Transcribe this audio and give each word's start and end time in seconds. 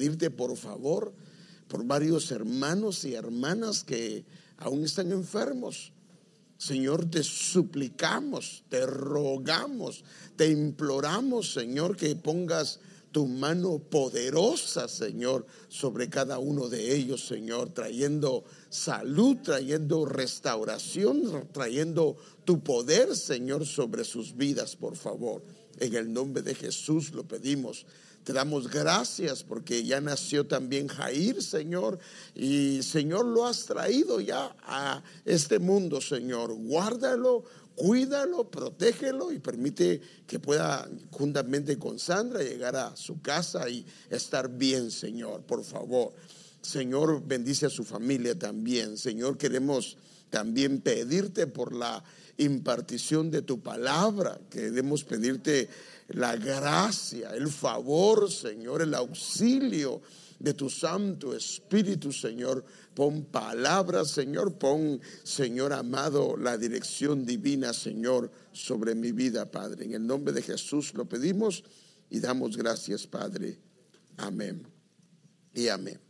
pedirte 0.00 0.30
por 0.30 0.56
favor 0.56 1.12
por 1.68 1.84
varios 1.84 2.30
hermanos 2.30 3.04
y 3.04 3.12
hermanas 3.14 3.84
que 3.84 4.24
aún 4.56 4.84
están 4.84 5.12
enfermos. 5.12 5.92
Señor, 6.56 7.10
te 7.10 7.22
suplicamos, 7.22 8.64
te 8.70 8.86
rogamos, 8.86 10.02
te 10.36 10.50
imploramos, 10.50 11.52
Señor, 11.52 11.96
que 11.96 12.16
pongas 12.16 12.80
tu 13.12 13.26
mano 13.26 13.78
poderosa, 13.78 14.88
Señor, 14.88 15.46
sobre 15.68 16.08
cada 16.08 16.38
uno 16.38 16.68
de 16.70 16.94
ellos, 16.94 17.26
Señor, 17.26 17.70
trayendo 17.74 18.44
salud, 18.70 19.36
trayendo 19.42 20.06
restauración, 20.06 21.48
trayendo 21.52 22.16
tu 22.46 22.60
poder, 22.60 23.14
Señor, 23.16 23.66
sobre 23.66 24.04
sus 24.04 24.34
vidas, 24.34 24.76
por 24.76 24.96
favor. 24.96 25.42
En 25.78 25.94
el 25.94 26.12
nombre 26.12 26.42
de 26.42 26.54
Jesús 26.54 27.12
lo 27.12 27.24
pedimos. 27.24 27.86
Damos 28.32 28.68
gracias 28.68 29.42
porque 29.42 29.84
ya 29.84 30.00
nació 30.00 30.46
también 30.46 30.88
Jair, 30.88 31.42
Señor, 31.42 31.98
y 32.34 32.82
Señor 32.82 33.26
lo 33.26 33.46
has 33.46 33.64
traído 33.64 34.20
ya 34.20 34.54
a 34.62 35.02
este 35.24 35.58
mundo, 35.58 36.00
Señor. 36.00 36.54
Guárdalo, 36.54 37.44
cuídalo, 37.74 38.50
protégelo 38.50 39.32
y 39.32 39.38
permite 39.38 40.00
que 40.26 40.38
pueda 40.38 40.88
juntamente 41.10 41.78
con 41.78 41.98
Sandra 41.98 42.42
llegar 42.42 42.76
a 42.76 42.96
su 42.96 43.20
casa 43.20 43.68
y 43.68 43.86
estar 44.10 44.48
bien, 44.48 44.90
Señor, 44.90 45.42
por 45.42 45.64
favor. 45.64 46.12
Señor, 46.62 47.22
bendice 47.26 47.66
a 47.66 47.70
su 47.70 47.84
familia 47.84 48.38
también. 48.38 48.98
Señor, 48.98 49.38
queremos 49.38 49.96
también 50.28 50.80
pedirte 50.80 51.46
por 51.46 51.74
la 51.74 52.02
impartición 52.40 53.30
de 53.30 53.42
tu 53.42 53.60
palabra. 53.60 54.40
Queremos 54.50 55.04
pedirte 55.04 55.68
la 56.08 56.36
gracia, 56.36 57.30
el 57.34 57.48
favor, 57.48 58.30
Señor, 58.30 58.82
el 58.82 58.94
auxilio 58.94 60.00
de 60.38 60.54
tu 60.54 60.70
Santo 60.70 61.36
Espíritu, 61.36 62.12
Señor. 62.12 62.64
Pon 62.94 63.24
palabras, 63.26 64.10
Señor. 64.10 64.54
Pon, 64.58 65.00
Señor 65.22 65.72
amado, 65.72 66.36
la 66.36 66.56
dirección 66.56 67.24
divina, 67.24 67.72
Señor, 67.72 68.30
sobre 68.52 68.94
mi 68.94 69.12
vida, 69.12 69.50
Padre. 69.50 69.84
En 69.84 69.94
el 69.94 70.06
nombre 70.06 70.32
de 70.32 70.42
Jesús 70.42 70.94
lo 70.94 71.08
pedimos 71.08 71.62
y 72.08 72.20
damos 72.20 72.56
gracias, 72.56 73.06
Padre. 73.06 73.58
Amén. 74.16 74.66
Y 75.54 75.68
amén. 75.68 76.00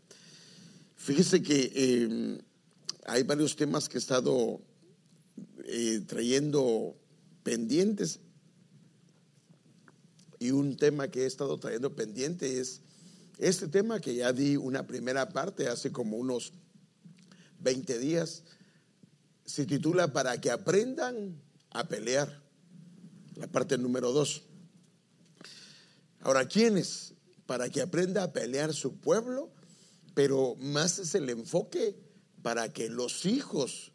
Fíjese 0.96 1.42
que 1.42 1.72
em, 1.74 2.38
hay 3.06 3.22
varios 3.24 3.56
temas 3.56 3.88
que 3.88 3.98
he 3.98 4.00
estado 4.00 4.60
eh, 5.72 6.00
trayendo 6.06 6.96
pendientes 7.44 8.18
y 10.40 10.50
un 10.50 10.76
tema 10.76 11.08
que 11.08 11.22
he 11.22 11.26
estado 11.26 11.58
trayendo 11.58 11.94
pendiente 11.94 12.60
es 12.60 12.80
este 13.38 13.68
tema 13.68 14.00
que 14.00 14.16
ya 14.16 14.32
di 14.32 14.56
una 14.56 14.86
primera 14.86 15.28
parte 15.28 15.68
hace 15.68 15.92
como 15.92 16.16
unos 16.16 16.52
20 17.60 17.98
días. 18.00 18.42
Se 19.44 19.64
titula 19.64 20.12
Para 20.12 20.40
que 20.40 20.50
aprendan 20.50 21.40
a 21.70 21.86
pelear. 21.86 22.42
La 23.36 23.46
parte 23.46 23.78
número 23.78 24.12
dos. 24.12 24.42
Ahora, 26.20 26.48
¿quiénes? 26.48 27.14
Para 27.46 27.68
que 27.68 27.80
aprenda 27.80 28.24
a 28.24 28.32
pelear 28.32 28.74
su 28.74 28.98
pueblo, 28.98 29.50
pero 30.14 30.56
más 30.56 30.98
es 30.98 31.14
el 31.14 31.30
enfoque 31.30 31.96
para 32.42 32.72
que 32.72 32.88
los 32.88 33.24
hijos 33.24 33.92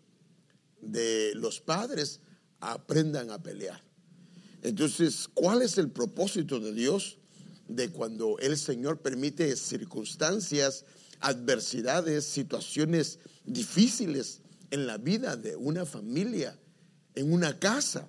de 0.82 1.34
los 1.36 1.60
padres 1.60 2.20
aprendan 2.60 3.32
a 3.32 3.42
pelear. 3.42 3.82
Entonces, 4.62 5.28
¿cuál 5.34 5.62
es 5.62 5.78
el 5.78 5.92
propósito 5.92 6.60
de 6.60 6.74
Dios 6.74 7.18
de 7.68 7.90
cuando 7.90 8.38
el 8.40 8.58
Señor 8.58 9.02
permite 9.02 9.56
circunstancias, 9.56 10.86
adversidades, 11.20 12.26
situaciones 12.26 13.20
difíciles 13.46 14.42
en 14.72 14.88
la 14.88 14.98
vida 14.98 15.36
de 15.36 15.56
una 15.56 15.86
familia, 15.86 16.58
en 17.14 17.32
una 17.32 17.60
casa? 17.60 18.08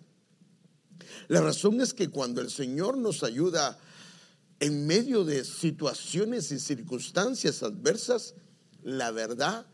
La 1.28 1.40
razón 1.40 1.80
es 1.80 1.92
que 1.92 2.08
cuando 2.08 2.40
el 2.40 2.50
Señor 2.50 2.96
nos 2.96 3.22
ayuda 3.22 3.78
en 4.60 4.86
medio 4.86 5.24
de 5.24 5.44
situaciones 5.44 6.50
y 6.52 6.58
circunstancias 6.58 7.62
adversas, 7.62 8.34
la 8.82 9.10
verdad 9.10 9.66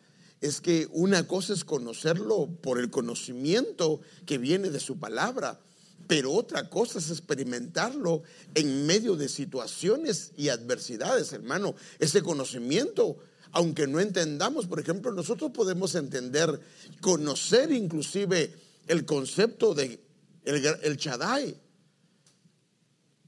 es 0.43 0.61
que 0.61 0.89
una 0.91 1.27
cosa 1.27 1.55
es 1.55 1.65
conocerlo 1.65 2.49
por 2.61 2.79
el 2.79 2.91
conocimiento 2.91 4.01
que 4.27 4.39
viene 4.39 4.71
de 4.71 4.81
su 4.81 4.99
palabra, 4.99 5.61
pero 6.09 6.33
otra 6.33 6.69
cosa 6.69 6.99
es 6.99 7.11
experimentarlo 7.11 8.23
en 8.55 8.85
medio 8.85 9.15
de 9.15 9.29
situaciones 9.29 10.33
y 10.37 10.49
adversidades, 10.49 11.33
hermano. 11.33 11.77
Ese 12.01 12.23
conocimiento, 12.23 13.19
aunque 13.53 13.87
no 13.87 14.01
entendamos, 14.01 14.67
por 14.67 14.81
ejemplo, 14.81 15.13
nosotros 15.13 15.53
podemos 15.53 15.95
entender, 15.95 16.61
conocer 17.01 17.71
inclusive 17.71 18.53
el 18.89 19.05
concepto 19.05 19.75
de 19.75 20.01
el, 20.45 20.67
el 20.83 20.99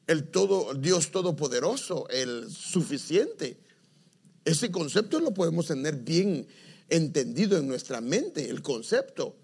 el 0.07 0.25
todo, 0.25 0.75
Dios 0.75 1.13
todopoderoso, 1.13 2.09
el 2.09 2.51
suficiente. 2.51 3.57
Ese 4.45 4.71
concepto 4.71 5.21
lo 5.21 5.33
podemos 5.33 5.69
tener 5.69 5.97
bien 5.97 6.47
entendido 6.89 7.59
en 7.59 7.69
nuestra 7.69 8.01
mente, 8.01 8.49
el 8.49 8.63
concepto. 8.63 9.37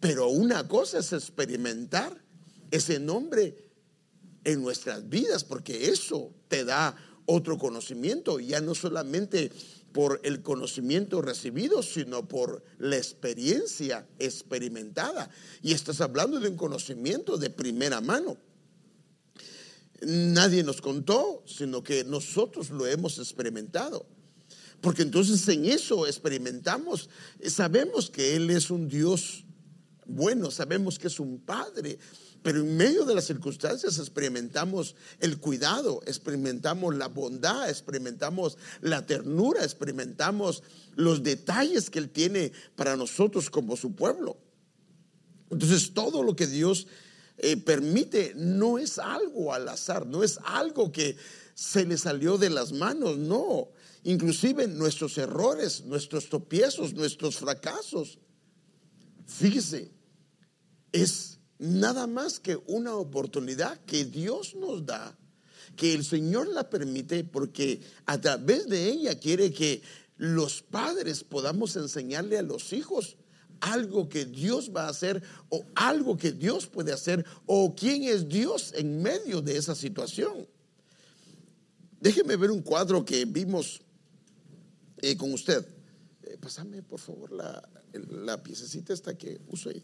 Pero 0.00 0.28
una 0.28 0.68
cosa 0.68 0.98
es 0.98 1.12
experimentar 1.12 2.22
ese 2.70 2.98
nombre 2.98 3.56
en 4.44 4.62
nuestras 4.62 5.08
vidas, 5.08 5.44
porque 5.44 5.88
eso 5.88 6.32
te 6.48 6.64
da 6.64 6.96
otro 7.26 7.56
conocimiento, 7.58 8.38
ya 8.38 8.60
no 8.60 8.74
solamente 8.74 9.50
por 9.92 10.20
el 10.24 10.42
conocimiento 10.42 11.22
recibido, 11.22 11.82
sino 11.82 12.26
por 12.26 12.64
la 12.78 12.96
experiencia 12.96 14.06
experimentada. 14.18 15.30
Y 15.62 15.72
estás 15.72 16.00
hablando 16.00 16.40
de 16.40 16.48
un 16.48 16.56
conocimiento 16.56 17.36
de 17.36 17.48
primera 17.48 18.00
mano. 18.00 18.36
Nadie 20.02 20.64
nos 20.64 20.82
contó, 20.82 21.44
sino 21.46 21.82
que 21.82 22.04
nosotros 22.04 22.70
lo 22.70 22.86
hemos 22.86 23.18
experimentado. 23.18 24.04
Porque 24.84 25.00
entonces 25.00 25.48
en 25.48 25.64
eso 25.64 26.06
experimentamos, 26.06 27.08
sabemos 27.48 28.10
que 28.10 28.36
Él 28.36 28.50
es 28.50 28.70
un 28.70 28.86
Dios 28.86 29.46
bueno, 30.04 30.50
sabemos 30.50 30.98
que 30.98 31.06
es 31.06 31.18
un 31.18 31.38
Padre, 31.38 31.98
pero 32.42 32.60
en 32.60 32.76
medio 32.76 33.06
de 33.06 33.14
las 33.14 33.24
circunstancias 33.24 33.98
experimentamos 33.98 34.94
el 35.20 35.38
cuidado, 35.38 36.02
experimentamos 36.04 36.94
la 36.96 37.08
bondad, 37.08 37.70
experimentamos 37.70 38.58
la 38.82 39.06
ternura, 39.06 39.64
experimentamos 39.64 40.62
los 40.96 41.22
detalles 41.22 41.88
que 41.88 42.00
Él 42.00 42.10
tiene 42.10 42.52
para 42.76 42.94
nosotros 42.94 43.48
como 43.48 43.78
su 43.78 43.94
pueblo. 43.94 44.36
Entonces 45.50 45.94
todo 45.94 46.22
lo 46.22 46.36
que 46.36 46.46
Dios 46.46 46.88
eh, 47.38 47.56
permite 47.56 48.34
no 48.36 48.76
es 48.78 48.98
algo 48.98 49.54
al 49.54 49.66
azar, 49.66 50.06
no 50.06 50.22
es 50.22 50.38
algo 50.44 50.92
que 50.92 51.16
se 51.54 51.86
le 51.86 51.96
salió 51.96 52.36
de 52.36 52.50
las 52.50 52.72
manos, 52.72 53.16
no. 53.16 53.70
Inclusive 54.04 54.68
nuestros 54.68 55.16
errores, 55.16 55.84
nuestros 55.84 56.28
tropiezos, 56.28 56.92
nuestros 56.92 57.36
fracasos. 57.36 58.18
Fíjese, 59.26 59.90
es 60.92 61.40
nada 61.58 62.06
más 62.06 62.38
que 62.38 62.58
una 62.66 62.94
oportunidad 62.94 63.80
que 63.84 64.04
Dios 64.04 64.54
nos 64.54 64.84
da, 64.84 65.18
que 65.74 65.94
el 65.94 66.04
Señor 66.04 66.48
la 66.48 66.68
permite 66.68 67.24
porque 67.24 67.80
a 68.04 68.20
través 68.20 68.68
de 68.68 68.90
ella 68.90 69.18
quiere 69.18 69.52
que 69.52 69.82
los 70.16 70.62
padres 70.62 71.24
podamos 71.24 71.74
enseñarle 71.76 72.38
a 72.38 72.42
los 72.42 72.72
hijos 72.74 73.16
algo 73.60 74.08
que 74.10 74.26
Dios 74.26 74.70
va 74.74 74.84
a 74.84 74.90
hacer 74.90 75.22
o 75.48 75.64
algo 75.74 76.18
que 76.18 76.32
Dios 76.32 76.66
puede 76.66 76.92
hacer 76.92 77.24
o 77.46 77.74
quién 77.74 78.04
es 78.04 78.28
Dios 78.28 78.72
en 78.76 79.02
medio 79.02 79.40
de 79.40 79.56
esa 79.56 79.74
situación. 79.74 80.46
Déjeme 82.00 82.36
ver 82.36 82.50
un 82.50 82.60
cuadro 82.60 83.02
que 83.02 83.24
vimos 83.24 83.80
con 85.16 85.32
usted. 85.32 85.66
Eh, 86.22 86.38
pásame 86.40 86.82
por 86.82 86.98
favor 86.98 87.30
la, 87.32 87.68
la 87.92 88.42
piececita 88.42 88.92
esta 88.92 89.16
que 89.16 89.40
uso 89.48 89.68
ahí. 89.68 89.82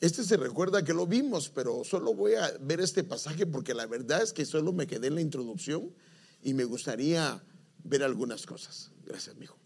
Este 0.00 0.24
se 0.24 0.36
recuerda 0.36 0.84
que 0.84 0.92
lo 0.92 1.06
vimos, 1.06 1.48
pero 1.48 1.84
solo 1.84 2.12
voy 2.12 2.34
a 2.34 2.50
ver 2.60 2.80
este 2.80 3.04
pasaje 3.04 3.46
porque 3.46 3.72
la 3.72 3.86
verdad 3.86 4.22
es 4.22 4.32
que 4.32 4.44
solo 4.44 4.72
me 4.72 4.86
quedé 4.86 5.06
en 5.06 5.14
la 5.14 5.20
introducción 5.20 5.90
y 6.42 6.54
me 6.54 6.64
gustaría 6.64 7.42
ver 7.84 8.02
algunas 8.02 8.44
cosas. 8.44 8.90
Gracias, 9.06 9.36
mijo. 9.36 9.56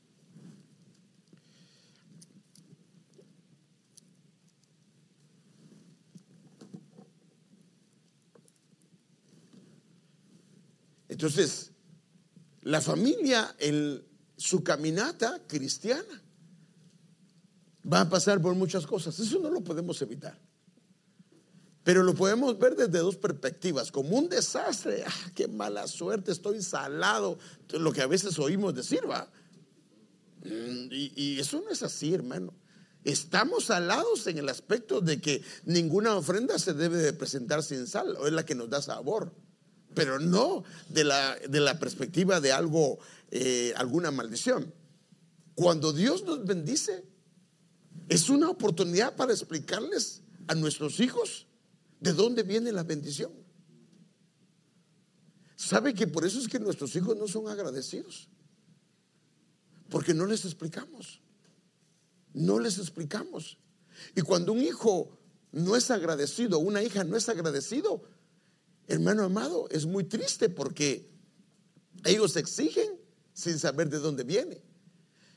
Entonces, 11.08 11.72
la 12.66 12.80
familia 12.80 13.54
en 13.60 14.04
su 14.36 14.64
caminata 14.64 15.40
cristiana 15.46 16.20
va 17.90 18.00
a 18.00 18.08
pasar 18.08 18.42
por 18.42 18.56
muchas 18.56 18.84
cosas. 18.88 19.16
Eso 19.20 19.38
no 19.38 19.50
lo 19.50 19.62
podemos 19.62 20.02
evitar. 20.02 20.36
Pero 21.84 22.02
lo 22.02 22.12
podemos 22.12 22.58
ver 22.58 22.74
desde 22.74 22.98
dos 22.98 23.16
perspectivas, 23.16 23.92
como 23.92 24.18
un 24.18 24.28
desastre, 24.28 25.04
ah, 25.06 25.30
qué 25.32 25.46
mala 25.46 25.86
suerte, 25.86 26.32
estoy 26.32 26.60
salado, 26.60 27.38
lo 27.70 27.92
que 27.92 28.02
a 28.02 28.08
veces 28.08 28.36
oímos 28.40 28.74
decir, 28.74 29.08
va. 29.08 29.30
Mm, 30.42 30.88
y, 30.90 31.38
eso 31.38 31.62
no 31.64 31.70
es 31.70 31.84
así, 31.84 32.14
hermano. 32.14 32.52
Estamos 33.04 33.66
salados 33.66 34.26
en 34.26 34.38
el 34.38 34.48
aspecto 34.48 35.00
de 35.00 35.20
que 35.20 35.40
ninguna 35.66 36.16
ofrenda 36.16 36.58
se 36.58 36.74
debe 36.74 36.98
de 36.98 37.12
presentar 37.12 37.62
sin 37.62 37.86
sal, 37.86 38.16
o 38.16 38.26
es 38.26 38.32
la 38.32 38.44
que 38.44 38.56
nos 38.56 38.68
da 38.68 38.82
sabor, 38.82 39.32
pero 39.96 40.20
no 40.20 40.62
de 40.90 41.04
la, 41.04 41.36
de 41.36 41.58
la 41.58 41.78
perspectiva 41.78 42.38
de 42.38 42.52
algo, 42.52 42.98
eh, 43.30 43.72
alguna 43.76 44.10
maldición. 44.10 44.74
Cuando 45.54 45.94
Dios 45.94 46.22
nos 46.22 46.44
bendice, 46.44 47.02
es 48.06 48.28
una 48.28 48.50
oportunidad 48.50 49.16
para 49.16 49.32
explicarles 49.32 50.20
a 50.48 50.54
nuestros 50.54 51.00
hijos 51.00 51.46
de 51.98 52.12
dónde 52.12 52.42
viene 52.42 52.72
la 52.72 52.82
bendición. 52.82 53.32
¿Sabe 55.56 55.94
que 55.94 56.06
por 56.06 56.26
eso 56.26 56.38
es 56.38 56.46
que 56.46 56.60
nuestros 56.60 56.94
hijos 56.94 57.16
no 57.16 57.26
son 57.26 57.48
agradecidos? 57.48 58.28
Porque 59.88 60.12
no 60.12 60.26
les 60.26 60.44
explicamos. 60.44 61.22
No 62.34 62.60
les 62.60 62.76
explicamos. 62.76 63.56
Y 64.14 64.20
cuando 64.20 64.52
un 64.52 64.60
hijo 64.60 65.16
no 65.52 65.74
es 65.74 65.90
agradecido, 65.90 66.58
una 66.58 66.82
hija 66.82 67.02
no 67.02 67.16
es 67.16 67.30
agradecido, 67.30 68.02
hermano 68.86 69.24
amado, 69.24 69.68
es 69.70 69.86
muy 69.86 70.04
triste 70.04 70.48
porque 70.48 71.10
ellos 72.04 72.36
exigen 72.36 73.00
sin 73.32 73.58
saber 73.58 73.88
de 73.88 73.98
dónde 73.98 74.24
viene. 74.24 74.62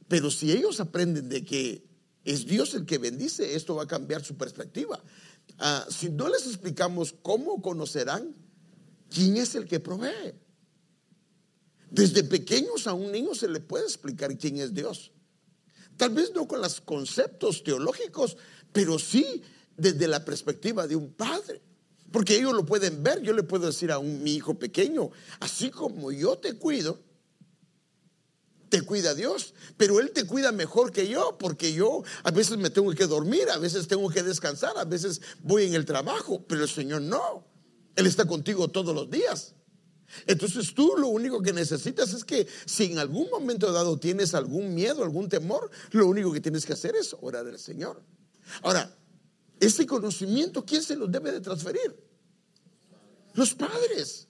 Pero 0.08 0.32
si 0.32 0.52
ellos 0.52 0.80
aprenden 0.80 1.30
de 1.30 1.44
que 1.44 1.86
es 2.24 2.46
Dios 2.46 2.74
el 2.74 2.86
que 2.86 2.98
bendice, 2.98 3.56
esto 3.56 3.76
va 3.76 3.84
a 3.84 3.88
cambiar 3.88 4.24
su 4.24 4.36
perspectiva. 4.38 5.02
Ah, 5.58 5.86
si 5.90 6.10
no 6.10 6.28
les 6.30 6.48
explicamos 6.48 7.16
cómo 7.22 7.62
conocerán 7.62 8.36
quién 9.10 9.38
es 9.38 9.56
el 9.56 9.66
que 9.66 9.80
provee. 9.80 10.34
Desde 11.90 12.24
pequeños 12.24 12.88
a 12.88 12.94
un 12.94 13.12
niño 13.12 13.34
se 13.34 13.48
le 13.48 13.60
puede 13.60 13.86
explicar 13.86 14.38
quién 14.38 14.58
es 14.58 14.74
Dios. 14.74 15.12
Tal 15.98 16.12
vez 16.12 16.32
no 16.34 16.48
con 16.48 16.62
los 16.62 16.82
conceptos 16.82 17.64
teológicos, 17.64 18.38
pero 18.72 19.00
sí 19.00 19.42
desde 19.76 20.08
la 20.08 20.24
perspectiva 20.24 20.88
de 20.88 20.96
un 20.96 21.14
padre. 21.14 21.62
Porque 22.12 22.36
ellos 22.36 22.54
lo 22.54 22.66
pueden 22.66 23.04
ver. 23.04 23.22
Yo 23.22 23.34
le 23.34 23.44
puedo 23.44 23.68
decir 23.68 23.92
a 23.92 24.00
un, 24.00 24.24
mi 24.24 24.36
hijo 24.36 24.56
pequeño, 24.56 25.10
así 25.40 25.70
como 25.70 26.12
yo 26.12 26.38
te 26.38 26.54
cuido, 26.54 27.00
te 28.70 28.82
cuida 28.84 29.16
Dios, 29.16 29.54
pero 29.78 30.00
Él 30.00 30.12
te 30.12 30.26
cuida 30.26 30.52
mejor 30.52 30.92
que 30.92 31.08
yo, 31.08 31.38
porque 31.40 31.74
yo 31.74 32.04
a 32.24 32.32
veces 32.32 32.58
me 32.58 32.70
tengo 32.70 32.92
que 32.94 33.08
dormir, 33.08 33.50
a 33.50 33.58
veces 33.58 33.88
tengo 33.88 34.10
que 34.10 34.24
descansar, 34.24 34.78
a 34.78 34.86
veces 34.86 35.22
voy 35.42 35.66
en 35.66 35.74
el 35.74 35.86
trabajo, 35.86 36.44
pero 36.48 36.64
el 36.64 36.70
Señor 36.70 37.02
no. 37.02 37.46
Él 37.96 38.06
está 38.06 38.26
contigo 38.26 38.68
todos 38.70 38.96
los 38.96 39.10
días. 39.10 39.56
Entonces 40.26 40.74
tú 40.74 40.96
lo 40.98 41.08
único 41.08 41.42
que 41.42 41.54
necesitas 41.54 42.14
es 42.14 42.24
que 42.24 42.48
si 42.66 42.86
en 42.86 43.00
algún 43.00 43.30
momento 43.30 43.72
dado 43.72 44.00
tienes 44.00 44.34
algún 44.34 44.74
miedo, 44.74 45.04
algún 45.04 45.30
temor, 45.30 45.70
lo 45.92 46.08
único 46.08 46.32
que 46.32 46.42
tienes 46.42 46.66
que 46.66 46.74
hacer 46.74 46.96
es 46.96 47.16
orar 47.22 47.46
al 47.46 47.60
Señor. 47.60 48.02
Ahora, 48.64 48.96
ese 49.60 49.86
conocimiento, 49.86 50.66
¿quién 50.66 50.82
se 50.82 50.96
lo 50.96 51.08
debe 51.08 51.32
de 51.32 51.42
transferir? 51.42 51.96
Los 53.34 53.54
padres. 53.54 54.28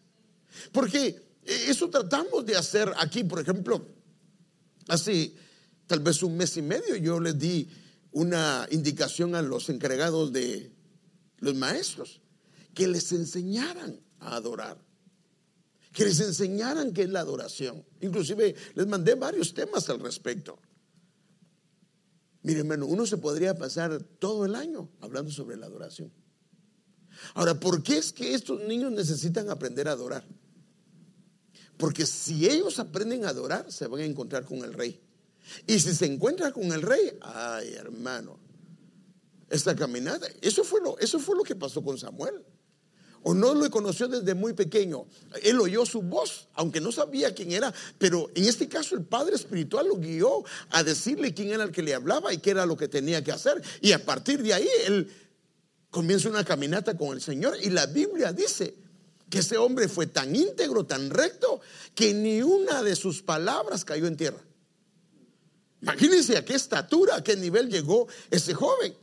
Porque 0.72 1.22
eso 1.46 1.90
tratamos 1.90 2.46
de 2.46 2.56
hacer 2.56 2.92
aquí, 2.98 3.24
por 3.24 3.40
ejemplo, 3.40 3.86
hace 4.88 5.34
tal 5.88 6.00
vez 6.00 6.22
un 6.24 6.38
mes 6.38 6.58
y 6.58 6.62
medio 6.62 6.96
yo 6.96 7.20
les 7.20 7.38
di 7.38 7.70
una 8.12 8.68
indicación 8.72 9.36
a 9.36 9.42
los 9.42 9.70
encargados 9.70 10.34
de 10.34 10.72
los 11.38 11.56
maestros, 11.56 12.22
que 12.74 12.88
les 12.88 13.12
enseñaran 13.12 14.00
a 14.20 14.36
adorar 14.36 14.78
que 15.94 16.06
les 16.06 16.20
enseñaran 16.20 16.94
qué 16.94 17.04
es 17.04 17.10
la 17.10 17.22
adoración. 17.22 17.84
Inclusive 18.02 18.56
les 18.76 18.88
mandé 18.88 19.16
varios 19.16 19.54
temas 19.54 19.90
al 19.90 20.00
respecto. 20.00 20.60
Miren, 22.50 22.62
hermano, 22.62 22.88
uno 22.88 23.06
se 23.06 23.18
podría 23.18 23.54
pasar 23.54 24.02
todo 24.18 24.44
el 24.44 24.56
año 24.56 24.90
hablando 25.02 25.30
sobre 25.30 25.56
la 25.56 25.68
adoración. 25.68 26.12
Ahora, 27.36 27.60
¿por 27.60 27.84
qué 27.84 28.00
es 28.00 28.12
que 28.12 28.34
estos 28.34 28.64
niños 28.64 28.92
necesitan 28.92 29.52
aprender 29.52 29.88
a 29.88 29.92
adorar? 29.92 30.26
Porque 31.78 32.08
si 32.08 32.50
ellos 32.50 32.80
aprenden 32.80 33.24
a 33.24 33.30
adorar, 33.30 33.72
se 33.72 33.86
van 33.86 34.02
a 34.02 34.06
encontrar 34.06 34.46
con 34.46 34.64
el 34.64 34.74
rey. 34.74 35.00
Y 35.68 35.80
si 35.80 35.94
se 35.94 36.08
encuentran 36.08 36.52
con 36.52 36.64
el 36.74 36.82
rey, 36.82 37.20
ay 37.22 37.72
hermano, 37.76 38.40
esta 39.48 39.76
caminata, 39.76 40.26
eso 40.42 40.64
fue 40.64 40.82
lo, 40.82 40.98
eso 40.98 41.20
fue 41.20 41.36
lo 41.36 41.44
que 41.44 41.56
pasó 41.56 41.84
con 41.84 42.00
Samuel 42.00 42.44
o 43.24 43.34
no 43.34 43.54
lo 43.54 43.70
conoció 43.70 44.08
desde 44.08 44.34
muy 44.34 44.54
pequeño. 44.54 45.06
Él 45.44 45.60
oyó 45.60 45.86
su 45.86 46.02
voz, 46.02 46.48
aunque 46.54 46.82
no 46.82 46.92
sabía 46.92 47.34
quién 47.34 47.52
era, 47.52 47.74
pero 47.98 48.30
en 48.36 48.46
este 48.46 48.68
caso 48.68 48.96
el 48.96 49.04
Padre 49.04 49.36
Espiritual 49.36 49.88
lo 49.88 49.98
guió 49.98 50.44
a 50.72 50.84
decirle 50.84 51.34
quién 51.34 51.52
era 51.52 51.64
el 51.64 51.72
que 51.72 51.82
le 51.82 51.94
hablaba 51.94 52.34
y 52.34 52.38
qué 52.38 52.52
era 52.52 52.66
lo 52.66 52.78
que 52.78 52.88
tenía 52.88 53.24
que 53.24 53.32
hacer. 53.32 53.62
Y 53.82 53.92
a 53.92 54.04
partir 54.04 54.42
de 54.42 54.54
ahí 54.54 54.68
él 54.86 55.12
comienza 55.90 56.30
una 56.30 56.44
caminata 56.44 56.96
con 56.98 57.10
el 57.10 57.22
Señor 57.22 57.58
y 57.62 57.70
la 57.70 57.86
Biblia 57.88 58.32
dice 58.32 58.76
que 59.30 59.40
ese 59.40 59.58
hombre 59.58 59.88
fue 59.88 60.08
tan 60.08 60.36
íntegro, 60.36 60.86
tan 60.86 61.10
recto, 61.10 61.62
que 61.94 62.14
ni 62.14 62.42
una 62.42 62.82
de 62.82 62.96
sus 62.96 63.22
palabras 63.22 63.86
cayó 63.86 64.08
en 64.08 64.18
tierra. 64.18 64.40
Imagínense 65.82 66.36
a 66.36 66.44
qué 66.44 66.56
estatura, 66.56 67.18
a 67.18 67.24
qué 67.24 67.36
nivel 67.36 67.70
llegó 67.70 68.08
ese 68.32 68.54
joven. 68.54 68.94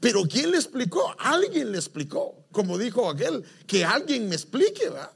Pero 0.00 0.24
¿quién 0.24 0.50
le 0.50 0.56
explicó? 0.56 1.14
Alguien 1.18 1.72
le 1.72 1.78
explicó. 1.78 2.45
Como 2.56 2.78
dijo 2.78 3.10
aquel, 3.10 3.44
que 3.66 3.84
alguien 3.84 4.30
me 4.30 4.34
explique, 4.34 4.88
¿va? 4.88 5.14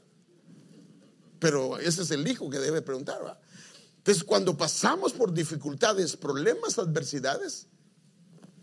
Pero 1.39 1.79
ese 1.79 2.03
es 2.03 2.11
el 2.11 2.27
hijo 2.27 2.51
que 2.51 2.59
debe 2.59 2.83
preguntar, 2.83 3.25
¿va? 3.25 3.41
Entonces, 3.97 4.23
cuando 4.23 4.55
pasamos 4.55 5.11
por 5.13 5.33
dificultades, 5.33 6.15
problemas, 6.17 6.77
adversidades, 6.77 7.65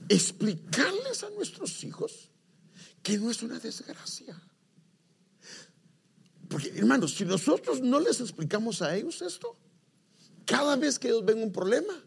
explicarles 0.09 1.25
a 1.25 1.31
nuestros 1.31 1.83
hijos 1.83 2.31
que 3.03 3.19
no 3.19 3.33
es 3.33 3.43
una 3.43 3.59
desgracia. 3.59 4.41
Porque, 6.49 6.69
hermanos, 6.69 7.17
si 7.17 7.25
nosotros 7.25 7.81
no 7.81 7.99
les 7.99 8.21
explicamos 8.21 8.81
a 8.81 8.95
ellos 8.95 9.23
esto, 9.23 9.59
cada 10.45 10.77
vez 10.77 11.01
que 11.01 11.09
ellos 11.09 11.25
ven 11.25 11.43
un 11.43 11.51
problema, 11.51 12.01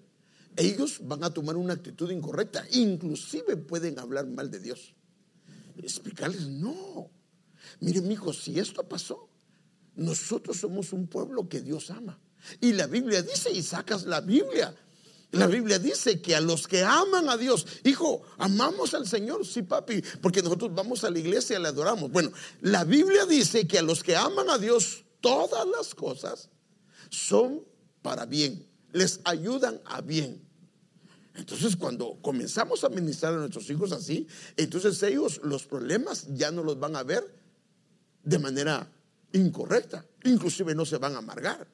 ellos 0.55 0.99
van 1.01 1.21
a 1.25 1.33
tomar 1.33 1.57
una 1.57 1.73
actitud 1.73 2.09
incorrecta, 2.11 2.65
inclusive 2.71 3.57
pueden 3.57 3.99
hablar 3.99 4.25
mal 4.27 4.49
de 4.49 4.59
Dios. 4.61 4.95
Explicarles, 5.77 6.47
no. 6.47 7.09
Miren, 7.79 8.07
mi 8.07 8.13
hijo, 8.13 8.33
si 8.33 8.59
esto 8.59 8.87
pasó, 8.87 9.29
nosotros 9.95 10.57
somos 10.57 10.93
un 10.93 11.07
pueblo 11.07 11.47
que 11.47 11.61
Dios 11.61 11.89
ama. 11.91 12.19
Y 12.59 12.73
la 12.73 12.87
Biblia 12.87 13.21
dice, 13.21 13.51
y 13.51 13.61
sacas 13.61 14.05
la 14.05 14.21
Biblia. 14.21 14.75
La 15.31 15.47
Biblia 15.47 15.79
dice 15.79 16.21
que 16.21 16.35
a 16.35 16.41
los 16.41 16.67
que 16.67 16.83
aman 16.83 17.29
a 17.29 17.37
Dios, 17.37 17.65
hijo, 17.85 18.21
amamos 18.37 18.93
al 18.93 19.07
Señor, 19.07 19.45
sí, 19.45 19.63
papi, 19.63 20.03
porque 20.21 20.41
nosotros 20.41 20.73
vamos 20.73 21.03
a 21.03 21.09
la 21.09 21.19
iglesia 21.19 21.57
y 21.57 21.61
le 21.61 21.69
adoramos. 21.69 22.11
Bueno, 22.11 22.31
la 22.61 22.83
Biblia 22.83 23.25
dice 23.25 23.65
que 23.65 23.79
a 23.79 23.81
los 23.81 24.03
que 24.03 24.15
aman 24.15 24.49
a 24.49 24.57
Dios, 24.57 25.05
todas 25.21 25.65
las 25.67 25.95
cosas 25.95 26.49
son 27.09 27.63
para 28.01 28.25
bien 28.25 28.71
les 28.93 29.19
ayudan 29.23 29.81
a 29.85 30.01
bien. 30.01 30.41
Entonces, 31.33 31.75
cuando 31.75 32.17
comenzamos 32.21 32.83
a 32.83 32.89
ministrar 32.89 33.33
a 33.33 33.37
nuestros 33.37 33.69
hijos 33.69 33.91
así, 33.91 34.27
entonces 34.57 35.01
ellos 35.03 35.39
los 35.43 35.65
problemas 35.65 36.27
ya 36.33 36.51
no 36.51 36.63
los 36.63 36.79
van 36.79 36.95
a 36.95 37.03
ver 37.03 37.23
de 38.23 38.37
manera 38.37 38.91
incorrecta, 39.33 40.05
inclusive 40.25 40.75
no 40.75 40.85
se 40.85 40.97
van 40.97 41.15
a 41.15 41.19
amargar. 41.19 41.67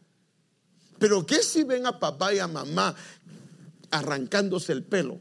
Pero 1.00 1.26
¿qué 1.26 1.42
si 1.42 1.64
ven 1.64 1.86
a 1.86 2.00
papá 2.00 2.34
y 2.34 2.40
a 2.40 2.48
mamá 2.48 2.96
arrancándose 3.92 4.74
el 4.74 4.84
pelo? 4.84 5.20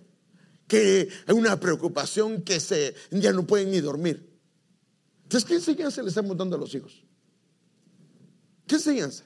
Que 0.66 1.08
hay 1.26 1.34
una 1.34 1.58
preocupación 1.58 2.42
que 2.42 2.60
se, 2.60 2.94
ya 3.10 3.32
no 3.32 3.46
pueden 3.46 3.70
ni 3.70 3.80
dormir. 3.80 4.28
Entonces, 5.22 5.48
¿qué 5.48 5.54
enseñanza 5.54 6.02
le 6.02 6.08
estamos 6.08 6.36
dando 6.36 6.56
a 6.56 6.58
los 6.58 6.74
hijos? 6.74 7.02
¿Qué 8.66 8.76
enseñanza? 8.76 9.24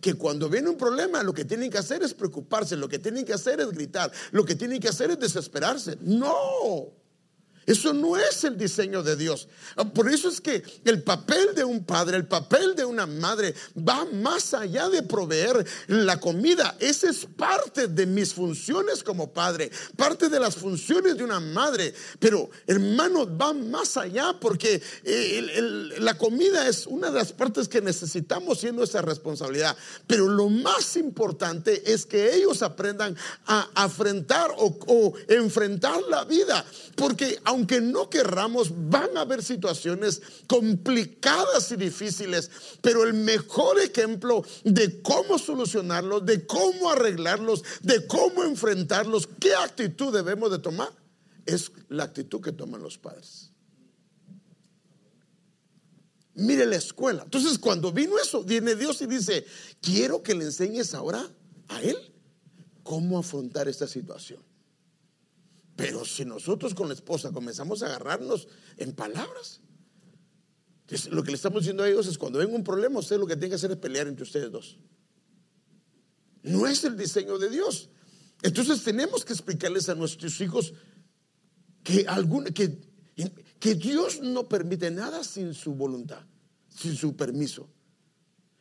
Que 0.00 0.14
cuando 0.14 0.48
viene 0.48 0.68
un 0.68 0.76
problema 0.76 1.22
lo 1.22 1.32
que 1.32 1.44
tienen 1.44 1.70
que 1.70 1.78
hacer 1.78 2.02
es 2.02 2.14
preocuparse, 2.14 2.76
lo 2.76 2.88
que 2.88 2.98
tienen 2.98 3.24
que 3.24 3.32
hacer 3.32 3.60
es 3.60 3.70
gritar, 3.70 4.10
lo 4.32 4.44
que 4.44 4.54
tienen 4.54 4.80
que 4.80 4.88
hacer 4.88 5.10
es 5.10 5.18
desesperarse. 5.18 5.96
No. 6.00 7.05
Eso 7.66 7.92
no 7.92 8.16
es 8.16 8.44
el 8.44 8.56
diseño 8.56 9.02
de 9.02 9.16
Dios. 9.16 9.48
Por 9.92 10.08
eso 10.08 10.28
es 10.28 10.40
que 10.40 10.62
el 10.84 11.02
papel 11.02 11.52
de 11.54 11.64
un 11.64 11.84
padre, 11.84 12.16
el 12.16 12.26
papel 12.26 12.76
de 12.76 12.84
una 12.84 13.06
madre 13.06 13.54
va 13.76 14.04
más 14.04 14.54
allá 14.54 14.88
de 14.88 15.02
proveer 15.02 15.66
la 15.88 16.20
comida. 16.20 16.76
Esa 16.78 17.10
es 17.10 17.26
parte 17.26 17.88
de 17.88 18.06
mis 18.06 18.32
funciones 18.32 19.02
como 19.02 19.32
padre, 19.32 19.70
parte 19.96 20.28
de 20.28 20.38
las 20.38 20.54
funciones 20.54 21.16
de 21.16 21.24
una 21.24 21.40
madre. 21.40 21.92
Pero 22.20 22.48
hermanos, 22.68 23.28
va 23.28 23.52
más 23.52 23.96
allá 23.96 24.36
porque 24.40 24.80
eh, 25.02 25.94
la 25.98 26.16
comida 26.16 26.68
es 26.68 26.86
una 26.86 27.10
de 27.10 27.18
las 27.18 27.32
partes 27.32 27.66
que 27.66 27.80
necesitamos 27.80 28.60
siendo 28.60 28.84
esa 28.84 29.02
responsabilidad. 29.02 29.76
Pero 30.06 30.28
lo 30.28 30.48
más 30.48 30.96
importante 30.96 31.92
es 31.92 32.06
que 32.06 32.32
ellos 32.32 32.62
aprendan 32.62 33.16
a 33.46 33.68
afrontar 33.74 34.52
o, 34.56 34.78
o 34.86 35.14
enfrentar 35.26 36.00
la 36.08 36.24
vida. 36.24 36.64
Porque 36.94 37.40
aunque 37.44 37.55
no 37.56 38.10
querramos, 38.10 38.72
van 38.90 39.16
a 39.16 39.22
haber 39.22 39.42
situaciones 39.42 40.20
complicadas 40.46 41.70
y 41.72 41.76
difíciles, 41.76 42.50
pero 42.80 43.04
el 43.04 43.14
mejor 43.14 43.78
ejemplo 43.80 44.44
de 44.64 45.00
cómo 45.02 45.38
solucionarlos, 45.38 46.26
de 46.26 46.46
cómo 46.46 46.90
arreglarlos, 46.90 47.62
de 47.82 48.06
cómo 48.06 48.44
enfrentarlos, 48.44 49.28
qué 49.40 49.54
actitud 49.54 50.12
debemos 50.12 50.50
de 50.50 50.58
tomar, 50.58 50.90
es 51.44 51.70
la 51.88 52.04
actitud 52.04 52.40
que 52.40 52.52
toman 52.52 52.82
los 52.82 52.98
padres. 52.98 53.50
Mire 56.34 56.66
la 56.66 56.76
escuela. 56.76 57.22
Entonces, 57.22 57.58
cuando 57.58 57.92
vino 57.92 58.18
eso, 58.18 58.44
viene 58.44 58.74
Dios 58.74 59.00
y 59.00 59.06
dice, 59.06 59.46
quiero 59.80 60.22
que 60.22 60.34
le 60.34 60.44
enseñes 60.44 60.92
ahora 60.92 61.26
a 61.68 61.80
Él 61.80 61.96
cómo 62.82 63.18
afrontar 63.18 63.68
esta 63.68 63.88
situación. 63.88 64.45
Pero 65.76 66.04
si 66.04 66.24
nosotros 66.24 66.74
con 66.74 66.88
la 66.88 66.94
esposa 66.94 67.32
comenzamos 67.32 67.82
a 67.82 67.86
agarrarnos 67.86 68.48
en 68.78 68.94
palabras, 68.94 69.60
lo 71.10 71.22
que 71.22 71.30
le 71.30 71.36
estamos 71.36 71.62
diciendo 71.62 71.82
a 71.82 71.88
ellos 71.88 72.06
es 72.06 72.16
cuando 72.16 72.38
ven 72.38 72.54
un 72.54 72.64
problema, 72.64 72.98
usted 72.98 73.18
lo 73.18 73.26
que 73.26 73.36
tiene 73.36 73.50
que 73.50 73.56
hacer 73.56 73.70
es 73.70 73.76
pelear 73.76 74.08
entre 74.08 74.22
ustedes 74.22 74.50
dos. 74.50 74.78
No 76.42 76.66
es 76.66 76.82
el 76.84 76.96
diseño 76.96 77.38
de 77.38 77.50
Dios. 77.50 77.90
Entonces 78.42 78.82
tenemos 78.84 79.24
que 79.24 79.32
explicarles 79.32 79.88
a 79.88 79.94
nuestros 79.94 80.40
hijos 80.40 80.72
que 81.82 82.04
Dios 83.74 84.20
no 84.22 84.48
permite 84.48 84.90
nada 84.90 85.22
sin 85.24 85.54
su 85.54 85.74
voluntad, 85.74 86.24
sin 86.68 86.96
su 86.96 87.16
permiso 87.16 87.68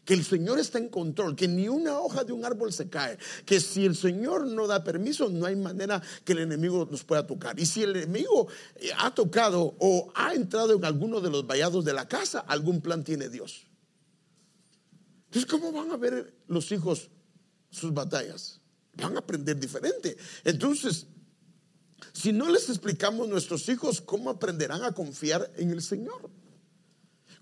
que 0.06 0.14
el 0.14 0.24
Señor 0.24 0.60
está 0.60 0.78
en 0.78 0.90
control, 0.90 1.36
que 1.36 1.48
ni 1.48 1.68
una 1.68 2.00
hoja 2.00 2.24
de 2.24 2.32
un 2.32 2.46
árbol 2.46 2.72
se 2.72 2.90
cae, 2.90 3.18
que 3.46 3.60
si 3.60 3.86
el 3.86 3.96
Señor 3.96 4.46
no 4.46 4.68
da 4.68 4.84
permiso, 4.84 5.30
no 5.30 5.48
hay 5.48 5.56
manera 5.56 6.02
que 6.24 6.34
el 6.34 6.40
enemigo 6.40 6.88
nos 6.90 7.04
pueda 7.04 7.26
tocar. 7.26 7.60
Y 7.60 7.66
si 7.66 7.82
el 7.82 7.96
enemigo 7.96 8.48
eh, 8.76 8.92
ha 8.98 9.14
tocado 9.14 9.76
o 9.80 10.12
ha 10.16 10.34
entrado 10.34 10.76
en 10.76 10.86
alguno 10.86 11.20
de 11.20 11.32
los 11.32 11.46
vallados 11.46 11.84
de 11.84 11.94
la 11.94 12.08
casa, 12.08 12.40
algún 12.40 12.82
plan 12.82 13.04
tiene 13.04 13.30
Dios. 13.30 13.66
Entonces, 15.26 15.52
¿cómo 15.52 15.72
van 15.72 15.92
a 15.92 15.98
ver 15.98 16.34
los 16.48 16.72
hijos 16.72 17.10
sus 17.72 17.92
batallas? 17.92 18.62
Van 18.94 19.16
a 19.16 19.20
aprender 19.20 19.60
diferente. 19.60 20.16
Entonces, 20.44 21.08
si 22.14 22.32
no 22.32 22.48
les 22.48 22.70
explicamos 22.70 23.28
a 23.28 23.32
nuestros 23.32 23.68
hijos, 23.70 24.02
¿cómo 24.02 24.30
aprenderán 24.30 24.84
a 24.84 24.94
confiar 24.94 25.52
en 25.58 25.72
el 25.72 25.82
Señor? 25.82 26.30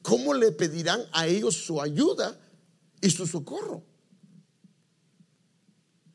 ¿Cómo 0.02 0.34
le 0.34 0.52
pedirán 0.52 1.02
a 1.12 1.28
ellos 1.28 1.56
su 1.56 1.82
ayuda 1.82 2.40
y 3.04 3.10
su 3.10 3.28
socorro. 3.28 3.84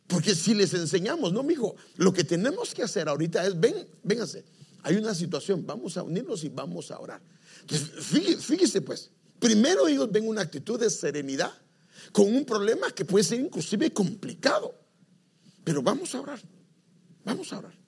Porque 0.07 0.35
si 0.35 0.55
les 0.55 0.73
enseñamos, 0.73 1.35
no, 1.35 1.43
mijo, 1.43 1.77
lo 1.97 2.15
que 2.15 2.25
tenemos 2.25 2.75
que 2.75 2.83
hacer 2.83 3.09
ahorita 3.09 3.47
es, 3.47 3.61
ven, 3.61 3.87
véngase, 4.03 4.45
hay 4.83 4.97
una 4.97 5.15
situación, 5.15 5.67
vamos 5.67 5.99
a 5.99 6.03
unirnos 6.03 6.43
y 6.45 6.49
vamos 6.49 6.91
a 6.91 6.99
orar. 6.99 7.21
Entonces, 7.61 7.91
fíjese, 8.41 8.81
pues, 8.81 9.11
primero 9.39 9.87
ellos 9.87 10.11
ven 10.11 10.27
una 10.27 10.41
actitud 10.41 10.81
de 10.81 10.89
serenidad 10.89 11.53
con 12.11 12.35
un 12.35 12.47
problema 12.47 12.91
que 12.93 13.05
puede 13.05 13.25
ser 13.25 13.39
inclusive 13.39 13.93
complicado, 13.93 14.75
pero 15.65 15.83
vamos 15.83 16.15
a 16.15 16.23
orar, 16.23 16.41
vamos 17.23 17.53
a 17.53 17.59
orar. 17.59 17.79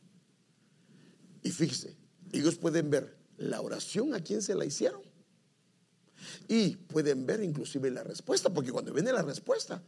Y 1.43 1.51
fíjese, 1.51 1.97
ellos 2.33 2.57
pueden 2.57 2.91
ver 2.91 3.17
la 3.39 3.63
oración 3.63 4.13
a 4.13 4.21
quien 4.21 4.43
se 4.43 4.55
la 4.55 4.67
hicieron 4.67 5.10
y 6.49 6.77
pueden 6.77 7.27
ver 7.27 7.43
inclusive 7.43 7.91
la 7.91 8.03
respuesta, 8.03 8.51
porque 8.51 8.73
cuando 8.73 8.93
viene 8.93 9.13
la 9.13 9.23
respuesta, 9.23 9.83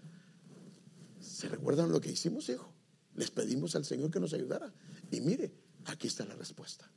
¿se 1.20 1.48
recuerdan 1.48 1.90
lo 1.90 2.00
que 2.00 2.10
hicimos, 2.10 2.48
hijo? 2.48 2.72
Les 3.14 3.30
pedimos 3.30 3.74
al 3.76 3.84
Señor 3.84 4.10
que 4.10 4.20
nos 4.20 4.32
ayudara. 4.32 4.72
Y 5.10 5.20
mire, 5.20 5.52
aquí 5.86 6.06
está 6.06 6.24
la 6.24 6.34
respuesta. 6.34 6.90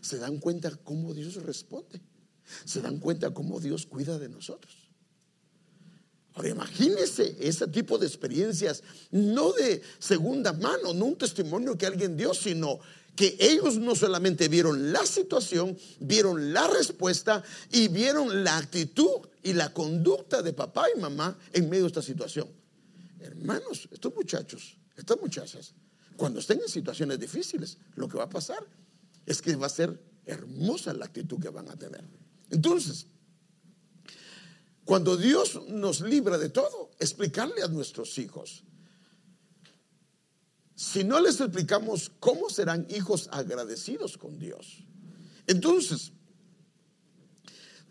Se 0.00 0.18
dan 0.18 0.38
cuenta 0.38 0.70
cómo 0.76 1.14
Dios 1.14 1.34
responde. 1.42 2.00
Se 2.64 2.80
dan 2.80 2.98
cuenta 2.98 3.32
cómo 3.32 3.60
Dios 3.60 3.86
cuida 3.86 4.18
de 4.18 4.28
nosotros. 4.28 4.90
Ahora 6.34 6.48
imagínense 6.48 7.36
ese 7.40 7.66
tipo 7.68 7.98
de 7.98 8.06
experiencias, 8.06 8.82
no 9.10 9.52
de 9.52 9.82
segunda 9.98 10.52
mano, 10.54 10.94
no 10.94 11.04
un 11.04 11.18
testimonio 11.18 11.76
que 11.76 11.86
alguien 11.86 12.16
dio, 12.16 12.32
sino 12.32 12.78
que 13.14 13.36
ellos 13.38 13.76
no 13.76 13.94
solamente 13.94 14.48
vieron 14.48 14.92
la 14.92 15.04
situación, 15.04 15.76
vieron 16.00 16.52
la 16.52 16.66
respuesta 16.66 17.42
y 17.70 17.88
vieron 17.88 18.42
la 18.42 18.56
actitud 18.56 19.28
y 19.42 19.52
la 19.52 19.72
conducta 19.72 20.42
de 20.42 20.52
papá 20.52 20.86
y 20.94 21.00
mamá 21.00 21.38
en 21.52 21.68
medio 21.68 21.82
de 21.82 21.88
esta 21.88 22.02
situación. 22.02 22.48
Hermanos, 23.20 23.88
estos 23.90 24.14
muchachos, 24.14 24.76
estas 24.96 25.20
muchachas, 25.20 25.74
cuando 26.16 26.40
estén 26.40 26.60
en 26.60 26.68
situaciones 26.68 27.18
difíciles, 27.18 27.78
lo 27.96 28.08
que 28.08 28.18
va 28.18 28.24
a 28.24 28.30
pasar 28.30 28.66
es 29.26 29.42
que 29.42 29.56
va 29.56 29.66
a 29.66 29.70
ser 29.70 30.00
hermosa 30.24 30.92
la 30.94 31.04
actitud 31.04 31.38
que 31.40 31.48
van 31.48 31.68
a 31.68 31.76
tener. 31.76 32.04
Entonces, 32.50 33.06
cuando 34.84 35.16
Dios 35.16 35.60
nos 35.68 36.00
libra 36.00 36.38
de 36.38 36.48
todo, 36.48 36.90
explicarle 36.98 37.62
a 37.62 37.68
nuestros 37.68 38.18
hijos 38.18 38.64
si 40.92 41.04
no 41.04 41.20
les 41.20 41.40
explicamos 41.40 42.12
cómo 42.20 42.50
serán 42.50 42.86
hijos 42.90 43.30
agradecidos 43.32 44.18
con 44.18 44.38
Dios. 44.38 44.84
Entonces, 45.46 46.12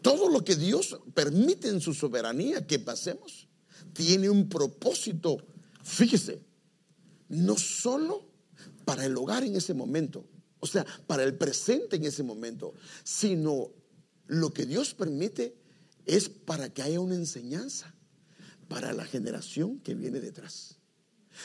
todo 0.03 0.29
lo 0.29 0.43
que 0.43 0.55
Dios 0.55 0.99
permite 1.15 1.69
en 1.69 1.81
su 1.81 1.95
soberanía 1.95 2.67
que 2.67 2.77
pasemos 2.77 3.47
tiene 3.93 4.29
un 4.29 4.47
propósito, 4.49 5.37
fíjese, 5.81 6.43
no 7.29 7.57
solo 7.57 8.29
para 8.85 9.05
el 9.05 9.17
hogar 9.17 9.43
en 9.43 9.55
ese 9.55 9.73
momento, 9.73 10.23
o 10.59 10.67
sea, 10.67 10.85
para 11.07 11.23
el 11.23 11.35
presente 11.35 11.95
en 11.95 12.05
ese 12.05 12.21
momento, 12.21 12.75
sino 13.03 13.71
lo 14.27 14.53
que 14.53 14.67
Dios 14.67 14.93
permite 14.93 15.55
es 16.05 16.29
para 16.29 16.71
que 16.71 16.83
haya 16.83 16.99
una 16.99 17.15
enseñanza 17.15 17.95
para 18.67 18.93
la 18.93 19.05
generación 19.05 19.79
que 19.79 19.95
viene 19.95 20.19
detrás. 20.19 20.80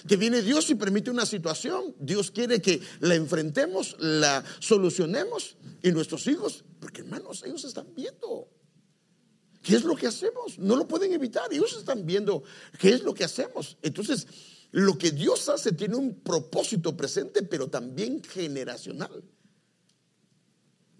Que 0.08 0.16
viene 0.16 0.42
Dios 0.42 0.68
y 0.70 0.74
permite 0.74 1.10
una 1.10 1.26
situación. 1.26 1.94
Dios 1.98 2.30
quiere 2.30 2.60
que 2.60 2.80
la 3.00 3.14
enfrentemos, 3.14 3.96
la 3.98 4.44
solucionemos. 4.58 5.56
Y 5.82 5.92
nuestros 5.92 6.26
hijos, 6.26 6.64
porque 6.80 7.02
hermanos, 7.02 7.42
ellos 7.44 7.64
están 7.64 7.94
viendo. 7.94 8.48
¿Qué 9.62 9.76
es 9.76 9.84
lo 9.84 9.96
que 9.96 10.06
hacemos? 10.06 10.58
No 10.58 10.76
lo 10.76 10.86
pueden 10.86 11.12
evitar. 11.12 11.52
Ellos 11.52 11.76
están 11.76 12.06
viendo 12.06 12.42
qué 12.78 12.90
es 12.90 13.02
lo 13.02 13.14
que 13.14 13.24
hacemos. 13.24 13.76
Entonces, 13.82 14.26
lo 14.70 14.98
que 14.98 15.10
Dios 15.10 15.48
hace 15.48 15.72
tiene 15.72 15.96
un 15.96 16.20
propósito 16.20 16.96
presente, 16.96 17.42
pero 17.42 17.68
también 17.68 18.22
generacional. 18.22 19.24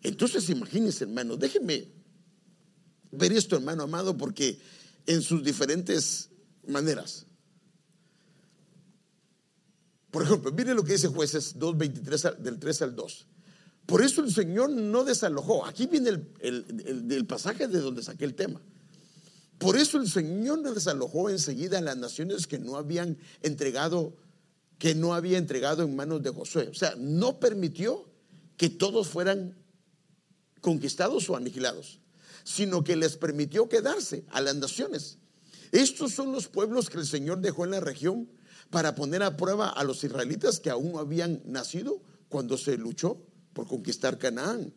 Entonces, 0.03 0.49
imagínense, 0.51 1.05
hermano, 1.05 1.37
déjenme 1.37 1.89
ver 3.11 3.33
esto, 3.33 3.57
hermano 3.57 3.83
amado, 3.83 4.17
porque 4.17 4.59
en 5.07 5.23
sus 5.23 5.43
diferentes 5.43 6.31
maneras. 6.67 7.26
Por 10.17 10.23
ejemplo, 10.23 10.51
mire 10.51 10.73
lo 10.73 10.83
que 10.83 10.95
dice 10.95 11.09
jueces 11.09 11.59
2.23 11.59 12.39
del 12.39 12.59
3 12.59 12.81
al 12.81 12.97
2. 12.97 13.27
Por 13.85 14.01
eso 14.01 14.25
el 14.25 14.33
Señor 14.33 14.71
no 14.71 15.05
desalojó. 15.05 15.67
Aquí 15.67 15.85
viene 15.85 16.09
el, 16.41 17.27
pasaje 17.27 17.69
de 17.69 17.81
donde 17.81 18.03
saqué 18.03 18.25
el 18.25 18.35
tema. 18.35 18.63
Por 19.59 19.77
eso 19.77 19.99
el 20.01 20.11
Señor 20.11 20.61
no 20.61 20.73
desalojó 20.73 21.29
enseguida 21.29 21.77
a 21.77 21.81
las 21.83 21.99
naciones 21.99 22.47
que 22.47 22.59
no 22.59 22.77
habían 22.77 23.19
entregado, 23.43 24.17
que 24.79 24.95
no 24.95 25.13
había 25.13 25.37
entregado 25.37 25.83
en 25.83 25.95
manos 25.95 26.23
de 26.23 26.31
Josué. 26.31 26.69
O 26.71 26.75
sea, 26.75 26.95
no 26.97 27.39
permitió 27.39 28.09
que 28.57 28.71
todos 28.71 29.09
fueran 29.09 29.55
conquistados 30.63 31.29
o 31.29 31.37
aniquilados, 31.37 32.01
sino 32.43 32.83
que 32.83 32.97
les 32.97 33.19
permitió 33.19 33.69
quedarse 33.69 34.25
a 34.31 34.41
las 34.41 34.57
naciones. 34.57 35.19
Estos 35.73 36.15
son 36.15 36.33
los 36.33 36.49
pueblos 36.49 36.89
que 36.89 36.97
el 36.97 37.07
Señor 37.07 37.41
dejó 37.41 37.67
en 37.67 37.73
la 37.73 37.81
región 37.81 38.31
para 38.71 38.95
poner 38.95 39.23
a 39.23 39.37
prueba 39.37 39.69
a 39.69 39.85
los 39.85 40.03
israelitas 40.05 40.61
que 40.61 40.71
aún 40.71 40.93
no 40.93 40.99
habían 40.99 41.43
nacido 41.45 42.01
cuando 42.29 42.59
se 42.59 42.77
luchó 42.77 43.19
por 43.53 43.67
conquistar 43.67 44.19
Canaán. 44.19 44.73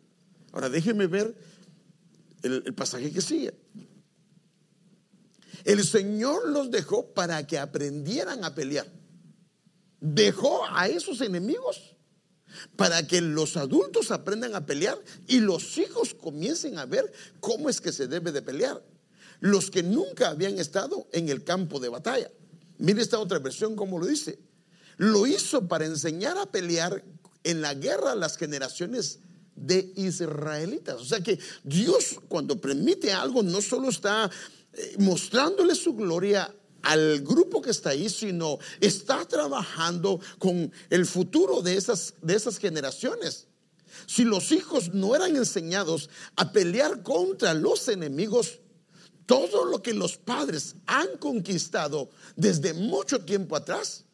Ahora 0.52 0.68
déjenme 0.68 1.06
ver 1.06 1.34
el, 2.42 2.62
el 2.64 2.74
pasaje 2.74 3.12
que 3.12 3.20
sigue. 3.20 3.54
El 5.64 5.84
Señor 5.84 6.48
los 6.48 6.70
dejó 6.70 7.12
para 7.12 7.46
que 7.46 7.58
aprendieran 7.58 8.44
a 8.44 8.54
pelear. 8.54 8.86
Dejó 10.00 10.62
a 10.70 10.88
esos 10.88 11.20
enemigos 11.20 11.96
para 12.76 13.06
que 13.06 13.20
los 13.20 13.56
adultos 13.56 14.10
aprendan 14.10 14.54
a 14.54 14.66
pelear 14.66 14.98
y 15.26 15.40
los 15.40 15.78
hijos 15.78 16.14
comiencen 16.14 16.78
a 16.78 16.86
ver 16.86 17.12
cómo 17.40 17.68
es 17.68 17.80
que 17.80 17.92
se 17.92 18.06
debe 18.06 18.32
de 18.32 18.42
pelear. 18.42 18.82
Los 19.40 19.70
que 19.70 19.82
nunca 19.82 20.28
habían 20.28 20.58
estado 20.58 21.08
en 21.12 21.28
el 21.28 21.44
campo 21.44 21.80
de 21.80 21.88
batalla. 21.88 22.30
Mire 22.80 23.02
esta 23.02 23.18
otra 23.18 23.38
versión 23.38 23.76
como 23.76 23.98
lo 23.98 24.06
dice. 24.06 24.38
Lo 24.96 25.26
hizo 25.26 25.68
para 25.68 25.86
enseñar 25.86 26.36
a 26.38 26.46
pelear 26.46 27.04
en 27.44 27.60
la 27.60 27.74
guerra 27.74 28.12
a 28.12 28.16
las 28.16 28.36
generaciones 28.36 29.20
de 29.54 29.92
israelitas. 29.96 31.00
O 31.00 31.04
sea 31.04 31.20
que 31.20 31.38
Dios 31.62 32.18
cuando 32.28 32.60
permite 32.60 33.12
algo 33.12 33.42
no 33.42 33.60
solo 33.60 33.90
está 33.90 34.30
eh, 34.72 34.96
mostrándole 34.98 35.74
su 35.74 35.94
gloria 35.94 36.54
al 36.82 37.20
grupo 37.20 37.60
que 37.60 37.70
está 37.70 37.90
ahí, 37.90 38.08
sino 38.08 38.58
está 38.80 39.26
trabajando 39.26 40.18
con 40.38 40.72
el 40.88 41.04
futuro 41.04 41.60
de 41.60 41.76
esas, 41.76 42.14
de 42.22 42.34
esas 42.34 42.58
generaciones. 42.58 43.46
Si 44.06 44.24
los 44.24 44.52
hijos 44.52 44.94
no 44.94 45.14
eran 45.14 45.36
enseñados 45.36 46.08
a 46.36 46.52
pelear 46.52 47.02
contra 47.02 47.52
los 47.52 47.88
enemigos, 47.88 48.60
todo 49.26 49.64
lo 49.64 49.80
que 49.80 49.94
los 49.94 50.16
padres 50.16 50.74
han 50.86 51.16
conquistado 51.18 52.10
desde 52.36 52.74
mucho 52.74 53.24
tiempo 53.24 53.56
atrás, 53.56 54.04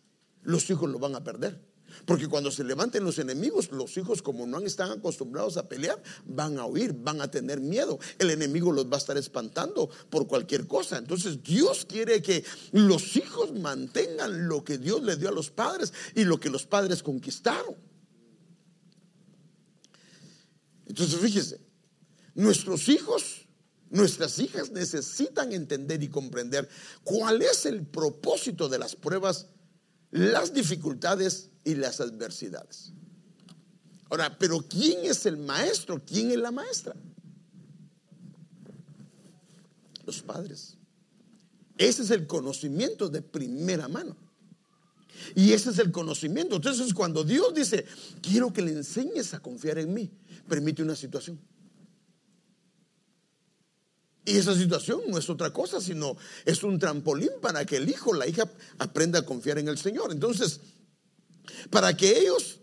los 0.42 0.68
hijos 0.70 0.90
lo 0.90 0.98
van 0.98 1.14
a 1.14 1.24
perder. 1.24 1.60
Porque 2.04 2.28
cuando 2.28 2.50
se 2.50 2.62
levanten 2.62 3.04
los 3.04 3.18
enemigos, 3.18 3.70
los 3.72 3.96
hijos 3.96 4.20
como 4.20 4.46
no 4.46 4.58
están 4.60 4.90
acostumbrados 4.90 5.56
a 5.56 5.68
pelear, 5.68 6.02
van 6.26 6.58
a 6.58 6.66
huir, 6.66 6.92
van 6.92 7.20
a 7.20 7.30
tener 7.30 7.60
miedo. 7.60 7.98
El 8.18 8.30
enemigo 8.30 8.72
los 8.72 8.86
va 8.86 8.96
a 8.96 8.98
estar 8.98 9.16
espantando 9.16 9.88
por 10.10 10.26
cualquier 10.26 10.66
cosa. 10.66 10.98
Entonces 10.98 11.42
Dios 11.42 11.86
quiere 11.86 12.20
que 12.22 12.44
los 12.72 13.16
hijos 13.16 13.52
mantengan 13.52 14.46
lo 14.48 14.62
que 14.62 14.78
Dios 14.78 15.02
le 15.02 15.16
dio 15.16 15.30
a 15.30 15.32
los 15.32 15.50
padres 15.50 15.92
y 16.14 16.24
lo 16.24 16.38
que 16.38 16.50
los 16.50 16.66
padres 16.66 17.02
conquistaron. 17.02 17.74
Entonces 20.86 21.18
fíjese, 21.18 21.60
nuestros 22.34 22.88
hijos 22.88 23.45
Nuestras 23.90 24.38
hijas 24.38 24.70
necesitan 24.70 25.52
entender 25.52 26.02
y 26.02 26.08
comprender 26.08 26.68
cuál 27.04 27.40
es 27.42 27.66
el 27.66 27.86
propósito 27.86 28.68
de 28.68 28.78
las 28.78 28.96
pruebas, 28.96 29.46
las 30.10 30.52
dificultades 30.52 31.50
y 31.64 31.76
las 31.76 32.00
adversidades. 32.00 32.92
Ahora, 34.10 34.36
pero 34.38 34.60
¿quién 34.60 35.04
es 35.04 35.26
el 35.26 35.36
maestro? 35.36 36.02
¿Quién 36.04 36.30
es 36.30 36.38
la 36.38 36.50
maestra? 36.50 36.94
Los 40.04 40.22
padres. 40.22 40.76
Ese 41.78 42.02
es 42.02 42.10
el 42.10 42.26
conocimiento 42.26 43.08
de 43.08 43.22
primera 43.22 43.88
mano. 43.88 44.16
Y 45.34 45.52
ese 45.52 45.70
es 45.70 45.78
el 45.78 45.90
conocimiento. 45.90 46.56
Entonces, 46.56 46.92
cuando 46.94 47.24
Dios 47.24 47.54
dice, 47.54 47.84
quiero 48.22 48.52
que 48.52 48.62
le 48.62 48.72
enseñes 48.72 49.34
a 49.34 49.40
confiar 49.40 49.78
en 49.78 49.92
mí, 49.92 50.10
permite 50.48 50.82
una 50.82 50.94
situación. 50.94 51.38
Y 54.26 54.36
esa 54.36 54.56
situación 54.56 55.02
no 55.06 55.18
es 55.18 55.30
otra 55.30 55.52
cosa, 55.52 55.80
sino 55.80 56.16
es 56.44 56.64
un 56.64 56.80
trampolín 56.80 57.30
para 57.40 57.64
que 57.64 57.76
el 57.76 57.88
hijo, 57.88 58.12
la 58.12 58.26
hija, 58.26 58.50
aprenda 58.76 59.20
a 59.20 59.24
confiar 59.24 59.58
en 59.58 59.68
el 59.68 59.78
Señor. 59.78 60.10
Entonces, 60.10 60.60
para 61.70 61.96
que 61.96 62.18
ellos 62.18 62.58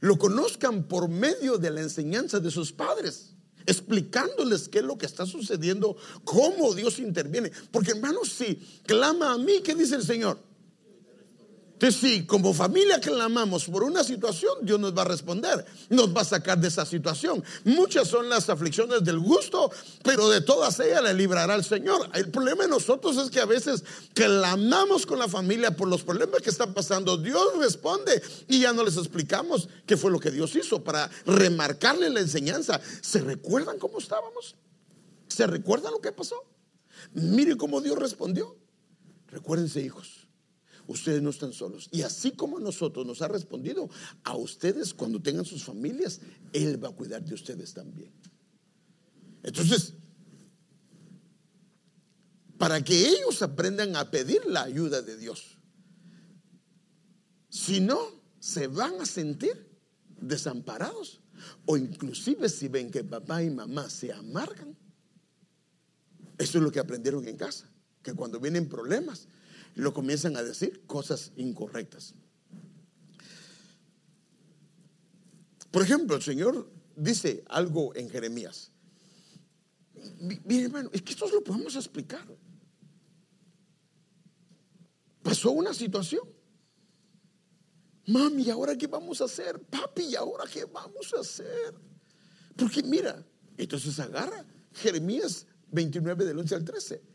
lo 0.00 0.18
conozcan 0.18 0.82
por 0.88 1.08
medio 1.08 1.56
de 1.56 1.70
la 1.70 1.82
enseñanza 1.82 2.40
de 2.40 2.50
sus 2.50 2.72
padres, 2.72 3.34
explicándoles 3.64 4.68
qué 4.68 4.80
es 4.80 4.84
lo 4.84 4.98
que 4.98 5.06
está 5.06 5.24
sucediendo, 5.24 5.96
cómo 6.24 6.74
Dios 6.74 6.98
interviene. 6.98 7.52
Porque 7.70 7.92
hermanos, 7.92 8.30
si 8.30 8.56
clama 8.84 9.32
a 9.32 9.38
mí, 9.38 9.60
¿qué 9.62 9.76
dice 9.76 9.94
el 9.94 10.02
Señor? 10.02 10.36
Entonces, 11.82 12.00
si 12.00 12.26
como 12.26 12.54
familia 12.54 13.00
clamamos 13.00 13.64
por 13.64 13.82
una 13.82 14.04
situación, 14.04 14.54
Dios 14.62 14.78
nos 14.78 14.96
va 14.96 15.02
a 15.02 15.06
responder, 15.06 15.66
nos 15.88 16.16
va 16.16 16.20
a 16.20 16.24
sacar 16.24 16.56
de 16.60 16.68
esa 16.68 16.86
situación. 16.86 17.42
Muchas 17.64 18.06
son 18.06 18.28
las 18.28 18.48
aflicciones 18.48 19.02
del 19.02 19.18
gusto, 19.18 19.68
pero 20.04 20.28
de 20.28 20.42
todas 20.42 20.78
ellas 20.78 21.02
le 21.02 21.12
librará 21.12 21.56
el 21.56 21.64
Señor. 21.64 22.08
El 22.14 22.30
problema 22.30 22.62
de 22.62 22.70
nosotros 22.70 23.16
es 23.16 23.30
que 23.30 23.40
a 23.40 23.46
veces 23.46 23.82
clamamos 24.14 25.04
con 25.04 25.18
la 25.18 25.26
familia 25.26 25.76
por 25.76 25.88
los 25.88 26.04
problemas 26.04 26.40
que 26.40 26.50
están 26.50 26.72
pasando. 26.72 27.16
Dios 27.16 27.48
responde 27.58 28.22
y 28.46 28.60
ya 28.60 28.72
no 28.72 28.84
les 28.84 28.96
explicamos 28.96 29.68
qué 29.84 29.96
fue 29.96 30.12
lo 30.12 30.20
que 30.20 30.30
Dios 30.30 30.54
hizo 30.54 30.84
para 30.84 31.10
remarcarle 31.26 32.10
la 32.10 32.20
enseñanza. 32.20 32.80
¿Se 33.00 33.20
recuerdan 33.22 33.80
cómo 33.80 33.98
estábamos? 33.98 34.54
¿Se 35.26 35.48
recuerdan 35.48 35.90
lo 35.90 36.00
que 36.00 36.12
pasó? 36.12 36.44
Mire 37.12 37.56
cómo 37.56 37.80
Dios 37.80 37.98
respondió. 37.98 38.56
Recuérdense, 39.26 39.80
hijos 39.80 40.21
ustedes 40.86 41.22
no 41.22 41.30
están 41.30 41.52
solos. 41.52 41.88
Y 41.92 42.02
así 42.02 42.32
como 42.32 42.58
a 42.58 42.60
nosotros 42.60 43.06
nos 43.06 43.22
ha 43.22 43.28
respondido, 43.28 43.88
a 44.24 44.36
ustedes 44.36 44.94
cuando 44.94 45.20
tengan 45.20 45.44
sus 45.44 45.64
familias, 45.64 46.20
Él 46.52 46.82
va 46.82 46.88
a 46.88 46.92
cuidar 46.92 47.24
de 47.24 47.34
ustedes 47.34 47.74
también. 47.74 48.12
Entonces, 49.42 49.94
para 52.58 52.82
que 52.82 53.08
ellos 53.08 53.42
aprendan 53.42 53.96
a 53.96 54.10
pedir 54.10 54.46
la 54.46 54.62
ayuda 54.62 55.02
de 55.02 55.16
Dios. 55.16 55.58
Si 57.48 57.80
no, 57.80 57.98
se 58.38 58.68
van 58.68 59.00
a 59.00 59.04
sentir 59.04 59.68
desamparados. 60.20 61.20
O 61.66 61.76
inclusive 61.76 62.48
si 62.48 62.68
ven 62.68 62.90
que 62.90 63.02
papá 63.02 63.42
y 63.42 63.50
mamá 63.50 63.90
se 63.90 64.12
amargan. 64.12 64.76
Eso 66.38 66.58
es 66.58 66.64
lo 66.64 66.70
que 66.70 66.78
aprendieron 66.78 67.26
en 67.26 67.36
casa. 67.36 67.68
Que 68.00 68.14
cuando 68.14 68.38
vienen 68.38 68.68
problemas, 68.68 69.26
lo 69.74 69.92
comienzan 69.94 70.36
a 70.36 70.42
decir 70.42 70.82
cosas 70.86 71.32
incorrectas. 71.36 72.14
Por 75.70 75.82
ejemplo, 75.82 76.16
el 76.16 76.22
Señor 76.22 76.70
dice 76.96 77.42
algo 77.48 77.94
en 77.94 78.10
Jeremías. 78.10 78.70
Mire, 80.44 80.64
hermano, 80.64 80.90
es 80.92 81.02
que 81.02 81.12
esto 81.12 81.26
lo 81.28 81.42
podemos 81.42 81.74
explicar. 81.76 82.26
Pasó 85.22 85.52
una 85.52 85.72
situación. 85.72 86.28
Mami, 88.06 88.42
¿y 88.42 88.50
ahora 88.50 88.76
qué 88.76 88.86
vamos 88.86 89.20
a 89.20 89.24
hacer? 89.24 89.60
Papi, 89.60 90.02
¿y 90.02 90.16
ahora 90.16 90.44
qué 90.52 90.64
vamos 90.64 91.14
a 91.16 91.20
hacer? 91.20 91.74
Porque 92.56 92.82
mira, 92.82 93.24
entonces 93.56 93.98
agarra 94.00 94.44
Jeremías 94.72 95.46
29 95.70 96.24
del 96.24 96.38
11 96.38 96.54
al 96.56 96.64
13. 96.64 97.11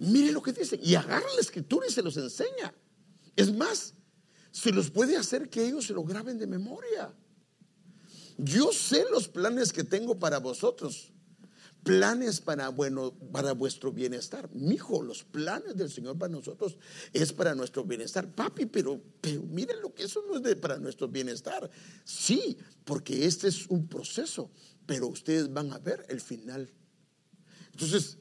Mire 0.00 0.32
lo 0.32 0.42
que 0.42 0.52
dice. 0.52 0.80
Y 0.82 0.94
agarra 0.94 1.26
la 1.34 1.40
escritura 1.40 1.86
y 1.86 1.92
se 1.92 2.02
los 2.02 2.16
enseña. 2.16 2.74
Es 3.36 3.54
más, 3.54 3.94
se 4.50 4.72
los 4.72 4.90
puede 4.90 5.16
hacer 5.16 5.50
que 5.50 5.66
ellos 5.66 5.86
se 5.86 5.92
lo 5.92 6.02
graben 6.04 6.38
de 6.38 6.46
memoria. 6.46 7.14
Yo 8.38 8.72
sé 8.72 9.04
los 9.10 9.28
planes 9.28 9.72
que 9.72 9.84
tengo 9.84 10.18
para 10.18 10.38
vosotros. 10.38 11.12
Planes 11.82 12.40
para, 12.40 12.70
bueno, 12.70 13.12
para 13.30 13.52
vuestro 13.52 13.92
bienestar. 13.92 14.48
Mi 14.54 14.74
hijo, 14.74 15.02
los 15.02 15.22
planes 15.24 15.76
del 15.76 15.90
Señor 15.90 16.16
para 16.16 16.32
nosotros 16.32 16.78
es 17.12 17.32
para 17.34 17.54
nuestro 17.54 17.84
bienestar. 17.84 18.34
Papi, 18.34 18.66
pero, 18.66 19.02
pero 19.20 19.42
miren 19.42 19.82
lo 19.82 19.94
que 19.94 20.04
eso 20.04 20.24
no 20.26 20.36
es 20.36 20.42
de, 20.42 20.56
para 20.56 20.78
nuestro 20.78 21.08
bienestar. 21.08 21.70
Sí, 22.04 22.56
porque 22.84 23.26
este 23.26 23.48
es 23.48 23.66
un 23.66 23.86
proceso, 23.86 24.50
pero 24.86 25.08
ustedes 25.08 25.52
van 25.52 25.72
a 25.72 25.78
ver 25.78 26.06
el 26.08 26.20
final. 26.22 26.70
Entonces, 27.72 28.18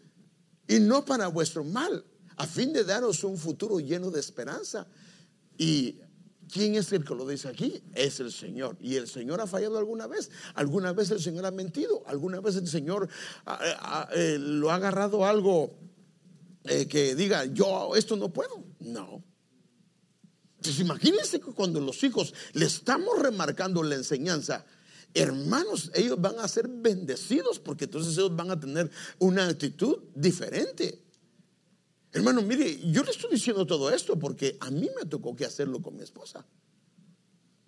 y 0.69 0.79
no 0.79 1.03
para 1.03 1.27
vuestro 1.27 1.63
mal, 1.63 2.05
a 2.38 2.45
fin 2.45 2.71
de 2.71 2.84
daros 2.84 3.23
un 3.23 3.38
futuro 3.38 3.79
lleno 3.79 4.12
de 4.12 4.19
esperanza. 4.19 4.88
¿Y 5.58 5.97
quién 6.47 6.75
es 6.75 6.93
el 6.93 7.03
que 7.03 7.15
lo 7.15 7.27
dice 7.27 7.47
aquí? 7.47 7.82
Es 7.95 8.19
el 8.19 8.32
Señor. 8.32 8.77
¿Y 8.79 8.95
el 8.95 9.08
Señor 9.08 9.41
ha 9.41 9.47
fallado 9.47 9.79
alguna 9.79 10.05
vez? 10.05 10.29
¿Alguna 10.53 10.93
vez 10.93 11.10
el 11.10 11.19
Señor 11.19 11.47
ha 11.47 11.51
mentido? 11.51 12.03
¿Alguna 12.05 12.39
vez 12.39 12.55
el 12.55 12.67
Señor 12.67 13.10
eh, 14.15 14.38
lo 14.39 14.69
ha 14.69 14.75
agarrado 14.75 15.25
algo 15.25 15.75
eh, 16.65 16.88
que 16.88 17.15
diga, 17.15 17.45
yo 17.45 17.95
esto 17.95 18.15
no 18.15 18.32
puedo? 18.32 18.63
No. 18.79 19.23
Entonces 20.58 20.79
imagínense 20.82 21.39
que 21.39 21.51
cuando 21.51 21.82
los 21.82 22.03
hijos 22.03 22.32
le 22.53 22.67
estamos 22.67 23.17
remarcando 23.17 23.82
la 23.82 23.95
enseñanza, 23.95 24.65
hermanos, 25.13 25.91
ellos 25.93 26.19
van 26.19 26.39
a 26.39 26.48
ser 26.48 26.67
bendecidos 26.67 27.60
porque 27.60 27.86
entonces 27.86 28.17
ellos 28.17 28.36
van 28.36 28.52
a 28.52 28.60
tener 28.60 28.89
una 29.17 29.48
actitud 29.48 29.98
diferente. 30.15 31.04
Hermano, 32.12 32.41
mire, 32.41 32.80
yo 32.91 33.04
le 33.04 33.12
estoy 33.12 33.32
diciendo 33.32 33.65
todo 33.65 33.91
esto 33.91 34.17
porque 34.17 34.58
a 34.60 34.72
mí 34.72 34.89
me 34.98 35.08
tocó 35.08 35.36
que 35.36 35.45
hacerlo 35.45 35.82
con 35.82 35.95
mi 35.95 36.04
esposa. 36.04 36.45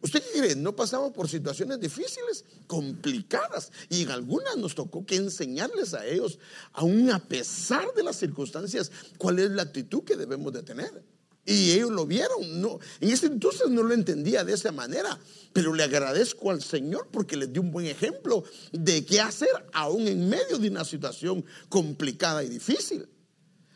¿Usted 0.02 0.24
qué 0.24 0.40
cree? 0.40 0.56
No 0.56 0.76
pasamos 0.76 1.12
por 1.12 1.30
situaciones 1.30 1.80
difíciles, 1.80 2.44
complicadas, 2.66 3.72
y 3.88 4.02
en 4.02 4.10
algunas 4.10 4.58
nos 4.58 4.74
tocó 4.74 5.06
que 5.06 5.16
enseñarles 5.16 5.94
a 5.94 6.06
ellos, 6.08 6.40
aún 6.74 7.12
a 7.12 7.20
pesar 7.20 7.94
de 7.94 8.02
las 8.02 8.16
circunstancias, 8.16 8.92
cuál 9.20 9.38
es 9.38 9.52
la 9.52 9.62
actitud 9.62 10.04
que 10.04 10.16
debemos 10.16 10.52
de 10.54 10.64
tener. 10.64 11.04
Y 11.46 11.72
ellos 11.72 11.92
lo 11.92 12.06
vieron. 12.06 12.62
No, 12.62 12.80
en 13.00 13.10
ese 13.10 13.28
entonces 13.28 13.70
no 13.70 13.84
lo 13.84 13.94
entendía 13.94 14.44
de 14.44 14.54
esa 14.54 14.72
manera. 14.72 15.18
Pero 15.54 15.74
le 15.74 15.84
agradezco 15.84 16.52
al 16.52 16.62
Señor 16.62 17.08
porque 17.12 17.36
les 17.36 17.52
dio 17.52 17.62
un 17.62 17.72
buen 17.72 17.88
ejemplo 17.88 18.44
de 18.72 19.06
qué 19.06 19.20
hacer 19.20 19.50
aún 19.74 20.08
en 20.08 20.30
medio 20.30 20.58
de 20.58 20.70
una 20.70 20.86
situación 20.86 21.44
complicada 21.70 22.44
y 22.44 22.50
difícil. 22.50 23.08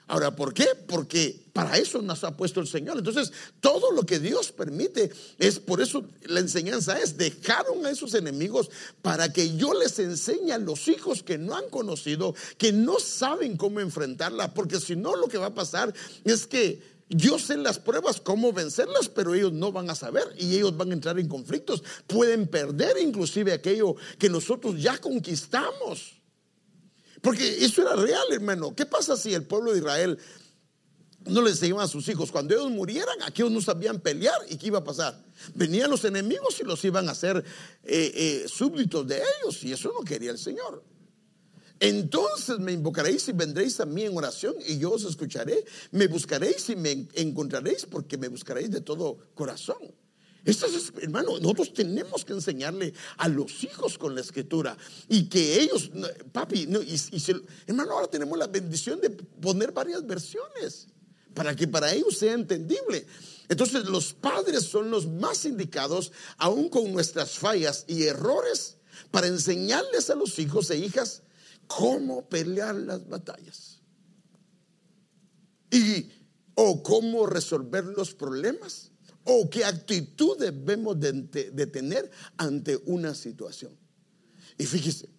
Ahora, 0.08 0.36
¿por 0.36 0.54
qué? 0.54 0.68
Porque 0.88 1.48
para 1.52 1.78
eso 1.78 2.00
nos 2.02 2.24
ha 2.24 2.38
puesto 2.38 2.60
el 2.60 2.68
Señor. 2.68 2.98
Entonces, 2.98 3.34
todo 3.60 3.92
lo 3.92 4.04
que 4.04 4.20
Dios 4.20 4.52
permite 4.52 5.12
es 5.40 5.60
por 5.60 5.82
eso 5.82 6.06
la 6.26 6.42
enseñanza 6.42 7.00
es 7.00 7.18
dejaron 7.18 7.84
a 7.86 7.90
esos 7.90 8.14
enemigos 8.14 8.70
para 9.02 9.34
que 9.34 9.56
yo 9.58 9.74
les 9.74 9.98
enseñe 9.98 10.52
a 10.52 10.60
los 10.60 10.88
hijos 10.90 11.24
que 11.24 11.40
no 11.40 11.56
han 11.56 11.70
conocido, 11.72 12.36
que 12.60 12.72
no 12.72 13.00
saben 13.00 13.58
cómo 13.58 13.80
enfrentarla, 13.80 14.54
porque 14.54 14.80
si 14.80 14.96
no 14.96 15.16
lo 15.16 15.28
que 15.28 15.40
va 15.40 15.48
a 15.48 15.56
pasar 15.56 15.92
es 16.24 16.46
que 16.46 16.95
yo 17.10 17.38
sé 17.38 17.58
las 17.58 17.80
pruebas, 17.80 18.20
cómo 18.20 18.52
vencerlas, 18.52 19.10
pero 19.10 19.34
ellos 19.36 19.54
no 19.54 19.72
van 19.72 19.90
a 19.90 19.96
saber 19.96 20.24
y 20.38 20.56
ellos 20.56 20.76
van 20.76 20.90
a 20.90 20.94
entrar 20.94 21.20
en 21.20 21.28
conflictos. 21.28 21.84
Pueden 22.08 22.48
perder 22.48 22.98
inclusive 22.98 23.54
aquello 23.54 23.96
que 24.18 24.30
nosotros 24.30 24.82
ya 24.82 24.98
conquistamos. 24.98 26.22
Porque 27.22 27.64
eso 27.64 27.82
era 27.82 27.96
real, 27.96 28.26
hermano. 28.32 28.76
¿Qué 28.76 28.86
pasa 28.86 29.16
si 29.18 29.34
el 29.34 29.44
pueblo 29.44 29.72
de 29.72 29.80
Israel 29.80 30.20
no 31.26 31.42
les 31.42 31.54
enseñaban 31.54 31.86
a 31.86 31.88
sus 31.88 32.08
hijos. 32.08 32.32
Cuando 32.32 32.54
ellos 32.54 32.70
murieran, 32.70 33.22
aquellos 33.24 33.52
no 33.52 33.62
sabían 33.62 34.00
pelear 34.00 34.40
y 34.50 34.58
qué 34.58 34.68
iba 34.68 34.80
a 34.80 34.84
pasar. 34.84 35.24
Venían 35.54 35.90
los 35.90 36.06
enemigos 36.06 36.60
y 36.60 36.64
los 36.64 36.84
iban 36.86 37.10
a 37.10 37.12
hacer 37.12 37.44
eh, 37.84 38.12
eh, 38.16 38.46
súbditos 38.48 39.08
de 39.08 39.18
ellos 39.18 39.64
y 39.64 39.74
eso 39.74 39.92
no 39.92 40.04
quería 40.04 40.32
el 40.32 40.38
Señor. 40.38 40.84
Entonces 41.80 42.60
me 42.60 42.72
invocaréis 42.72 43.28
y 43.28 43.34
vendréis 43.34 43.80
a 43.80 43.86
mí 43.86 44.04
en 44.04 44.16
oración 44.16 44.56
y 44.66 44.78
yo 44.78 44.92
os 44.92 45.04
escucharé. 45.04 45.66
Me 45.92 46.08
buscaréis 46.08 46.70
y 46.70 46.76
me 46.76 47.08
encontraréis 47.14 47.86
porque 47.86 48.18
me 48.18 48.28
buscaréis 48.28 48.72
de 48.72 48.82
todo 48.82 49.18
corazón. 49.34 49.78
Esto 50.46 50.68
es, 50.68 50.94
hermano, 51.02 51.40
nosotros 51.40 51.74
tenemos 51.74 52.24
que 52.24 52.34
enseñarle 52.34 52.94
a 53.18 53.28
los 53.28 53.64
hijos 53.64 53.98
con 53.98 54.14
la 54.14 54.22
escritura 54.22 54.78
y 55.10 55.28
que 55.28 55.60
ellos, 55.60 55.90
papi, 56.32 56.68
hermano, 57.66 57.94
ahora 57.94 58.08
tenemos 58.08 58.38
la 58.38 58.46
bendición 58.46 59.02
de 59.02 59.10
poner 59.10 59.72
varias 59.72 60.06
versiones 60.06 60.88
para 61.34 61.56
que 61.56 61.68
para 61.68 61.92
ellos 61.92 62.20
sea 62.20 62.34
entendible. 62.34 63.08
Entonces 63.50 63.86
los 63.86 64.14
padres 64.14 64.64
son 64.64 64.92
los 64.92 65.08
más 65.08 65.46
indicados, 65.46 66.12
aún 66.38 66.70
con 66.70 66.94
nuestras 66.94 67.32
fallas 67.32 67.84
y 67.88 68.04
errores, 68.04 68.78
para 69.10 69.28
enseñarles 69.28 70.12
a 70.12 70.16
los 70.16 70.38
hijos 70.38 70.70
e 70.70 70.78
hijas 70.78 71.24
cómo 71.68 72.28
pelear 72.28 72.76
las 72.76 73.08
batallas. 73.08 73.82
Y 75.72 76.10
o 76.56 76.82
cómo 76.82 77.26
resolver 77.28 77.86
los 77.86 78.14
problemas 78.14 78.92
o 79.26 79.50
qué 79.50 79.66
actitud 79.66 80.38
debemos 80.38 81.00
de, 81.00 81.68
tener 81.68 82.10
ante 82.38 82.78
una 82.86 83.14
situación. 83.14 83.76
Y 84.58 84.66
fíjese, 84.66 85.10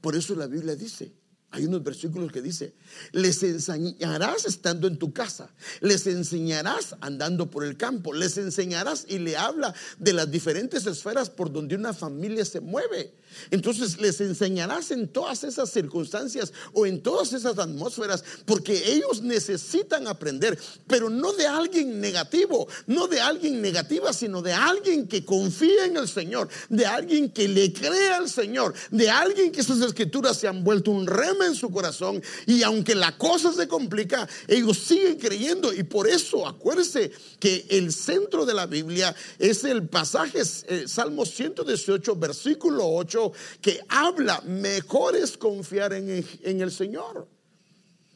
por 0.00 0.16
eso 0.16 0.34
la 0.34 0.46
Biblia 0.46 0.76
dice, 0.76 1.12
hay 1.50 1.66
unos 1.66 1.82
versículos 1.82 2.30
que 2.30 2.40
dice, 2.40 2.74
les 3.10 3.42
enseñarás 3.42 4.46
estando 4.46 4.86
en 4.86 4.96
tu 4.96 5.12
casa, 5.12 5.52
les 5.80 6.06
enseñarás 6.06 6.94
andando 7.00 7.50
por 7.50 7.64
el 7.64 7.76
campo, 7.76 8.14
les 8.14 8.38
enseñarás 8.38 9.04
y 9.08 9.18
le 9.18 9.36
habla 9.36 9.74
de 9.98 10.12
las 10.12 10.30
diferentes 10.30 10.86
esferas 10.86 11.28
por 11.28 11.52
donde 11.52 11.74
una 11.74 11.92
familia 11.92 12.44
se 12.44 12.60
mueve. 12.60 13.12
Entonces 13.50 14.00
les 14.00 14.20
enseñarás 14.20 14.90
en 14.90 15.08
todas 15.08 15.44
esas 15.44 15.70
circunstancias 15.70 16.52
o 16.72 16.86
en 16.86 17.02
todas 17.02 17.32
esas 17.32 17.58
atmósferas, 17.58 18.24
porque 18.44 18.92
ellos 18.92 19.22
necesitan 19.22 20.06
aprender, 20.06 20.58
pero 20.86 21.10
no 21.10 21.32
de 21.32 21.46
alguien 21.46 22.00
negativo, 22.00 22.68
no 22.86 23.06
de 23.06 23.20
alguien 23.20 23.60
negativa, 23.60 24.12
sino 24.12 24.42
de 24.42 24.52
alguien 24.52 25.08
que 25.08 25.24
confía 25.24 25.86
en 25.86 25.96
el 25.96 26.08
Señor, 26.08 26.48
de 26.68 26.86
alguien 26.86 27.30
que 27.30 27.48
le 27.48 27.72
crea 27.72 28.16
al 28.16 28.28
Señor, 28.28 28.74
de 28.90 29.10
alguien 29.10 29.52
que 29.52 29.62
sus 29.62 29.80
escrituras 29.82 30.36
se 30.36 30.48
han 30.48 30.64
vuelto 30.64 30.90
un 30.90 31.06
rema 31.06 31.46
en 31.46 31.54
su 31.54 31.70
corazón 31.70 32.22
y 32.46 32.62
aunque 32.62 32.94
la 32.94 33.16
cosa 33.16 33.52
se 33.52 33.68
complica, 33.68 34.28
ellos 34.48 34.78
siguen 34.78 35.16
creyendo. 35.16 35.72
Y 35.72 35.82
por 35.82 36.08
eso 36.08 36.46
acuérdese 36.46 37.10
que 37.38 37.66
el 37.70 37.92
centro 37.92 38.44
de 38.46 38.54
la 38.54 38.66
Biblia 38.66 39.14
es 39.38 39.64
el 39.64 39.88
pasaje 39.88 40.40
eh, 40.40 40.84
Salmo 40.86 41.26
118 41.26 42.16
versículo 42.16 42.88
8 42.88 43.19
que 43.60 43.80
habla, 43.88 44.40
mejor 44.42 45.16
es 45.16 45.36
confiar 45.36 45.92
en, 45.92 46.24
en 46.42 46.60
el 46.60 46.70
Señor. 46.70 47.28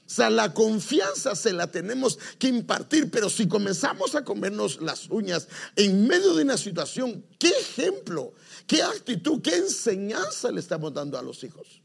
O 0.06 0.10
sea, 0.10 0.28
la 0.28 0.52
confianza 0.52 1.34
se 1.34 1.52
la 1.52 1.70
tenemos 1.70 2.18
que 2.38 2.48
impartir, 2.48 3.10
pero 3.10 3.30
si 3.30 3.48
comenzamos 3.48 4.14
a 4.14 4.22
comernos 4.22 4.80
las 4.82 5.08
uñas 5.08 5.48
en 5.76 6.06
medio 6.06 6.34
de 6.34 6.42
una 6.42 6.58
situación, 6.58 7.24
¿qué 7.38 7.48
ejemplo, 7.48 8.34
qué 8.66 8.82
actitud, 8.82 9.40
qué 9.40 9.56
enseñanza 9.56 10.52
le 10.52 10.60
estamos 10.60 10.92
dando 10.92 11.18
a 11.18 11.22
los 11.22 11.42
hijos? 11.42 11.82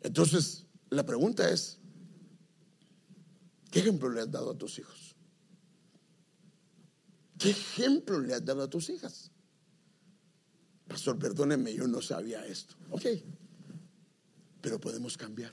Entonces, 0.00 0.66
la 0.88 1.04
pregunta 1.04 1.50
es, 1.50 1.78
¿qué 3.72 3.80
ejemplo 3.80 4.08
le 4.08 4.20
has 4.20 4.30
dado 4.30 4.52
a 4.52 4.56
tus 4.56 4.78
hijos? 4.78 5.16
¿Qué 7.38 7.50
ejemplo 7.50 8.20
le 8.20 8.34
has 8.34 8.44
dado 8.44 8.62
a 8.62 8.70
tus 8.70 8.88
hijas? 8.88 9.32
Pastor, 10.88 11.18
perdóneme, 11.18 11.74
yo 11.74 11.86
no 11.86 12.00
sabía 12.00 12.44
esto. 12.46 12.74
Ok, 12.90 13.04
pero 14.62 14.80
podemos 14.80 15.16
cambiar. 15.16 15.52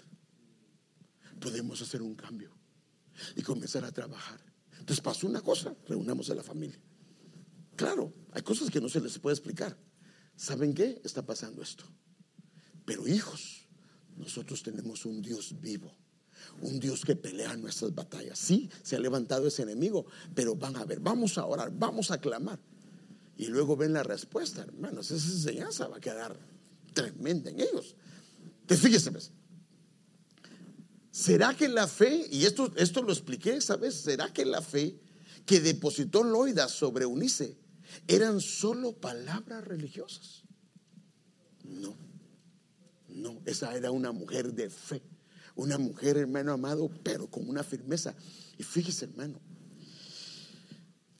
Podemos 1.40 1.82
hacer 1.82 2.02
un 2.02 2.16
cambio 2.16 2.52
y 3.36 3.42
comenzar 3.42 3.84
a 3.84 3.92
trabajar. 3.92 4.40
Entonces 4.72 5.02
pasó 5.02 5.28
una 5.28 5.42
cosa, 5.42 5.76
reunamos 5.88 6.30
a 6.30 6.36
la 6.36 6.44
familia. 6.44 6.80
Claro, 7.76 8.14
hay 8.32 8.42
cosas 8.42 8.72
que 8.72 8.80
no 8.80 8.88
se 8.88 9.02
les 9.02 9.20
puede 9.20 9.34
explicar. 9.34 9.78
¿Saben 10.38 10.74
qué? 10.74 11.02
Está 11.04 11.26
pasando 11.26 11.62
esto. 11.62 11.84
Pero 12.86 13.06
hijos, 13.06 13.68
nosotros 14.16 14.64
tenemos 14.64 15.06
un 15.06 15.22
Dios 15.22 15.60
vivo. 15.60 15.92
Un 16.62 16.80
Dios 16.80 17.04
que 17.04 17.16
pelea 17.16 17.58
nuestras 17.58 17.94
batallas. 17.94 18.40
Sí, 18.40 18.70
se 18.84 18.96
ha 18.96 19.00
levantado 19.00 19.48
ese 19.48 19.64
enemigo, 19.64 20.06
pero 20.34 20.56
van 20.56 20.78
a 20.78 20.86
ver, 20.86 21.02
vamos 21.02 21.38
a 21.38 21.46
orar, 21.46 21.72
vamos 21.74 22.12
a 22.12 22.20
clamar 22.20 22.60
y 23.38 23.48
luego 23.48 23.76
ven 23.76 23.94
la 23.94 24.04
respuesta, 24.04 24.62
hermanos. 24.62 25.12
Esa 25.12 25.28
enseñanza 25.28 25.88
va 25.88 25.98
a 25.98 26.02
quedar 26.02 26.38
tremenda 26.94 27.50
en 27.50 27.60
ellos. 27.60 27.96
Entonces, 28.62 28.86
fíjese, 28.86 29.12
pues, 29.12 29.32
¿será 31.12 31.54
que 31.54 31.68
la 31.68 31.88
fe, 31.88 32.28
y 32.32 32.46
esto, 32.46 32.72
esto 32.78 33.02
lo 33.02 33.12
expliqué 33.12 33.56
esa 33.56 33.76
vez, 33.76 33.96
¿será 33.96 34.32
que 34.32 34.46
la 34.46 34.62
fe 34.62 35.00
que 35.46 35.60
depositó 35.60 36.24
Loida 36.24 36.70
sobre 36.70 37.06
Unice 37.06 37.58
eran 38.08 38.40
solo 38.40 38.94
palabras 38.94 39.66
religiosas? 39.66 40.44
No, 41.64 41.96
no, 43.10 43.42
esa 43.46 43.76
era 43.76 43.92
una 43.92 44.12
mujer 44.12 44.54
de 44.54 44.70
fe, 44.70 45.02
una 45.56 45.78
mujer, 45.78 46.18
hermano 46.18 46.54
amado, 46.54 46.90
pero 47.04 47.30
con 47.30 47.50
una 47.50 47.64
firmeza. 47.64 48.16
Y 48.58 48.64
fíjese, 48.64 49.06
hermano, 49.06 49.42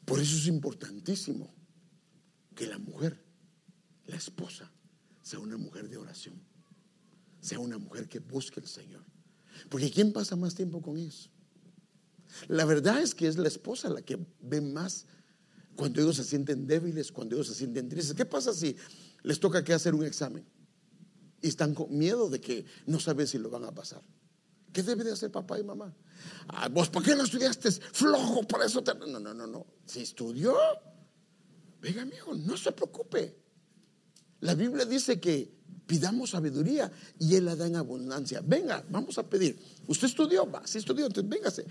por 0.06 0.22
eso 0.22 0.38
es 0.38 0.48
importantísimo 0.48 1.55
que 2.56 2.68
la 2.68 2.78
mujer, 2.78 3.24
la 4.08 4.16
esposa, 4.16 4.72
sea 5.22 5.40
una 5.40 5.58
mujer 5.58 5.90
de 5.90 5.98
oración, 5.98 6.42
sea 7.40 7.60
una 7.60 7.78
mujer 7.78 8.08
que 8.08 8.20
busque 8.20 8.60
al 8.60 8.68
Señor. 8.68 9.04
Porque 9.70 9.92
¿quién 9.92 10.14
pasa 10.14 10.36
más 10.36 10.56
tiempo 10.56 10.82
con 10.82 10.98
ellos? 10.98 11.30
La 12.48 12.66
verdad 12.66 13.02
es 13.02 13.16
que 13.16 13.28
es 13.28 13.38
la 13.38 13.48
esposa 13.48 13.90
la 13.90 14.02
que 14.02 14.20
ve 14.42 14.62
más 14.62 15.06
cuando 15.76 16.02
ellos 16.02 16.16
se 16.16 16.24
sienten 16.24 16.68
débiles, 16.68 17.12
cuando 17.12 17.36
ellos 17.36 17.48
se 17.48 17.56
sienten 17.56 17.90
tristes. 17.90 18.16
¿Qué 18.16 18.26
pasa 18.26 18.54
si 18.54 18.76
les 19.24 19.40
toca 19.40 19.64
que 19.64 19.74
hacer 19.74 19.94
un 19.94 20.06
examen 20.06 20.46
y 21.42 21.48
están 21.48 21.74
con 21.74 21.96
miedo 21.96 22.30
de 22.30 22.40
que 22.40 22.66
no 22.86 23.00
saben 23.00 23.28
si 23.28 23.38
lo 23.38 23.50
van 23.50 23.66
a 23.66 23.74
pasar? 23.74 24.02
¿Qué 24.72 24.84
debe 24.84 25.04
de 25.06 25.14
hacer 25.14 25.32
papá 25.32 25.58
y 25.58 25.64
mamá? 25.64 25.96
Ah, 26.50 26.68
¿Vos 26.68 26.90
por 26.90 27.02
qué 27.04 27.16
no 27.16 27.24
estudiaste? 27.24 27.72
Flojo, 27.72 28.44
por 28.44 28.62
eso 28.62 28.84
te... 28.84 28.94
No, 28.96 29.20
no, 29.20 29.34
no, 29.34 29.48
no. 29.48 29.66
Si 29.86 30.02
estudió, 30.02 30.58
Venga, 31.86 32.02
amigo, 32.02 32.34
no 32.34 32.58
se 32.58 32.72
preocupe. 32.72 33.36
La 34.40 34.56
Biblia 34.56 34.86
dice 34.86 35.20
que 35.20 35.54
pidamos 35.86 36.32
sabiduría 36.32 36.92
y 37.20 37.36
Él 37.36 37.46
la 37.46 37.56
da 37.56 37.68
en 37.68 37.76
abundancia. 37.76 38.42
Venga, 38.44 38.84
vamos 38.90 39.20
a 39.20 39.30
pedir. 39.30 39.56
Usted 39.86 40.08
estudió, 40.08 40.50
va, 40.50 40.66
sí 40.66 40.80
estudió, 40.80 41.06
entonces 41.06 41.30
véngase. 41.30 41.66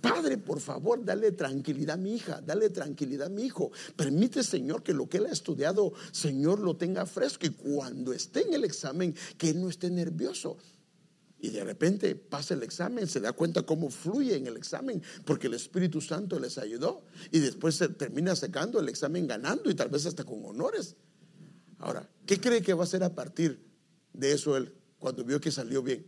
Padre, 0.00 0.38
por 0.38 0.58
favor, 0.58 1.04
dale 1.04 1.30
tranquilidad 1.30 1.94
a 1.94 1.96
mi 1.96 2.16
hija, 2.16 2.40
dale 2.44 2.70
tranquilidad 2.70 3.28
a 3.28 3.30
mi 3.30 3.44
hijo. 3.44 3.70
Permite, 3.94 4.42
Señor, 4.42 4.82
que 4.82 4.92
lo 4.92 5.08
que 5.08 5.18
él 5.18 5.26
ha 5.26 5.32
estudiado, 5.32 5.92
Señor, 6.10 6.58
lo 6.58 6.76
tenga 6.76 7.06
fresco 7.06 7.46
y 7.46 7.50
cuando 7.50 8.12
esté 8.12 8.48
en 8.48 8.54
el 8.54 8.64
examen, 8.64 9.14
que 9.38 9.50
él 9.50 9.60
no 9.60 9.68
esté 9.68 9.90
nervioso. 9.90 10.58
Y 11.38 11.50
de 11.50 11.64
repente 11.64 12.14
pasa 12.14 12.54
el 12.54 12.62
examen, 12.62 13.06
se 13.06 13.20
da 13.20 13.32
cuenta 13.32 13.62
cómo 13.62 13.90
fluye 13.90 14.36
en 14.36 14.46
el 14.46 14.56
examen, 14.56 15.02
porque 15.24 15.48
el 15.48 15.54
Espíritu 15.54 16.00
Santo 16.00 16.38
les 16.38 16.56
ayudó. 16.58 17.04
Y 17.30 17.40
después 17.40 17.74
se 17.74 17.88
termina 17.88 18.34
secando 18.34 18.80
el 18.80 18.88
examen 18.88 19.26
ganando 19.26 19.70
y 19.70 19.74
tal 19.74 19.90
vez 19.90 20.06
hasta 20.06 20.24
con 20.24 20.44
honores. 20.44 20.96
Ahora, 21.78 22.08
¿qué 22.24 22.40
cree 22.40 22.62
que 22.62 22.74
va 22.74 22.82
a 22.82 22.84
hacer 22.84 23.02
a 23.02 23.14
partir 23.14 23.62
de 24.12 24.32
eso 24.32 24.56
él 24.56 24.74
cuando 24.98 25.24
vio 25.24 25.40
que 25.40 25.50
salió 25.50 25.82
bien? 25.82 26.06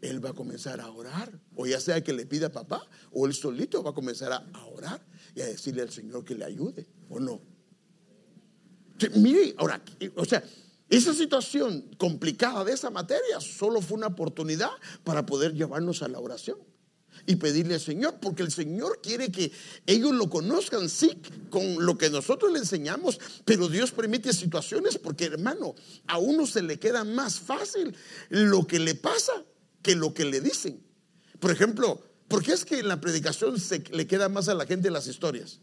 Él 0.00 0.24
va 0.24 0.30
a 0.30 0.34
comenzar 0.34 0.80
a 0.80 0.90
orar, 0.90 1.38
o 1.54 1.66
ya 1.66 1.80
sea 1.80 2.02
que 2.02 2.12
le 2.12 2.26
pida 2.26 2.46
a 2.46 2.52
papá, 2.52 2.86
o 3.12 3.26
él 3.26 3.34
solito 3.34 3.82
va 3.82 3.90
a 3.90 3.94
comenzar 3.94 4.32
a, 4.32 4.66
orar 4.66 5.04
y 5.34 5.40
a 5.40 5.46
decirle 5.46 5.82
al 5.82 5.90
Señor 5.90 6.24
que 6.24 6.34
le 6.34 6.44
ayude, 6.44 6.86
¿o 7.08 7.18
no? 7.18 7.40
mire, 9.16 9.54
ahora, 9.58 9.82
o 10.16 10.24
sea, 10.24 10.42
esa 10.88 11.12
situación 11.12 11.82
complicada 11.98 12.64
de 12.64 12.72
esa 12.72 12.90
materia 12.90 13.40
solo 13.40 13.80
fue 13.80 13.98
una 13.98 14.06
oportunidad 14.08 14.70
para 15.02 15.26
poder 15.26 15.52
llevarnos 15.52 16.02
a 16.02 16.08
la 16.08 16.20
oración 16.20 16.58
y 17.26 17.36
pedirle 17.36 17.74
al 17.74 17.80
Señor, 17.80 18.18
porque 18.20 18.42
el 18.42 18.52
Señor 18.52 19.00
quiere 19.02 19.32
que 19.32 19.50
ellos 19.86 20.12
lo 20.12 20.30
conozcan, 20.30 20.88
sí, 20.88 21.18
con 21.50 21.84
lo 21.84 21.98
que 21.98 22.10
nosotros 22.10 22.52
le 22.52 22.60
enseñamos, 22.60 23.18
pero 23.44 23.68
Dios 23.68 23.90
permite 23.90 24.32
situaciones 24.32 24.98
porque, 24.98 25.24
hermano, 25.24 25.74
a 26.06 26.18
uno 26.18 26.46
se 26.46 26.62
le 26.62 26.78
queda 26.78 27.04
más 27.04 27.40
fácil 27.40 27.96
lo 28.28 28.66
que 28.66 28.78
le 28.78 28.94
pasa 28.94 29.44
que 29.82 29.96
lo 29.96 30.14
que 30.14 30.24
le 30.24 30.40
dicen. 30.40 30.84
Por 31.40 31.50
ejemplo, 31.50 32.00
¿por 32.28 32.42
qué 32.42 32.52
es 32.52 32.64
que 32.64 32.78
en 32.78 32.88
la 32.88 33.00
predicación 33.00 33.58
se 33.58 33.82
le 33.90 34.06
queda 34.06 34.28
más 34.28 34.48
a 34.48 34.54
la 34.54 34.66
gente 34.66 34.90
las 34.90 35.06
historias, 35.06 35.60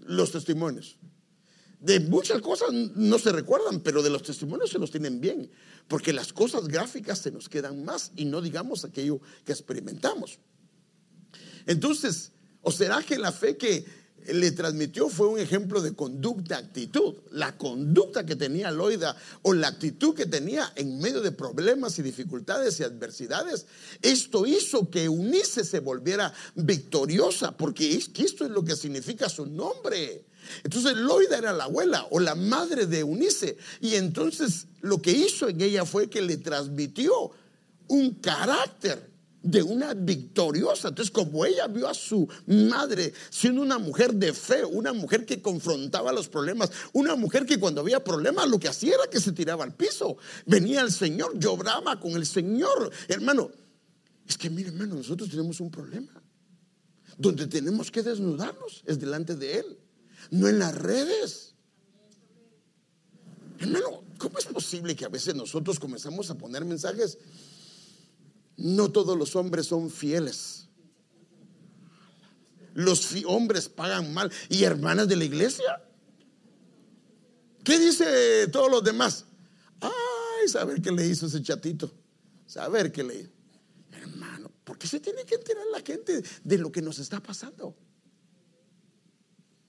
los 0.00 0.32
testimonios? 0.32 0.98
De 1.84 2.00
muchas 2.00 2.40
cosas 2.40 2.72
no 2.72 3.18
se 3.18 3.30
recuerdan, 3.30 3.80
pero 3.80 4.02
de 4.02 4.08
los 4.08 4.22
testimonios 4.22 4.70
se 4.70 4.78
los 4.78 4.90
tienen 4.90 5.20
bien, 5.20 5.50
porque 5.86 6.14
las 6.14 6.32
cosas 6.32 6.66
gráficas 6.66 7.18
se 7.18 7.30
nos 7.30 7.50
quedan 7.50 7.84
más 7.84 8.10
y 8.16 8.24
no 8.24 8.40
digamos 8.40 8.86
aquello 8.86 9.20
que 9.44 9.52
experimentamos. 9.52 10.38
Entonces, 11.66 12.32
¿o 12.62 12.72
será 12.72 13.02
que 13.02 13.18
la 13.18 13.32
fe 13.32 13.58
que 13.58 13.84
le 14.26 14.50
transmitió 14.52 15.08
fue 15.08 15.28
un 15.28 15.38
ejemplo 15.38 15.80
de 15.80 15.94
conducta, 15.94 16.56
actitud. 16.56 17.14
La 17.30 17.56
conducta 17.56 18.24
que 18.24 18.36
tenía 18.36 18.70
Loida 18.70 19.16
o 19.42 19.52
la 19.52 19.68
actitud 19.68 20.14
que 20.14 20.26
tenía 20.26 20.72
en 20.76 20.98
medio 20.98 21.20
de 21.20 21.32
problemas 21.32 21.98
y 21.98 22.02
dificultades 22.02 22.80
y 22.80 22.84
adversidades, 22.84 23.66
esto 24.02 24.46
hizo 24.46 24.90
que 24.90 25.04
Eunice 25.04 25.64
se 25.64 25.80
volviera 25.80 26.32
victoriosa, 26.54 27.56
porque 27.56 27.96
esto 27.96 28.44
es 28.44 28.50
lo 28.50 28.64
que 28.64 28.76
significa 28.76 29.28
su 29.28 29.46
nombre. 29.46 30.24
Entonces 30.62 30.96
Loida 30.96 31.38
era 31.38 31.52
la 31.52 31.64
abuela 31.64 32.06
o 32.10 32.20
la 32.20 32.34
madre 32.34 32.86
de 32.86 33.00
Eunice. 33.00 33.56
Y 33.80 33.94
entonces 33.94 34.66
lo 34.80 35.00
que 35.00 35.12
hizo 35.12 35.48
en 35.48 35.60
ella 35.60 35.84
fue 35.84 36.08
que 36.08 36.22
le 36.22 36.36
transmitió 36.36 37.30
un 37.88 38.14
carácter 38.14 39.13
de 39.44 39.62
una 39.62 39.92
victoriosa. 39.92 40.88
Entonces, 40.88 41.12
como 41.12 41.44
ella 41.44 41.68
vio 41.68 41.86
a 41.86 41.94
su 41.94 42.26
madre 42.46 43.12
siendo 43.30 43.60
una 43.60 43.78
mujer 43.78 44.14
de 44.14 44.32
fe, 44.32 44.64
una 44.64 44.92
mujer 44.92 45.26
que 45.26 45.42
confrontaba 45.42 46.12
los 46.12 46.28
problemas, 46.28 46.70
una 46.94 47.14
mujer 47.14 47.44
que 47.44 47.60
cuando 47.60 47.82
había 47.82 48.02
problemas 48.02 48.48
lo 48.48 48.58
que 48.58 48.68
hacía 48.68 48.94
era 48.94 49.10
que 49.10 49.20
se 49.20 49.32
tiraba 49.32 49.62
al 49.62 49.74
piso. 49.74 50.16
Venía 50.46 50.80
el 50.80 50.90
Señor, 50.90 51.38
lloraba 51.38 52.00
con 52.00 52.12
el 52.12 52.24
Señor. 52.24 52.90
Hermano, 53.06 53.50
es 54.26 54.38
que 54.38 54.48
mire, 54.48 54.70
hermano, 54.70 54.94
nosotros 54.94 55.28
tenemos 55.28 55.60
un 55.60 55.70
problema. 55.70 56.10
Donde 57.18 57.46
tenemos 57.46 57.90
que 57.90 58.02
desnudarnos 58.02 58.82
es 58.86 58.98
delante 58.98 59.36
de 59.36 59.58
Él, 59.58 59.78
no 60.30 60.48
en 60.48 60.58
las 60.58 60.74
redes. 60.74 61.54
Hermano, 63.60 64.02
¿cómo 64.18 64.38
es 64.38 64.46
posible 64.46 64.96
que 64.96 65.04
a 65.04 65.08
veces 65.08 65.34
nosotros 65.34 65.78
comenzamos 65.78 66.30
a 66.30 66.34
poner 66.36 66.64
mensajes? 66.64 67.18
No 68.56 68.90
todos 68.90 69.16
los 69.18 69.36
hombres 69.36 69.66
son 69.66 69.90
fieles. 69.90 70.68
Los 72.74 73.14
hombres 73.26 73.68
pagan 73.68 74.12
mal. 74.12 74.32
¿Y 74.48 74.64
hermanas 74.64 75.08
de 75.08 75.16
la 75.16 75.24
iglesia? 75.24 75.82
¿Qué 77.62 77.78
dice 77.78 78.48
todos 78.48 78.70
los 78.70 78.84
demás? 78.84 79.24
Ay, 79.80 80.48
saber 80.48 80.82
qué 80.82 80.92
le 80.92 81.06
hizo 81.06 81.26
ese 81.26 81.42
chatito. 81.42 81.90
Saber 82.46 82.92
qué 82.92 83.02
le 83.02 83.20
hizo. 83.20 83.30
Hermano, 83.92 84.50
¿por 84.64 84.76
qué 84.76 84.86
se 84.86 85.00
tiene 85.00 85.24
que 85.24 85.36
enterar 85.36 85.64
la 85.72 85.80
gente 85.80 86.22
de 86.42 86.58
lo 86.58 86.70
que 86.70 86.82
nos 86.82 86.98
está 86.98 87.22
pasando? 87.22 87.76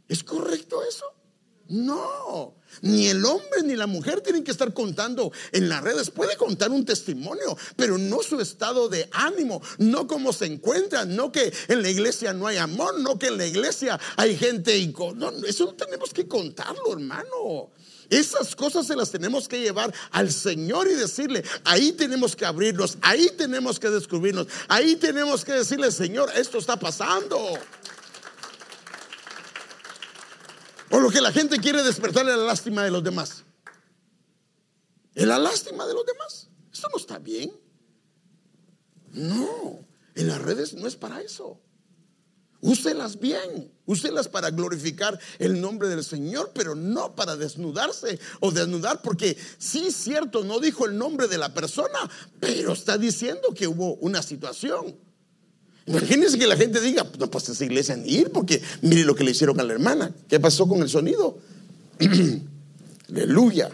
¿Es 0.08 0.24
correcto 0.24 0.84
eso? 0.84 1.06
No, 1.68 2.54
ni 2.82 3.08
el 3.08 3.26
hombre 3.26 3.64
ni 3.64 3.76
la 3.76 3.88
mujer 3.88 4.22
tienen 4.22 4.44
que 4.44 4.52
estar 4.52 4.72
contando 4.74 5.32
en 5.52 5.68
las 5.68 5.84
redes. 5.84 6.12
Puede 6.12 6.38
contar 6.38 6.70
un 6.70 6.86
testimonio, 6.86 7.58
pero 7.76 7.98
no 7.98 8.22
su 8.22 8.40
estado 8.40 8.88
de 8.88 9.10
ánimo, 9.12 9.62
no 9.80 10.06
cómo 10.06 10.32
se 10.32 10.46
encuentran, 10.46 11.16
no 11.16 11.32
que 11.32 11.52
en 11.68 11.82
la 11.82 11.90
iglesia 11.90 12.34
no 12.34 12.46
hay 12.46 12.58
amor, 12.58 13.00
no 13.00 13.18
que 13.18 13.28
en 13.28 13.38
la 13.38 13.48
iglesia 13.48 14.00
hay 14.16 14.38
gente. 14.38 14.78
Y 14.78 14.94
no, 15.16 15.32
eso 15.46 15.66
no 15.66 15.74
tenemos 15.74 16.14
que 16.14 16.28
contarlo, 16.28 16.94
hermano. 16.94 17.72
Esas 18.10 18.56
cosas 18.56 18.86
se 18.86 18.96
las 18.96 19.10
tenemos 19.10 19.48
que 19.48 19.60
llevar 19.60 19.92
al 20.12 20.32
Señor 20.32 20.88
y 20.88 20.94
decirle, 20.94 21.44
ahí 21.64 21.92
tenemos 21.92 22.36
que 22.36 22.46
abrirnos, 22.46 22.98
ahí 23.02 23.32
tenemos 23.36 23.80
que 23.80 23.90
descubrirnos, 23.90 24.48
ahí 24.68 24.96
tenemos 24.96 25.44
que 25.44 25.54
decirle, 25.54 25.92
Señor, 25.92 26.32
esto 26.36 26.60
está 26.60 26.78
pasando. 26.78 27.58
O 30.96 31.00
lo 31.02 31.10
que 31.10 31.20
la 31.20 31.34
gente 31.34 31.58
quiere 31.58 31.84
despertarle 31.84 32.38
la 32.38 32.46
lástima 32.46 32.82
de 32.82 32.90
los 32.90 33.04
demás. 33.04 33.44
Es 35.14 35.28
la 35.28 35.38
lástima 35.38 35.86
de 35.86 35.94
los 35.94 36.06
demás. 36.06 36.48
Eso 36.72 36.88
no 36.90 36.98
está 36.98 37.20
bien. 37.20 37.52
No, 39.12 39.86
en 40.16 40.28
las 40.30 40.42
redes 40.42 40.74
no 40.74 40.88
es 40.88 40.96
para 40.96 41.20
eso. 41.20 41.60
Úselas 42.62 43.20
bien, 43.20 43.74
úselas 43.86 44.30
para 44.30 44.52
glorificar 44.52 45.20
el 45.38 45.60
nombre 45.60 45.90
del 45.90 46.02
Señor, 46.02 46.52
pero 46.56 46.76
no 46.76 47.14
para 47.14 47.36
desnudarse 47.36 48.18
o 48.40 48.52
desnudar, 48.52 49.02
porque 49.02 49.38
sí 49.58 49.92
cierto, 49.92 50.46
no 50.46 50.62
dijo 50.62 50.86
el 50.86 50.98
nombre 50.98 51.28
de 51.28 51.38
la 51.38 51.54
persona, 51.54 52.10
pero 52.40 52.72
está 52.72 52.98
diciendo 52.98 53.54
que 53.54 53.68
hubo 53.68 53.96
una 53.96 54.24
situación. 54.24 54.98
Imagínense 55.88 56.40
que 56.40 56.48
la 56.48 56.58
gente 56.58 56.82
diga, 56.82 57.10
no 57.20 57.30
pues 57.30 57.48
esa 57.50 57.64
iglesia 57.64 57.96
ni 57.96 58.10
ir 58.10 58.32
porque 58.32 58.62
mire 58.82 59.04
lo 59.04 59.16
que 59.16 59.24
le 59.24 59.32
hicieron 59.32 59.60
a 59.60 59.64
la 59.64 59.74
hermana. 59.74 60.14
¿Qué 60.28 60.40
pasó 60.40 60.68
con 60.68 60.82
el 60.82 60.90
sonido? 60.90 61.38
Aleluya. 63.10 63.70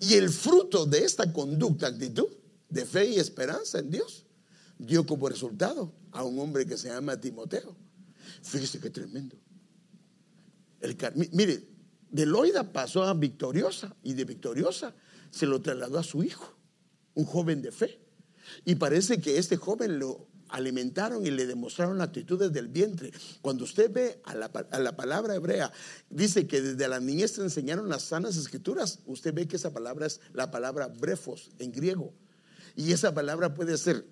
Y 0.00 0.14
el 0.14 0.30
fruto 0.30 0.84
de 0.84 1.04
esta 1.04 1.32
conducta, 1.32 1.86
actitud 1.86 2.26
de 2.68 2.84
fe 2.84 3.06
y 3.06 3.18
esperanza 3.20 3.78
en 3.78 3.90
Dios, 3.90 4.26
dio 4.76 5.06
como 5.06 5.28
resultado 5.28 5.92
a 6.10 6.24
un 6.24 6.40
hombre 6.40 6.66
que 6.66 6.76
se 6.76 6.88
llama 6.88 7.20
Timoteo. 7.20 7.76
Fíjese 8.42 8.80
qué 8.80 8.90
tremendo. 8.90 9.36
El, 10.80 10.96
mire, 11.30 11.62
de 12.10 12.26
Loida 12.26 12.72
pasó 12.72 13.04
a 13.04 13.14
Victoriosa 13.14 13.94
y 14.02 14.14
de 14.14 14.24
Victoriosa 14.24 14.94
se 15.30 15.46
lo 15.46 15.62
trasladó 15.62 15.98
a 15.98 16.02
su 16.02 16.24
hijo, 16.24 16.58
un 17.14 17.24
joven 17.24 17.62
de 17.62 17.70
fe. 17.70 18.01
Y 18.64 18.76
parece 18.76 19.20
que 19.20 19.38
este 19.38 19.56
joven 19.56 19.98
lo 19.98 20.26
alimentaron 20.52 21.26
y 21.26 21.30
le 21.30 21.46
demostraron 21.46 22.00
actitudes 22.00 22.52
del 22.52 22.68
vientre. 22.68 23.10
Cuando 23.40 23.64
usted 23.64 23.90
ve 23.90 24.20
a 24.24 24.34
la, 24.34 24.96
palabra 24.96 25.34
hebrea, 25.34 25.72
dice 26.10 26.46
que 26.46 26.60
desde 26.60 26.88
la 26.88 27.00
niñez 27.00 27.32
te 27.32 27.40
enseñaron 27.40 27.88
las 27.88 28.02
sanas 28.02 28.36
escrituras. 28.36 29.00
Usted 29.06 29.34
ve 29.34 29.48
que 29.48 29.56
esa 29.56 29.72
palabra 29.72 30.06
es 30.06 30.20
la 30.34 30.50
palabra 30.50 30.88
brefos 30.88 31.50
en 31.58 31.72
griego. 31.72 32.12
Y 32.76 32.92
esa 32.92 33.12
palabra 33.14 33.54
puede 33.54 33.76
ser 33.78 34.06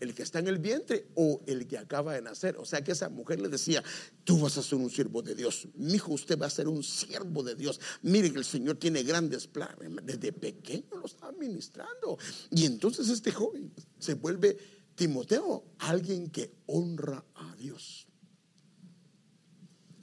el 0.00 0.14
que 0.14 0.22
está 0.22 0.38
en 0.38 0.48
el 0.48 0.58
vientre 0.58 1.06
o 1.14 1.42
el 1.46 1.66
que 1.66 1.78
acaba 1.78 2.14
de 2.14 2.22
nacer. 2.22 2.56
O 2.58 2.64
sea 2.64 2.82
que 2.82 2.92
esa 2.92 3.08
mujer 3.08 3.40
le 3.40 3.48
decía, 3.48 3.82
tú 4.24 4.38
vas 4.40 4.56
a 4.58 4.62
ser 4.62 4.78
un 4.78 4.90
siervo 4.90 5.22
de 5.22 5.34
Dios. 5.34 5.68
Mi 5.74 5.94
hijo, 5.94 6.12
usted 6.12 6.38
va 6.38 6.46
a 6.46 6.50
ser 6.50 6.68
un 6.68 6.82
siervo 6.82 7.42
de 7.42 7.54
Dios. 7.54 7.80
Mire 8.02 8.32
que 8.32 8.38
el 8.38 8.44
Señor 8.44 8.76
tiene 8.76 9.02
grandes 9.02 9.46
planes. 9.46 9.90
Desde 10.02 10.32
pequeño 10.32 10.96
lo 10.96 11.06
estaba 11.06 11.32
ministrando. 11.32 12.18
Y 12.50 12.64
entonces 12.64 13.08
este 13.08 13.30
joven 13.30 13.72
se 13.98 14.14
vuelve 14.14 14.56
Timoteo, 14.94 15.64
alguien 15.78 16.30
que 16.30 16.52
honra 16.66 17.24
a 17.34 17.54
Dios. 17.56 18.06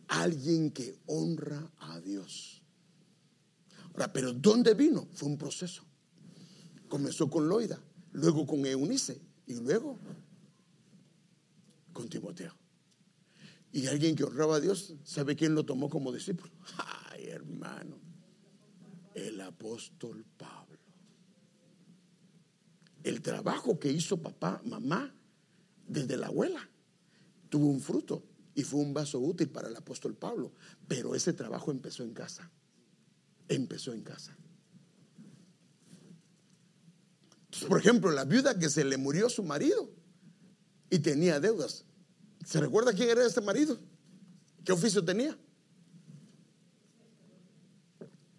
Alguien 0.08 0.72
que 0.72 0.98
honra 1.06 1.72
a 1.78 2.00
Dios. 2.00 2.64
Ahora, 3.94 4.14
pero 4.14 4.34
¿dónde 4.34 4.74
vino? 4.74 5.08
Fue 5.12 5.28
un 5.28 5.38
proceso. 5.38 5.84
Comenzó 6.88 7.30
con 7.30 7.50
Loida, 7.50 7.80
luego 8.14 8.48
con 8.48 8.66
Eunice, 8.66 9.22
y 9.48 9.56
luego 9.56 9.98
con 11.94 12.08
Timoteo. 12.08 12.54
Y 13.72 13.88
alguien 13.88 14.16
que 14.16 14.24
honraba 14.24 14.58
a 14.58 14.60
Dios, 14.60 14.94
¿sabe 15.04 15.36
quién 15.36 15.56
lo 15.56 15.66
tomó 15.66 15.90
como 15.90 16.12
discípulo? 16.12 16.52
Ay, 17.12 17.26
hermano, 17.28 17.98
el 19.14 19.42
apóstol 19.42 20.26
Pablo. 20.38 20.78
El 23.04 23.22
trabajo 23.22 23.80
que 23.80 23.92
hizo 23.92 24.22
papá, 24.22 24.62
mamá, 24.66 25.14
desde 25.88 26.18
la 26.18 26.28
abuela, 26.28 26.70
tuvo 27.50 27.68
un 27.68 27.80
fruto 27.80 28.24
y 28.54 28.64
fue 28.64 28.82
un 28.82 28.94
vaso 28.94 29.20
útil 29.20 29.50
para 29.50 29.70
el 29.70 29.76
apóstol 29.76 30.16
Pablo. 30.16 30.52
Pero 30.88 31.16
ese 31.16 31.34
trabajo 31.34 31.72
empezó 31.72 32.04
en 32.04 32.14
casa. 32.14 32.52
Empezó 33.48 33.94
en 33.94 34.02
casa. 34.02 34.36
Por 37.66 37.80
ejemplo, 37.80 38.12
la 38.12 38.26
viuda 38.26 38.58
que 38.58 38.70
se 38.70 38.84
le 38.84 38.98
murió 38.98 39.30
su 39.30 39.44
marido 39.44 39.90
y 40.90 41.00
tenía 41.00 41.40
deudas. 41.40 41.86
¿Se 42.46 42.60
recuerda 42.60 42.94
quién 42.94 43.10
era 43.10 43.26
este 43.26 43.42
marido? 43.42 43.80
¿Qué 44.64 44.72
oficio 44.72 45.04
tenía? 45.04 45.38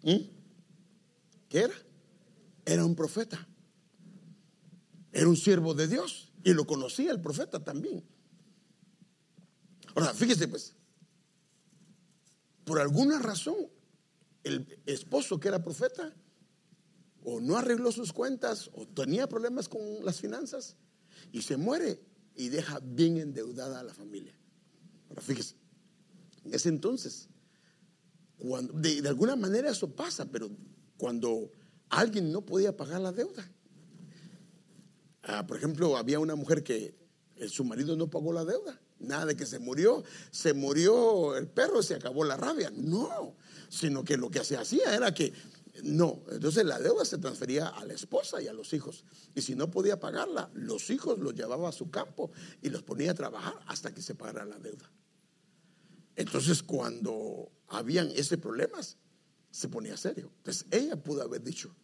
¿Mm? 0.03 0.29
¿Qué 1.49 1.59
era? 1.59 1.73
Era 2.65 2.85
un 2.85 2.95
profeta. 2.95 3.47
Era 5.11 5.27
un 5.27 5.37
siervo 5.37 5.73
de 5.73 5.87
Dios. 5.87 6.31
Y 6.43 6.53
lo 6.53 6.65
conocía 6.65 7.11
el 7.11 7.19
profeta 7.19 7.63
también. 7.63 8.03
Ahora, 9.95 10.13
fíjese 10.13 10.47
pues, 10.47 10.75
por 12.63 12.79
alguna 12.79 13.19
razón, 13.19 13.55
el 14.43 14.79
esposo 14.85 15.39
que 15.39 15.47
era 15.47 15.63
profeta 15.63 16.13
o 17.29 17.39
no 17.39 17.57
arregló 17.57 17.91
sus 17.91 18.11
cuentas 18.11 18.71
o 18.73 18.87
tenía 18.87 19.29
problemas 19.29 19.69
con 19.69 19.81
las 20.03 20.19
finanzas 20.19 20.75
y 21.31 21.43
se 21.43 21.57
muere 21.57 22.01
y 22.35 22.49
deja 22.49 22.79
bien 22.81 23.17
endeudada 23.17 23.79
a 23.79 23.83
la 23.83 23.93
familia. 23.93 24.33
Ahora 25.09 25.21
fíjese, 25.21 25.55
en 26.43 26.53
ese 26.55 26.69
entonces, 26.69 27.29
cuando, 28.37 28.73
de, 28.73 29.07
alguna 29.07 29.35
manera 29.35 29.69
eso 29.69 29.93
pasa, 29.95 30.25
pero 30.25 30.49
cuando 30.97 31.51
alguien 31.89 32.31
no 32.31 32.43
podía 32.43 32.75
pagar 32.75 33.01
la 33.01 33.11
deuda, 33.11 33.47
ah, 35.23 35.45
por 35.45 35.57
ejemplo, 35.57 35.97
había 35.97 36.19
una 36.19 36.35
mujer 36.35 36.63
que 36.63 36.95
su 37.47 37.63
marido 37.63 37.95
no 37.95 38.09
pagó 38.09 38.33
la 38.33 38.43
deuda. 38.43 38.81
Nada 38.99 39.27
de 39.27 39.37
que 39.37 39.45
se 39.45 39.59
murió, 39.59 40.03
se 40.31 40.53
murió 40.53 41.37
el 41.37 41.47
perro 41.47 41.81
se 41.81 41.95
acabó 41.95 42.25
la 42.25 42.35
rabia. 42.35 42.71
No, 42.75 43.35
sino 43.69 44.03
que 44.03 44.17
lo 44.17 44.29
que 44.29 44.43
se 44.43 44.57
hacía 44.57 44.93
era 44.93 45.13
que 45.13 45.31
no, 45.83 46.23
entonces 46.31 46.65
la 46.65 46.79
deuda 46.79 47.05
se 47.05 47.17
transfería 47.17 47.67
a 47.67 47.85
la 47.85 47.93
esposa 47.93 48.41
y 48.41 48.47
a 48.47 48.53
los 48.53 48.73
hijos. 48.73 49.05
Y 49.35 49.41
si 49.41 49.55
no 49.55 49.69
podía 49.69 49.99
pagarla, 49.99 50.49
los 50.53 50.89
hijos 50.89 51.19
los 51.19 51.33
llevaba 51.33 51.69
a 51.69 51.71
su 51.71 51.89
campo 51.89 52.31
y 52.61 52.69
los 52.69 52.83
ponía 52.83 53.11
a 53.11 53.13
trabajar 53.15 53.55
hasta 53.67 53.93
que 53.93 54.01
se 54.01 54.15
pagara 54.15 54.45
la 54.45 54.59
deuda. 54.59 54.91
Entonces 56.15 56.63
cuando 56.63 57.51
habían 57.67 58.09
ese 58.11 58.37
problemas, 58.37 58.97
se 59.51 59.69
ponía 59.69 59.97
serio. 59.97 60.31
Entonces 60.37 60.65
ella 60.71 60.95
pudo 60.95 61.21
haber 61.21 61.43
dicho, 61.43 61.75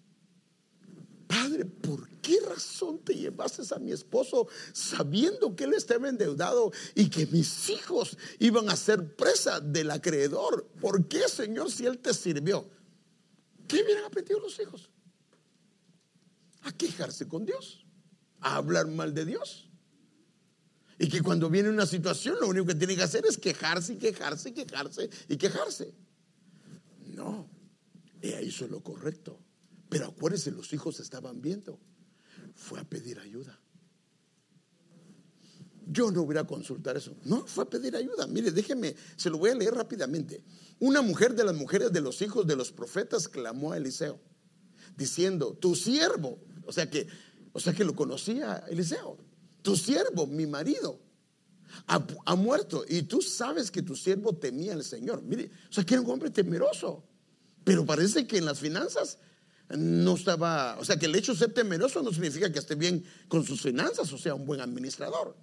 Padre, 1.28 1.66
¿por 1.66 2.10
qué 2.22 2.40
razón 2.48 3.00
te 3.00 3.16
llevaste 3.16 3.64
a 3.74 3.80
mi 3.80 3.92
esposo 3.92 4.48
sabiendo 4.74 5.56
que 5.56 5.64
él 5.64 5.74
estaba 5.74 6.08
endeudado 6.08 6.72
y 6.94 7.10
que 7.10 7.26
mis 7.28 7.70
hijos 7.70 8.18
iban 8.40 8.70
a 8.70 8.76
ser 8.76 9.16
presa 9.16 9.60
del 9.60 9.92
acreedor? 9.92 10.68
¿Por 10.80 11.08
qué, 11.08 11.28
Señor, 11.28 11.72
si 11.72 11.86
él 11.86 11.98
te 11.98 12.14
sirvió? 12.14 12.70
¿Qué 13.68 13.82
hubieran 13.84 14.06
aprendido 14.06 14.40
los 14.40 14.60
hijos? 14.60 14.90
A 16.62 16.72
quejarse 16.72 17.28
con 17.28 17.46
Dios, 17.46 17.86
a 18.40 18.56
hablar 18.56 18.88
mal 18.88 19.14
de 19.14 19.26
Dios. 19.26 19.70
Y 20.98 21.10
que 21.10 21.22
cuando 21.22 21.50
viene 21.50 21.70
una 21.70 21.86
situación 21.86 22.38
lo 22.40 22.48
único 22.48 22.68
que 22.68 22.76
tiene 22.76 22.96
que 22.96 23.04
hacer 23.04 23.26
es 23.26 23.38
quejarse 23.38 23.94
y 23.94 23.98
quejarse 23.98 24.50
y 24.50 24.54
quejarse 24.54 25.10
y 25.28 25.38
quejarse. 25.38 25.94
No, 27.14 27.50
ella 28.22 28.42
hizo 28.42 28.68
lo 28.68 28.82
correcto. 28.82 29.40
Pero 29.90 30.08
acuérdense, 30.08 30.52
los 30.52 30.72
hijos 30.74 31.00
estaban 31.00 31.42
viendo. 31.42 31.80
Fue 32.56 32.80
a 32.80 32.84
pedir 32.84 33.20
ayuda. 33.20 33.60
Yo 35.88 36.12
no 36.12 36.26
voy 36.26 36.38
a 36.38 36.46
consultar 36.46 36.98
eso. 36.98 37.16
No, 37.24 37.46
fue 37.46 37.64
a 37.64 37.70
pedir 37.70 37.96
ayuda. 37.96 38.28
Mire, 38.28 38.52
déjeme, 38.52 38.96
se 39.16 39.30
lo 39.30 39.38
voy 39.38 39.52
a 39.52 39.56
leer 39.56 39.74
rápidamente. 39.74 40.44
Una 40.80 41.02
mujer 41.02 41.36
de 41.36 41.44
las 41.44 41.56
mujeres 41.56 41.92
de 41.92 42.02
los 42.02 42.22
hijos 42.22 42.48
de 42.48 42.56
los 42.56 42.72
profetas 42.72 43.28
clamó 43.28 43.72
a 43.72 43.78
Eliseo, 43.78 44.20
diciendo, 44.98 45.54
tu 45.54 45.76
siervo, 45.76 46.40
o 46.66 46.72
sea 46.72 46.90
que, 46.90 47.08
o 47.54 47.60
sea 47.60 47.74
que 47.74 47.84
lo 47.84 47.96
conocía 47.96 48.64
Eliseo, 48.70 49.18
tu 49.62 49.76
siervo, 49.76 50.28
mi 50.28 50.48
marido, 50.48 51.00
ha, 51.88 52.06
ha, 52.26 52.36
muerto 52.36 52.86
y 52.88 53.04
tú 53.04 53.22
sabes 53.22 53.72
que 53.72 53.82
tu 53.82 53.96
siervo 53.96 54.36
temía 54.36 54.74
al 54.74 54.84
Señor. 54.84 55.22
Mire, 55.24 55.52
o 55.70 55.74
sea 55.74 55.84
que 55.84 55.96
era 55.96 56.02
un 56.02 56.10
hombre 56.10 56.30
temeroso, 56.30 57.04
pero 57.64 57.86
parece 57.86 58.28
que 58.28 58.38
en 58.38 58.46
las 58.46 58.60
finanzas 58.60 59.20
no 59.70 60.16
estaba, 60.16 60.78
o 60.80 60.86
sea 60.86 60.98
que 60.98 61.08
el 61.08 61.16
hecho 61.16 61.34
de 61.34 61.40
ser 61.40 61.54
temeroso 61.54 62.02
no 62.04 62.12
significa 62.12 62.52
que 62.52 62.60
esté 62.60 62.76
bien 62.76 63.04
con 63.28 63.44
sus 63.44 63.62
finanzas 63.62 64.12
o 64.14 64.18
sea 64.18 64.36
un 64.36 64.46
buen 64.46 64.62
administrador. 64.62 65.36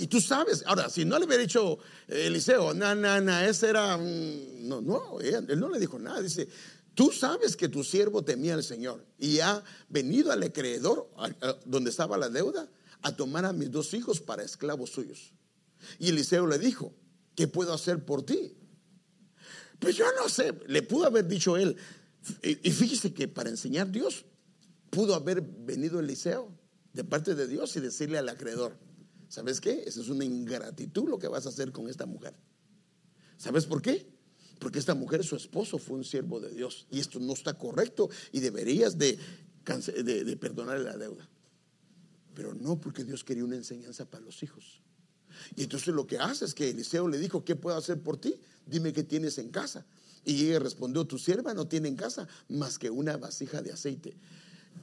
Y 0.00 0.06
tú 0.06 0.18
sabes, 0.18 0.64
ahora, 0.64 0.88
si 0.88 1.04
no 1.04 1.18
le 1.18 1.26
hubiera 1.26 1.42
dicho 1.42 1.78
eh, 2.08 2.28
Eliseo, 2.28 2.72
no, 2.72 2.94
no, 2.94 3.20
no, 3.20 3.38
ese 3.40 3.68
era, 3.68 3.98
no, 3.98 4.80
no, 4.80 5.20
él, 5.20 5.60
no 5.60 5.68
le 5.68 5.78
dijo 5.78 5.98
nada, 5.98 6.22
dice, 6.22 6.48
tú 6.94 7.12
sabes 7.12 7.54
que 7.54 7.68
tu 7.68 7.84
siervo 7.84 8.24
temía 8.24 8.54
al 8.54 8.64
Señor 8.64 9.04
y 9.18 9.40
ha 9.40 9.62
venido 9.90 10.32
al 10.32 10.42
acreedor, 10.42 11.10
donde 11.66 11.90
estaba 11.90 12.16
la 12.16 12.30
deuda, 12.30 12.66
a 13.02 13.14
tomar 13.14 13.44
a 13.44 13.52
mis 13.52 13.70
dos 13.70 13.92
hijos 13.92 14.22
para 14.22 14.42
esclavos 14.42 14.88
suyos. 14.88 15.34
Y 15.98 16.08
Eliseo 16.08 16.46
le 16.46 16.58
dijo, 16.58 16.94
¿qué 17.34 17.46
puedo 17.46 17.74
hacer 17.74 18.02
por 18.02 18.24
ti? 18.24 18.56
Pues 19.80 19.96
yo 19.96 20.06
no 20.16 20.30
sé, 20.30 20.54
le 20.66 20.80
pudo 20.80 21.08
haber 21.08 21.28
dicho 21.28 21.58
él, 21.58 21.76
y, 22.42 22.70
fíjese 22.70 23.12
que 23.12 23.28
para 23.28 23.50
enseñar 23.50 23.90
Dios 23.90 24.24
pudo 24.88 25.14
haber 25.14 25.42
venido 25.42 26.00
Eliseo 26.00 26.50
de 26.94 27.04
parte 27.04 27.34
de 27.34 27.46
Dios 27.46 27.76
y 27.76 27.80
decirle 27.80 28.16
al 28.16 28.30
acreedor, 28.30 28.78
¿sabes 29.30 29.62
qué? 29.62 29.84
Eso 29.86 30.02
es 30.02 30.10
una 30.10 30.26
ingratitud 30.26 31.08
lo 31.08 31.18
que 31.18 31.28
vas 31.28 31.46
a 31.46 31.48
hacer 31.48 31.72
con 31.72 31.88
esta 31.88 32.04
mujer. 32.04 32.34
¿Sabes 33.38 33.64
por 33.64 33.80
qué? 33.80 34.06
Porque 34.58 34.78
esta 34.78 34.94
mujer, 34.94 35.24
su 35.24 35.36
esposo, 35.36 35.78
fue 35.78 35.96
un 35.96 36.04
siervo 36.04 36.40
de 36.40 36.50
Dios 36.50 36.86
y 36.90 37.00
esto 37.00 37.18
no 37.18 37.32
está 37.32 37.54
correcto 37.54 38.10
y 38.32 38.40
deberías 38.40 38.98
de, 38.98 39.18
de, 40.04 40.24
de 40.24 40.36
perdonarle 40.36 40.84
la 40.84 40.98
deuda. 40.98 41.26
Pero 42.34 42.52
no 42.52 42.78
porque 42.78 43.04
Dios 43.04 43.24
quería 43.24 43.44
una 43.44 43.56
enseñanza 43.56 44.04
para 44.04 44.22
los 44.22 44.42
hijos. 44.42 44.82
Y 45.56 45.62
entonces 45.62 45.94
lo 45.94 46.06
que 46.06 46.18
hace 46.18 46.44
es 46.44 46.52
que 46.52 46.68
Eliseo 46.68 47.08
le 47.08 47.18
dijo, 47.18 47.44
¿qué 47.44 47.56
puedo 47.56 47.76
hacer 47.76 48.02
por 48.02 48.18
ti? 48.18 48.34
Dime 48.66 48.92
qué 48.92 49.04
tienes 49.04 49.38
en 49.38 49.50
casa. 49.50 49.86
Y 50.24 50.48
ella 50.48 50.58
respondió, 50.58 51.06
tu 51.06 51.18
sierva 51.18 51.54
no 51.54 51.66
tiene 51.66 51.88
en 51.88 51.96
casa 51.96 52.28
más 52.48 52.78
que 52.78 52.90
una 52.90 53.16
vasija 53.16 53.62
de 53.62 53.72
aceite. 53.72 54.16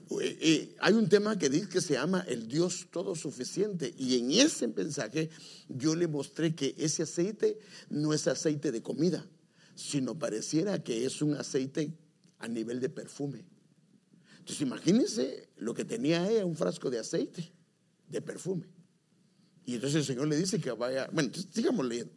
Eh, 0.10 0.38
eh, 0.42 0.76
hay 0.80 0.94
un 0.94 1.10
tema 1.10 1.38
que 1.38 1.50
dice 1.50 1.68
que 1.68 1.82
se 1.82 1.94
llama 1.94 2.24
el 2.28 2.48
Dios 2.48 2.88
todo 2.92 3.14
suficiente 3.16 3.94
y 3.98 4.18
en 4.18 4.32
ese 4.32 4.68
mensaje 4.68 5.30
yo 5.68 5.96
le 5.96 6.08
mostré 6.08 6.56
que 6.56 6.74
ese 6.78 7.04
aceite 7.04 7.60
no 7.90 8.14
es 8.14 8.28
aceite 8.28 8.72
de 8.72 8.82
comida, 8.82 9.26
sino 9.76 10.18
pareciera 10.18 10.82
que 10.82 11.06
es 11.06 11.22
un 11.22 11.34
aceite 11.34 11.94
a 12.40 12.48
nivel 12.48 12.80
de 12.80 12.90
perfume. 12.90 13.46
Entonces 14.40 14.62
imagínense 14.62 15.50
lo 15.58 15.74
que 15.74 15.84
tenía 15.84 16.30
ella, 16.30 16.46
un 16.46 16.56
frasco 16.56 16.90
de 16.90 17.00
aceite, 17.00 17.52
de 18.08 18.22
perfume. 18.22 18.66
Y 19.66 19.76
entonces 19.76 19.98
el 19.98 20.06
Señor 20.06 20.30
le 20.30 20.38
dice 20.38 20.62
que 20.62 20.72
vaya, 20.72 21.10
bueno, 21.12 21.32
sigamos 21.52 21.86
leyendo. 21.86 22.14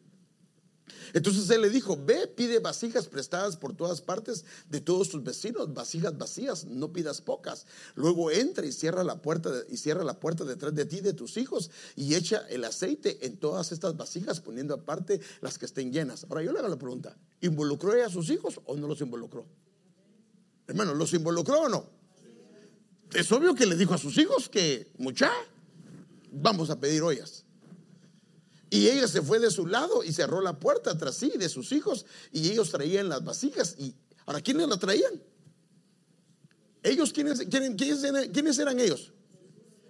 Entonces 1.13 1.49
él 1.51 1.63
le 1.63 1.71
dijo, 1.71 1.99
ve, 2.05 2.27
pide 2.27 2.59
vasijas 2.59 3.09
prestadas 3.09 3.57
por 3.57 3.75
todas 3.75 4.01
partes 4.01 4.45
de 4.69 4.81
todos 4.81 5.09
tus 5.09 5.23
vecinos, 5.23 5.73
vasijas 5.75 6.17
vacías, 6.17 6.65
no 6.65 6.93
pidas 6.93 7.21
pocas. 7.21 7.67
Luego 7.95 8.31
entra 8.31 8.67
y 8.67 8.73
cierra 8.73 9.05
la 9.05 9.23
puerta 9.23 9.51
y 9.69 9.77
cierra 9.77 10.05
la 10.05 10.19
puerta 10.19 10.45
detrás 10.45 10.75
de 10.75 10.85
ti 10.85 11.01
de 11.01 11.13
tus 11.13 11.37
hijos 11.37 11.71
y 11.97 12.15
echa 12.15 12.39
el 12.49 12.65
aceite 12.65 13.27
en 13.27 13.37
todas 13.37 13.73
estas 13.73 13.97
vasijas 13.97 14.41
poniendo 14.41 14.75
aparte 14.75 15.21
las 15.41 15.59
que 15.59 15.67
estén 15.67 15.93
llenas. 15.93 16.27
Ahora 16.29 16.43
yo 16.43 16.53
le 16.53 16.59
hago 16.59 16.69
la 16.69 16.79
pregunta, 16.79 17.17
¿involucró 17.41 17.95
ella 17.95 18.07
a 18.07 18.11
sus 18.11 18.31
hijos 18.31 18.61
o 18.65 18.77
no 18.77 18.87
los 18.87 19.01
involucró? 19.01 19.47
Hermano, 20.67 20.95
¿los 20.95 21.13
involucró 21.15 21.63
o 21.63 21.69
no? 21.69 21.85
Es 23.13 23.31
obvio 23.33 23.55
que 23.55 23.67
le 23.67 23.75
dijo 23.77 23.95
a 23.95 23.99
sus 23.99 24.17
hijos 24.19 24.49
que, 24.49 24.93
mucha, 24.99 25.33
vamos 26.31 26.71
a 26.71 26.79
pedir 26.79 27.03
ollas. 27.03 27.45
Y 28.71 28.87
ella 28.89 29.09
se 29.09 29.21
fue 29.21 29.41
de 29.41 29.51
su 29.51 29.67
lado 29.67 30.05
y 30.05 30.13
cerró 30.13 30.41
la 30.41 30.59
puerta 30.59 30.97
tras 30.97 31.17
sí 31.17 31.33
de 31.37 31.49
sus 31.49 31.73
hijos 31.73 32.07
y 32.31 32.51
ellos 32.51 32.71
traían 32.71 33.09
las 33.09 33.25
vasijas. 33.25 33.75
Y 33.77 33.95
ahora, 34.27 34.41
¿quiénes 34.41 34.69
la 34.69 34.79
traían? 34.79 35.21
Ellos, 36.85 37.13
¿quiénes, 37.13 37.41
quiénes, 37.51 38.59
eran 38.59 38.79
ellos? 38.79 39.13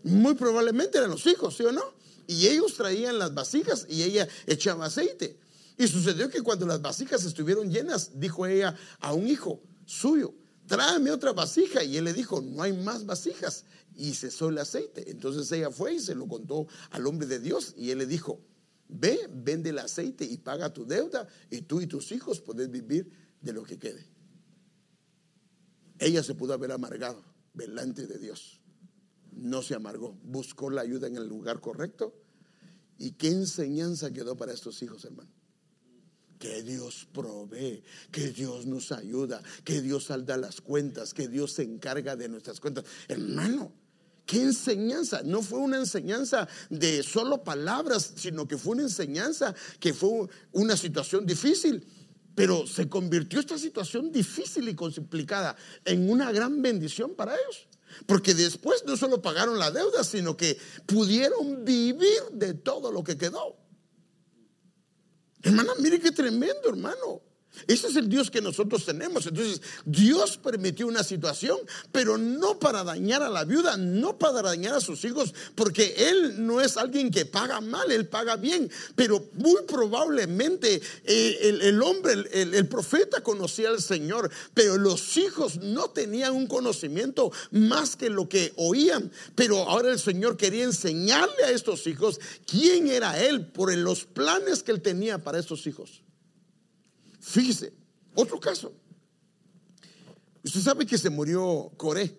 Muy 0.03 0.35
probablemente 0.35 0.97
eran 0.97 1.11
los 1.11 1.27
hijos, 1.27 1.57
¿sí 1.57 1.65
o 1.65 1.73
no? 1.73 1.95
Y 2.27 2.47
ellos 2.47 2.75
traían 2.75 3.19
las 3.19 3.35
vasijas 3.35 3.87
y 3.89 4.03
ella 4.03 4.27
echaba 4.47 4.87
aceite. 4.87 5.39
Y 5.77 5.87
sucedió 5.87 6.31
que 6.31 6.41
cuando 6.41 6.67
las 6.67 6.81
vasijas 6.81 7.25
estuvieron 7.25 7.71
llenas, 7.71 8.19
dijo 8.19 8.47
ella 8.47 8.75
a 9.01 9.13
un 9.13 9.29
hijo 9.29 9.61
suyo, 9.85 10.33
tráeme 10.67 11.11
otra 11.11 11.33
vasija. 11.33 11.85
Y 11.85 11.99
él 11.99 12.05
le 12.05 12.15
dijo, 12.15 12.41
no 12.41 12.63
hay 12.63 12.73
más 12.73 13.05
vasijas. 13.05 13.65
Y 13.95 14.15
cesó 14.15 14.49
el 14.49 14.59
aceite. 14.59 15.11
Entonces 15.11 15.51
ella 15.53 15.71
fue 15.71 15.95
y 15.95 16.01
se 16.01 16.15
lo 16.15 16.27
contó 16.27 16.67
al 16.91 17.07
hombre 17.07 17.27
de 17.27 17.41
Dios. 17.41 17.75
Y 17.77 17.91
él 17.91 17.99
le 17.99 18.07
dijo, 18.07 18.41
Ve, 18.93 19.29
vende 19.33 19.71
el 19.71 19.79
aceite 19.79 20.25
y 20.25 20.39
paga 20.39 20.73
tu 20.73 20.85
deuda 20.85 21.29
y 21.49 21.63
tú 21.63 21.81
y 21.81 21.87
tus 21.87 22.11
hijos 22.11 22.41
podés 22.41 22.71
vivir 22.71 23.11
de 23.41 23.53
lo 23.53 23.63
que 23.63 23.79
quede. 23.79 24.05
Ella 25.99 26.23
se 26.23 26.35
pudo 26.35 26.55
haber 26.55 26.73
amargado 26.73 27.23
delante 27.55 28.07
de 28.07 28.19
Dios. 28.19 28.61
No 29.33 29.63
se 29.63 29.75
amargó, 29.75 30.19
buscó 30.25 30.71
la 30.71 30.81
ayuda 30.81 31.07
en 31.07 31.17
el 31.17 31.29
lugar 31.29 31.61
correcto. 31.61 32.15
¿Y 32.99 33.13
qué 33.13 33.29
enseñanza 33.29 34.11
quedó 34.11 34.37
para 34.37 34.53
estos 34.53 34.83
hijos, 34.83 35.05
hermano? 35.05 35.31
Que 36.39 36.63
Dios 36.63 37.07
provee, 37.13 37.85
que 38.11 38.31
Dios 38.31 38.67
nos 38.67 38.93
ayuda, 38.93 39.43
que 39.63 39.83
Dios 39.83 40.05
salda 40.05 40.37
las 40.37 40.61
cuentas, 40.61 41.15
que 41.15 41.29
Dios 41.29 41.53
se 41.53 41.63
encarga 41.63 42.17
de 42.17 42.29
nuestras 42.29 42.61
cuentas. 42.61 42.87
Hermano, 43.09 43.73
¿Qué 44.31 44.41
enseñanza? 44.41 45.23
No 45.25 45.43
fue 45.43 45.59
una 45.59 45.79
enseñanza 45.79 46.47
de 46.69 47.03
solo 47.03 47.43
palabras, 47.43 48.13
sino 48.15 48.47
que 48.47 48.57
fue 48.57 48.75
una 48.75 48.83
enseñanza 48.83 49.53
que 49.81 49.93
fue 49.93 50.29
una 50.53 50.77
situación 50.77 51.27
difícil. 51.27 51.85
Pero 52.37 52.65
se 52.65 52.89
convirtió 52.89 53.41
esta 53.41 53.59
situación 53.59 54.13
difícil 54.13 54.69
y 54.69 54.77
complicada 54.77 55.57
en 55.85 56.09
una 56.09 56.31
gran 56.31 56.63
bendición 56.63 57.17
para 57.17 57.35
ellos. 57.35 57.67
Porque 58.07 58.33
después 58.33 58.85
no 58.87 58.97
solo 58.97 59.21
pagaron 59.21 59.59
la 59.59 59.73
deuda, 59.73 60.05
sino 60.05 60.37
que 60.37 60.57
pudieron 60.87 61.65
vivir 61.65 62.23
de 62.31 62.55
todo 62.55 62.93
lo 62.93 63.03
que 63.03 63.19
quedó. 63.19 63.57
Hermana, 65.43 65.73
mire 65.81 65.99
qué 65.99 66.13
tremendo, 66.13 66.69
hermano. 66.69 67.21
Ese 67.67 67.89
es 67.89 67.97
el 67.97 68.09
Dios 68.09 68.31
que 68.31 68.41
nosotros 68.41 68.85
tenemos. 68.85 69.27
Entonces, 69.27 69.61
Dios 69.85 70.37
permitió 70.37 70.87
una 70.87 71.03
situación, 71.03 71.59
pero 71.93 72.17
no 72.17 72.59
para 72.59 72.85
dañar 72.85 73.23
a 73.23 73.29
la 73.29 73.45
viuda, 73.45 73.77
no 73.77 74.19
para 74.19 74.43
dañar 74.43 74.75
a 74.75 74.81
sus 74.81 75.05
hijos, 75.05 75.35
porque 75.55 75.95
Él 75.97 76.47
no 76.47 76.61
es 76.61 76.77
alguien 76.77 77.11
que 77.11 77.27
paga 77.27 77.61
mal, 77.61 77.91
Él 77.91 78.07
paga 78.07 78.37
bien. 78.37 78.71
Pero 78.95 79.29
muy 79.35 79.63
probablemente 79.67 80.81
eh, 81.05 81.59
el, 81.63 81.83
hombre, 81.83 82.13
el, 82.33 82.55
el 82.55 82.69
profeta 82.69 83.21
conocía 83.21 83.69
al 83.69 83.83
Señor, 83.83 84.31
pero 84.55 84.79
los 84.79 85.17
hijos 85.17 85.59
no 85.59 85.91
tenían 85.91 86.35
un 86.35 86.47
conocimiento 86.47 87.31
más 87.51 87.97
que 87.97 88.11
lo 88.11 88.29
que 88.29 88.53
oían. 88.57 89.11
Pero 89.35 89.69
ahora 89.69 89.91
el 89.91 89.99
Señor 89.99 90.37
quería 90.37 90.65
enseñarle 90.65 91.45
a 91.45 91.51
estos 91.51 91.87
hijos 91.87 92.21
quién 92.47 92.89
era 92.89 93.21
Él 93.21 93.47
por 93.47 93.75
los 93.77 94.05
planes 94.05 94.63
que 94.63 94.73
Él 94.73 94.81
tenía 94.81 95.19
para 95.19 95.39
estos 95.39 95.67
hijos. 95.67 96.03
Fíjese, 97.21 97.73
otro 98.15 98.41
caso. 98.41 98.75
Usted 100.43 100.61
sabe 100.61 100.87
que 100.87 100.99
se 100.99 101.11
murió 101.11 101.71
Coré. 101.77 102.19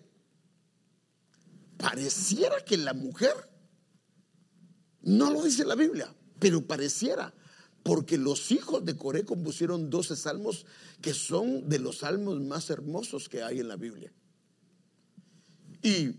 Pareciera 1.77 2.63
que 2.63 2.77
la 2.77 2.93
mujer, 2.93 3.33
no 5.01 5.31
lo 5.31 5.43
dice 5.43 5.65
la 5.65 5.75
Biblia, 5.75 6.13
pero 6.39 6.65
pareciera, 6.65 7.33
porque 7.81 8.19
los 8.19 8.51
hijos 8.51 8.85
de 8.85 8.95
Coré 8.95 9.25
compusieron 9.25 9.89
12 9.89 10.15
salmos 10.15 10.67
que 11.01 11.15
son 11.15 11.67
de 11.67 11.79
los 11.79 11.99
salmos 11.99 12.39
más 12.39 12.69
hermosos 12.69 13.27
que 13.27 13.41
hay 13.41 13.59
en 13.59 13.67
la 13.67 13.75
Biblia. 13.75 14.13
¿Y 15.81 16.11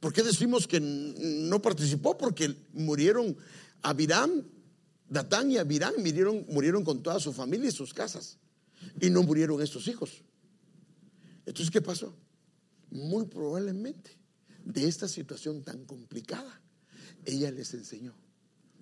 por 0.00 0.12
qué 0.12 0.24
decimos 0.24 0.66
que 0.66 0.80
no 0.80 1.62
participó? 1.62 2.18
Porque 2.18 2.56
murieron 2.72 3.36
Abiram, 3.82 4.44
Datán 5.08 5.50
y 5.50 5.58
Abirán 5.58 5.94
murieron, 5.98 6.46
murieron 6.48 6.84
con 6.84 7.02
toda 7.02 7.20
su 7.20 7.32
familia 7.32 7.68
y 7.68 7.72
sus 7.72 7.92
casas. 7.92 8.38
Y 9.00 9.10
no 9.10 9.22
murieron 9.22 9.60
estos 9.62 9.88
hijos. 9.88 10.22
Entonces, 11.46 11.70
¿qué 11.70 11.80
pasó? 11.80 12.14
Muy 12.90 13.26
probablemente 13.26 14.18
de 14.64 14.88
esta 14.88 15.08
situación 15.08 15.62
tan 15.62 15.84
complicada, 15.84 16.60
ella 17.24 17.50
les 17.50 17.74
enseñó. 17.74 18.14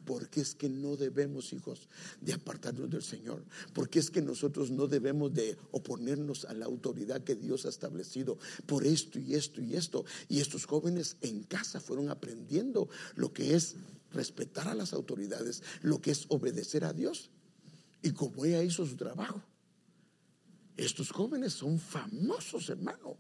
Porque 0.04 0.40
es 0.40 0.56
que 0.56 0.68
no 0.68 0.96
debemos, 0.96 1.52
hijos, 1.52 1.88
de 2.20 2.32
apartarnos 2.32 2.90
del 2.90 3.04
Señor. 3.04 3.44
Porque 3.72 4.00
es 4.00 4.10
que 4.10 4.20
nosotros 4.20 4.72
no 4.72 4.88
debemos 4.88 5.32
de 5.32 5.56
oponernos 5.70 6.44
a 6.44 6.54
la 6.54 6.66
autoridad 6.66 7.22
que 7.22 7.36
Dios 7.36 7.66
ha 7.66 7.68
establecido. 7.68 8.36
Por 8.66 8.84
esto 8.84 9.20
y 9.20 9.34
esto 9.34 9.62
y 9.62 9.76
esto. 9.76 10.04
Y 10.28 10.40
estos 10.40 10.66
jóvenes 10.66 11.16
en 11.20 11.44
casa 11.44 11.80
fueron 11.80 12.10
aprendiendo 12.10 12.88
lo 13.14 13.32
que 13.32 13.54
es 13.54 13.76
respetar 14.12 14.68
a 14.68 14.74
las 14.74 14.92
autoridades, 14.92 15.62
lo 15.82 16.00
que 16.00 16.10
es 16.10 16.26
obedecer 16.28 16.84
a 16.84 16.92
Dios. 16.92 17.30
Y 18.02 18.12
como 18.12 18.44
ella 18.44 18.62
hizo 18.62 18.84
su 18.86 18.96
trabajo, 18.96 19.42
estos 20.76 21.10
jóvenes 21.10 21.52
son 21.52 21.78
famosos, 21.78 22.68
hermano. 22.68 23.16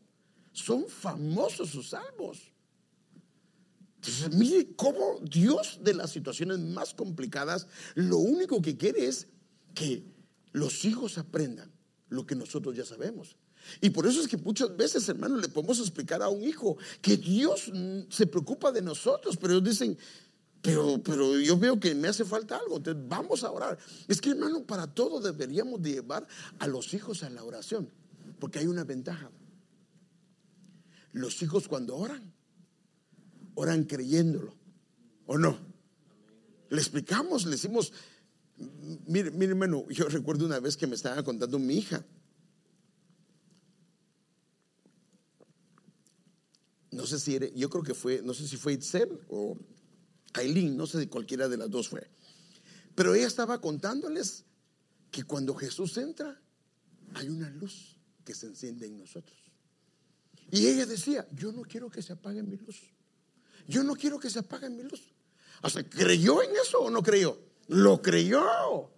Son 0.52 0.88
famosos 0.88 1.70
sus 1.70 1.90
salvos. 1.90 2.52
Entonces, 3.96 4.34
mire 4.34 4.74
cómo 4.74 5.20
Dios 5.22 5.78
de 5.82 5.94
las 5.94 6.10
situaciones 6.10 6.58
más 6.58 6.92
complicadas, 6.92 7.68
lo 7.94 8.18
único 8.18 8.60
que 8.60 8.76
quiere 8.76 9.06
es 9.06 9.28
que 9.74 10.04
los 10.52 10.84
hijos 10.84 11.18
aprendan 11.18 11.72
lo 12.08 12.26
que 12.26 12.34
nosotros 12.34 12.76
ya 12.76 12.84
sabemos. 12.84 13.36
Y 13.80 13.90
por 13.90 14.06
eso 14.06 14.20
es 14.20 14.28
que 14.28 14.36
muchas 14.36 14.76
veces, 14.76 15.08
hermano, 15.08 15.36
le 15.36 15.48
podemos 15.48 15.78
explicar 15.78 16.20
a 16.22 16.28
un 16.28 16.42
hijo 16.42 16.76
que 17.00 17.16
Dios 17.16 17.70
se 18.08 18.26
preocupa 18.26 18.72
de 18.72 18.82
nosotros, 18.82 19.36
pero 19.36 19.54
ellos 19.54 19.68
dicen, 19.68 19.96
pero, 20.62 21.02
pero 21.02 21.40
yo 21.40 21.58
veo 21.58 21.80
que 21.80 21.92
me 21.92 22.06
hace 22.06 22.24
falta 22.24 22.56
algo, 22.56 22.76
entonces 22.76 23.02
vamos 23.08 23.42
a 23.42 23.50
orar. 23.50 23.76
Es 24.06 24.20
que 24.20 24.30
hermano, 24.30 24.64
para 24.64 24.86
todo 24.86 25.20
deberíamos 25.20 25.82
de 25.82 25.94
llevar 25.94 26.26
a 26.60 26.68
los 26.68 26.94
hijos 26.94 27.24
a 27.24 27.30
la 27.30 27.42
oración, 27.42 27.90
porque 28.38 28.60
hay 28.60 28.68
una 28.68 28.84
ventaja. 28.84 29.28
Los 31.12 31.42
hijos 31.42 31.66
cuando 31.66 31.96
oran, 31.96 32.32
oran 33.56 33.82
creyéndolo, 33.82 34.54
¿o 35.26 35.36
no? 35.36 35.58
Le 36.70 36.78
explicamos, 36.78 37.44
le 37.44 37.50
decimos, 37.50 37.92
mire, 39.06 39.32
mire 39.32 39.50
hermano, 39.50 39.84
yo 39.88 40.08
recuerdo 40.08 40.46
una 40.46 40.60
vez 40.60 40.76
que 40.76 40.86
me 40.86 40.94
estaba 40.94 41.24
contando 41.24 41.58
mi 41.58 41.74
hija. 41.74 42.06
No 46.92 47.04
sé 47.04 47.18
si 47.18 47.34
era, 47.34 47.48
yo 47.48 47.68
creo 47.68 47.82
que 47.82 47.94
fue, 47.94 48.22
no 48.22 48.32
sé 48.32 48.46
si 48.46 48.56
fue 48.56 48.74
Itzel 48.74 49.18
o 49.28 49.58
Aileen, 50.34 50.76
no 50.76 50.86
sé 50.86 51.00
si 51.00 51.06
cualquiera 51.06 51.48
de 51.48 51.56
las 51.56 51.70
dos 51.70 51.88
fue. 51.88 52.10
Pero 52.94 53.14
ella 53.14 53.26
estaba 53.26 53.60
contándoles 53.60 54.44
que 55.10 55.24
cuando 55.24 55.54
Jesús 55.54 55.96
entra, 55.96 56.40
hay 57.14 57.28
una 57.28 57.50
luz 57.50 57.96
que 58.24 58.34
se 58.34 58.46
enciende 58.46 58.86
en 58.86 58.98
nosotros. 58.98 59.38
Y 60.50 60.66
ella 60.66 60.86
decía, 60.86 61.26
yo 61.32 61.52
no 61.52 61.62
quiero 61.62 61.90
que 61.90 62.02
se 62.02 62.12
apague 62.12 62.42
mi 62.42 62.56
luz. 62.56 62.82
Yo 63.66 63.82
no 63.82 63.94
quiero 63.94 64.18
que 64.18 64.30
se 64.30 64.40
apague 64.40 64.68
mi 64.68 64.82
luz. 64.82 65.14
O 65.62 65.70
sea, 65.70 65.88
¿creyó 65.88 66.42
en 66.42 66.50
eso 66.62 66.80
o 66.80 66.90
no 66.90 67.02
creyó? 67.02 67.38
Lo 67.68 68.02
creyó. 68.02 68.90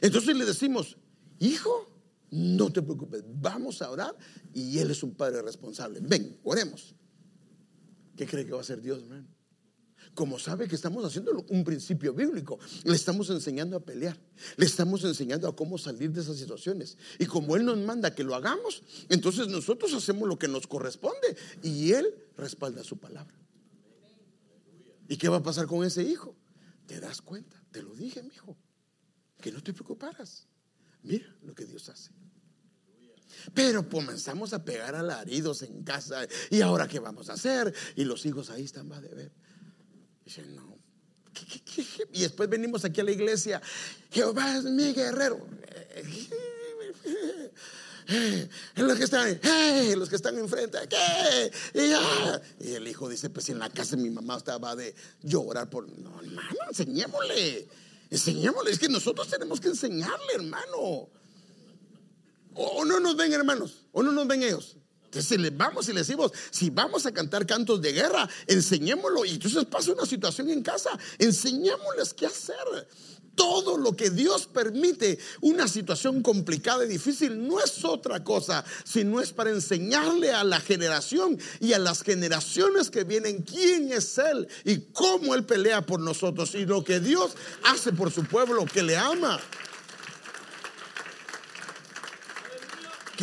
Entonces 0.00 0.36
le 0.36 0.44
decimos, 0.44 0.96
hijo, 1.38 1.90
no 2.30 2.72
te 2.72 2.82
preocupes, 2.82 3.22
vamos 3.26 3.80
a 3.82 3.90
orar 3.90 4.16
y 4.52 4.78
Él 4.78 4.90
es 4.90 5.02
un 5.02 5.14
padre 5.14 5.42
responsable. 5.42 6.00
Ven, 6.02 6.38
oremos. 6.44 6.94
¿Qué 8.16 8.26
cree 8.26 8.44
que 8.44 8.52
va 8.52 8.58
a 8.58 8.62
hacer 8.62 8.80
Dios, 8.80 9.02
hermano? 9.02 9.26
Como 10.14 10.38
sabe 10.38 10.68
que 10.68 10.74
estamos 10.74 11.04
haciendo 11.04 11.44
un 11.48 11.64
principio 11.64 12.14
bíblico, 12.14 12.58
le 12.84 12.94
estamos 12.94 13.30
enseñando 13.30 13.76
a 13.76 13.80
pelear, 13.80 14.18
le 14.56 14.66
estamos 14.66 15.04
enseñando 15.04 15.48
a 15.48 15.56
cómo 15.56 15.76
salir 15.76 16.10
de 16.12 16.20
esas 16.20 16.36
situaciones. 16.36 16.96
Y 17.18 17.26
como 17.26 17.56
Él 17.56 17.64
nos 17.64 17.78
manda 17.78 18.14
que 18.14 18.24
lo 18.24 18.34
hagamos, 18.34 18.82
entonces 19.08 19.48
nosotros 19.48 19.92
hacemos 19.94 20.28
lo 20.28 20.38
que 20.38 20.48
nos 20.48 20.66
corresponde 20.66 21.36
y 21.62 21.92
Él 21.92 22.14
respalda 22.36 22.84
su 22.84 22.98
palabra. 22.98 23.34
¿Y 25.08 25.16
qué 25.16 25.28
va 25.28 25.38
a 25.38 25.42
pasar 25.42 25.66
con 25.66 25.84
ese 25.84 26.02
hijo? 26.02 26.36
Te 26.86 27.00
das 27.00 27.20
cuenta, 27.20 27.62
te 27.70 27.82
lo 27.82 27.94
dije, 27.94 28.22
mi 28.22 28.34
hijo, 28.34 28.56
que 29.40 29.52
no 29.52 29.62
te 29.62 29.72
preocuparas. 29.72 30.46
Mira 31.02 31.26
lo 31.42 31.54
que 31.54 31.66
Dios 31.66 31.88
hace. 31.88 32.10
Pero 33.52 33.88
comenzamos 33.88 34.52
a 34.52 34.64
pegar 34.64 34.94
alaridos 34.94 35.62
en 35.62 35.82
casa. 35.82 36.26
¿Y 36.50 36.60
ahora 36.60 36.88
qué 36.88 37.00
vamos 37.00 37.28
a 37.28 37.34
hacer? 37.34 37.74
Y 37.96 38.04
los 38.04 38.24
hijos 38.26 38.50
ahí 38.50 38.64
están, 38.64 38.90
va 38.90 39.00
de 39.00 39.14
ver. 39.14 39.32
No. 40.54 40.78
Y 42.12 42.20
después 42.20 42.48
venimos 42.48 42.84
aquí 42.84 43.00
a 43.00 43.04
la 43.04 43.10
iglesia. 43.10 43.60
Jehová 44.10 44.56
es 44.56 44.64
mi 44.64 44.92
guerrero. 44.92 45.46
Los 48.76 48.98
que 48.98 49.04
están, 49.04 49.40
los 49.96 50.08
que 50.10 50.16
están 50.16 50.38
enfrente, 50.38 50.78
¿qué? 50.88 51.50
Y, 52.60 52.72
el 52.72 52.86
hijo 52.86 53.08
dice, 53.08 53.30
pues 53.30 53.48
en 53.48 53.58
la 53.58 53.70
casa 53.70 53.96
mi 53.96 54.10
mamá 54.10 54.36
estaba 54.36 54.76
de 54.76 54.94
llorar 55.22 55.70
por... 55.70 55.88
No, 55.88 56.20
hermano, 56.20 56.58
enseñémosle. 56.68 57.66
Enseñémosle. 58.10 58.70
Es 58.70 58.78
que 58.78 58.88
nosotros 58.88 59.28
tenemos 59.28 59.60
que 59.60 59.68
enseñarle, 59.68 60.34
hermano. 60.34 61.08
O 62.54 62.84
no 62.84 63.00
nos 63.00 63.16
ven, 63.16 63.32
hermanos. 63.32 63.86
O 63.92 64.02
no 64.02 64.12
nos 64.12 64.26
ven 64.26 64.42
ellos. 64.42 64.76
Entonces 65.14 65.38
le 65.38 65.50
vamos 65.50 65.88
y 65.88 65.92
le 65.92 66.00
decimos, 66.00 66.32
si 66.50 66.70
vamos 66.70 67.06
a 67.06 67.12
cantar 67.12 67.46
cantos 67.46 67.80
de 67.80 67.92
guerra, 67.92 68.28
enseñémoslo. 68.48 69.24
Y 69.24 69.30
entonces 69.30 69.64
pasa 69.64 69.92
una 69.92 70.06
situación 70.06 70.50
en 70.50 70.60
casa, 70.60 70.90
enseñémosles 71.18 72.12
qué 72.14 72.26
hacer. 72.26 72.56
Todo 73.36 73.78
lo 73.78 73.96
que 73.96 74.10
Dios 74.10 74.46
permite, 74.46 75.18
una 75.40 75.68
situación 75.68 76.20
complicada 76.20 76.84
y 76.84 76.88
difícil, 76.88 77.46
no 77.46 77.60
es 77.60 77.84
otra 77.84 78.24
cosa, 78.24 78.64
sino 78.84 79.20
es 79.20 79.32
para 79.32 79.50
enseñarle 79.50 80.32
a 80.32 80.42
la 80.42 80.58
generación 80.58 81.38
y 81.60 81.72
a 81.72 81.78
las 81.78 82.02
generaciones 82.02 82.90
que 82.90 83.04
vienen 83.04 83.42
quién 83.42 83.92
es 83.92 84.18
Él 84.18 84.48
y 84.64 84.78
cómo 84.92 85.34
Él 85.34 85.44
pelea 85.44 85.84
por 85.86 86.00
nosotros 86.00 86.54
y 86.56 86.66
lo 86.66 86.82
que 86.82 86.98
Dios 86.98 87.32
hace 87.64 87.92
por 87.92 88.12
su 88.12 88.24
pueblo 88.24 88.66
que 88.66 88.82
le 88.82 88.96
ama. 88.96 89.40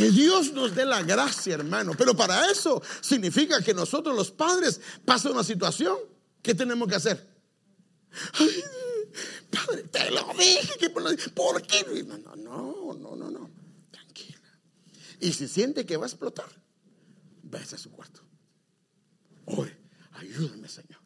Que 0.02 0.10
Dios 0.10 0.52
nos 0.54 0.74
dé 0.74 0.84
la 0.84 1.04
gracia, 1.04 1.54
hermano. 1.54 1.92
Pero 1.96 2.16
para 2.16 2.50
eso 2.50 2.82
significa 3.02 3.62
que 3.62 3.72
nosotros 3.72 4.16
los 4.16 4.32
padres 4.32 4.82
pasa 5.06 5.30
una 5.30 5.44
situación. 5.44 5.96
¿Qué 6.42 6.56
tenemos 6.56 6.88
que 6.90 6.96
hacer? 6.96 7.30
padre, 9.52 9.84
te 9.84 10.10
lo 10.10 10.34
dije. 10.34 10.90
¿Por 10.90 11.62
qué? 11.62 12.04
No, 12.04 12.18
no, 12.36 12.96
no, 12.96 13.16
no, 13.16 13.30
no. 13.30 13.52
Tranquila. 13.92 14.40
Y 15.20 15.34
si 15.34 15.48
siente 15.48 15.86
que 15.86 15.98
va 15.98 16.06
a 16.06 16.10
explotar, 16.10 16.50
vaya 17.44 17.76
a 17.76 17.78
su 17.78 17.92
cuarto. 17.92 18.22
Oye, 19.46 19.78
ayúdame, 20.14 20.68
Señor. 20.68 21.00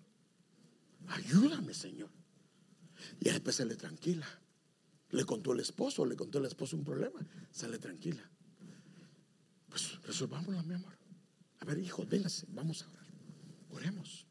Ayúdame, 1.07 1.73
Señor. 1.73 2.09
Y 3.19 3.25
después 3.25 3.57
sale 3.57 3.75
tranquila. 3.75 4.27
Le 5.09 5.25
contó 5.25 5.51
el 5.51 5.59
esposo, 5.59 6.05
le 6.05 6.15
contó 6.15 6.37
el 6.37 6.45
esposo 6.45 6.77
un 6.77 6.85
problema. 6.85 7.19
Sale 7.51 7.77
tranquila. 7.77 8.31
Pues 9.75 10.01
resolvámoslo, 10.03 10.63
mi 10.63 10.73
amor. 10.73 10.97
A 11.59 11.65
ver, 11.65 11.79
hijo, 11.79 12.05
véngase, 12.05 12.45
vamos 12.47 12.81
a 12.81 12.87
orar. 12.87 13.07
Oremos. 13.71 14.25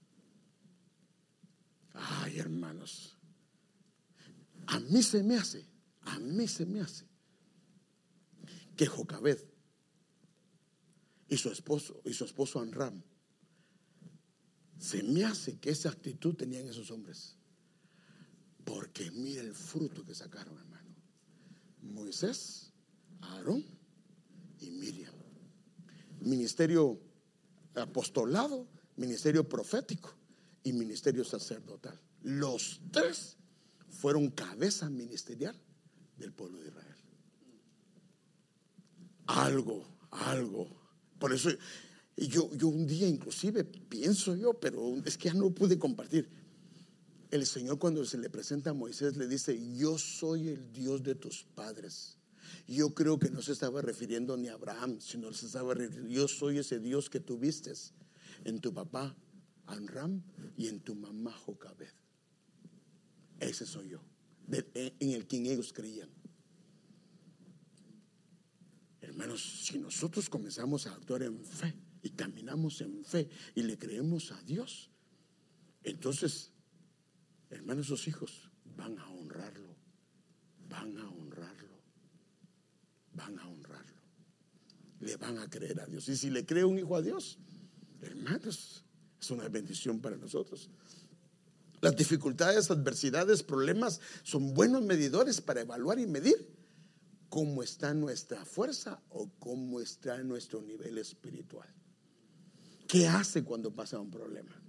Ay, 1.92 2.38
hermanos. 2.38 3.18
A 4.68 4.80
mí 4.80 5.02
se 5.02 5.22
me 5.22 5.36
hace, 5.36 5.68
A 6.00 6.18
mí 6.18 6.48
se 6.48 6.64
me 6.64 6.80
hace 6.80 7.06
que 8.74 8.86
Jocabed 8.86 9.38
y 11.28 11.36
su 11.36 11.50
esposo 11.50 12.00
y 12.06 12.14
su 12.14 12.24
esposo 12.24 12.60
Anram 12.60 13.02
se 14.78 15.02
me 15.02 15.24
hace 15.24 15.58
que 15.58 15.68
esa 15.68 15.90
actitud 15.90 16.34
tenían 16.34 16.68
esos 16.68 16.90
hombres. 16.90 17.36
Porque 18.64 19.10
mira 19.10 19.42
el 19.42 19.54
fruto 19.54 20.06
que 20.06 20.14
sacaron, 20.14 20.58
hermano. 20.58 20.96
Moisés, 21.82 22.72
Aarón. 23.20 23.83
Ministerio 26.24 26.98
apostolado, 27.74 28.66
ministerio 28.96 29.48
profético 29.48 30.14
y 30.62 30.72
ministerio 30.72 31.24
sacerdotal. 31.24 31.98
Los 32.22 32.80
tres 32.90 33.36
fueron 33.90 34.30
cabeza 34.30 34.88
ministerial 34.88 35.54
del 36.16 36.32
pueblo 36.32 36.60
de 36.60 36.68
Israel. 36.68 36.94
Algo, 39.26 39.86
algo. 40.10 40.68
Por 41.18 41.32
eso 41.32 41.50
yo, 42.16 42.50
yo 42.52 42.68
un 42.68 42.86
día 42.86 43.08
inclusive 43.08 43.64
pienso 43.64 44.36
yo, 44.36 44.54
pero 44.54 44.96
es 45.04 45.18
que 45.18 45.28
ya 45.28 45.34
no 45.34 45.50
pude 45.50 45.78
compartir. 45.78 46.28
El 47.30 47.46
Señor 47.46 47.78
cuando 47.78 48.04
se 48.04 48.18
le 48.18 48.30
presenta 48.30 48.70
a 48.70 48.74
Moisés 48.74 49.16
le 49.16 49.26
dice, 49.26 49.58
yo 49.76 49.98
soy 49.98 50.48
el 50.48 50.72
Dios 50.72 51.02
de 51.02 51.14
tus 51.16 51.44
padres. 51.54 52.16
Yo 52.66 52.94
creo 52.94 53.18
que 53.18 53.30
no 53.30 53.42
se 53.42 53.52
estaba 53.52 53.82
refiriendo 53.82 54.36
ni 54.36 54.48
a 54.48 54.54
Abraham, 54.54 55.00
sino 55.00 55.32
se 55.32 55.46
estaba 55.46 55.74
refiriendo, 55.74 56.10
yo 56.10 56.28
soy 56.28 56.58
ese 56.58 56.80
Dios 56.80 57.10
que 57.10 57.20
tuviste 57.20 57.72
en 58.44 58.60
tu 58.60 58.72
papá 58.72 59.16
Anram 59.66 60.22
y 60.56 60.68
en 60.68 60.80
tu 60.80 60.94
mamá 60.94 61.32
Jocabed. 61.32 61.92
Ese 63.40 63.66
soy 63.66 63.90
yo, 63.90 64.00
en 64.50 65.10
el 65.10 65.26
quien 65.26 65.46
ellos 65.46 65.72
creían. 65.72 66.08
Hermanos, 69.00 69.64
si 69.66 69.78
nosotros 69.78 70.28
comenzamos 70.28 70.86
a 70.86 70.94
actuar 70.94 71.22
en 71.22 71.44
fe 71.44 71.74
y 72.02 72.10
caminamos 72.10 72.80
en 72.80 73.04
fe 73.04 73.28
y 73.54 73.62
le 73.62 73.78
creemos 73.78 74.32
a 74.32 74.42
Dios, 74.42 74.90
entonces, 75.82 76.50
hermanos, 77.50 77.86
sus 77.86 78.08
hijos 78.08 78.50
van 78.76 78.98
a 78.98 79.08
honrarlo, 79.10 79.76
van 80.68 80.96
a 80.96 81.08
honrarlo, 81.08 81.23
van 83.14 83.38
a 83.38 83.48
honrarlo, 83.48 84.02
le 85.00 85.16
van 85.16 85.38
a 85.38 85.48
creer 85.48 85.80
a 85.80 85.86
Dios. 85.86 86.08
Y 86.08 86.16
si 86.16 86.30
le 86.30 86.44
cree 86.44 86.64
un 86.64 86.78
hijo 86.78 86.96
a 86.96 87.02
Dios, 87.02 87.38
hermanos, 88.02 88.84
es 89.20 89.30
una 89.30 89.48
bendición 89.48 90.00
para 90.00 90.16
nosotros. 90.16 90.70
Las 91.80 91.96
dificultades, 91.96 92.70
adversidades, 92.70 93.42
problemas 93.42 94.00
son 94.22 94.54
buenos 94.54 94.82
medidores 94.82 95.40
para 95.40 95.60
evaluar 95.60 95.98
y 95.98 96.06
medir 96.06 96.54
cómo 97.28 97.62
está 97.62 97.92
nuestra 97.94 98.44
fuerza 98.44 99.02
o 99.10 99.28
cómo 99.38 99.80
está 99.80 100.22
nuestro 100.22 100.62
nivel 100.62 100.98
espiritual. 100.98 101.68
¿Qué 102.86 103.08
hace 103.08 103.42
cuando 103.42 103.74
pasa 103.74 103.98
un 103.98 104.10
problema? 104.10 104.60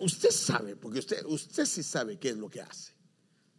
Usted 0.00 0.30
sabe, 0.30 0.76
porque 0.76 0.98
usted, 0.98 1.24
usted 1.26 1.66
sí 1.66 1.82
sabe 1.82 2.18
qué 2.18 2.30
es 2.30 2.36
lo 2.36 2.48
que 2.48 2.60
hace. 2.60 2.92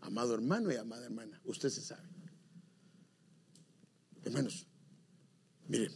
Amado 0.02 0.34
hermano 0.34 0.72
y 0.72 0.76
amada 0.76 1.06
hermana, 1.06 1.40
usted 1.46 1.70
sí 1.70 1.82
sabe. 1.82 2.08
Hermanos, 4.24 4.68
miren, 5.68 5.92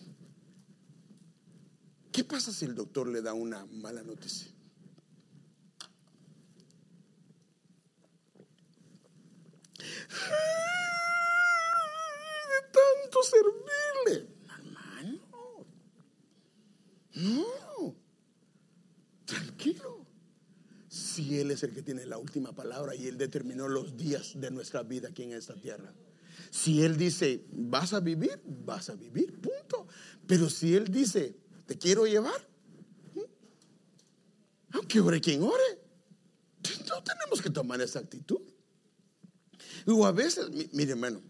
¿qué 2.11 2.23
pasa 2.23 2.51
si 2.51 2.65
el 2.65 2.75
doctor 2.75 3.07
le 3.07 3.21
da 3.21 3.33
una 3.33 3.65
mala 3.65 4.03
noticia? 4.03 4.55
de 12.51 12.61
tanto 12.71 13.23
servirle. 13.23 14.35
Hermano, 14.57 15.65
no, 17.15 17.95
Si 21.25 21.39
Él 21.39 21.49
es 21.49 21.63
el 21.63 21.73
que 21.73 21.81
tiene 21.81 22.05
la 22.05 22.19
última 22.19 22.53
palabra 22.53 22.93
y 22.93 23.07
Él 23.07 23.17
determinó 23.17 23.67
los 23.67 23.97
días 23.97 24.33
de 24.39 24.51
nuestra 24.51 24.83
vida 24.83 25.07
aquí 25.07 25.23
en 25.23 25.33
esta 25.33 25.55
tierra. 25.55 25.91
Si 26.51 26.83
Él 26.83 26.97
dice, 26.97 27.43
vas 27.51 27.93
a 27.93 27.99
vivir, 27.99 28.39
vas 28.45 28.91
a 28.91 28.95
vivir, 28.95 29.41
punto. 29.41 29.87
Pero 30.27 30.51
si 30.51 30.75
Él 30.75 30.87
dice, 30.89 31.35
te 31.65 31.79
quiero 31.79 32.05
llevar, 32.05 32.47
aunque 34.73 34.99
ore 34.99 35.19
quien 35.19 35.41
ore, 35.41 35.63
no 36.87 37.01
tenemos 37.01 37.41
que 37.41 37.49
tomar 37.49 37.81
esa 37.81 37.99
actitud. 37.99 38.41
O 39.87 40.05
a 40.05 40.11
veces, 40.11 40.45
mire 40.73 40.91
hermano, 40.91 41.23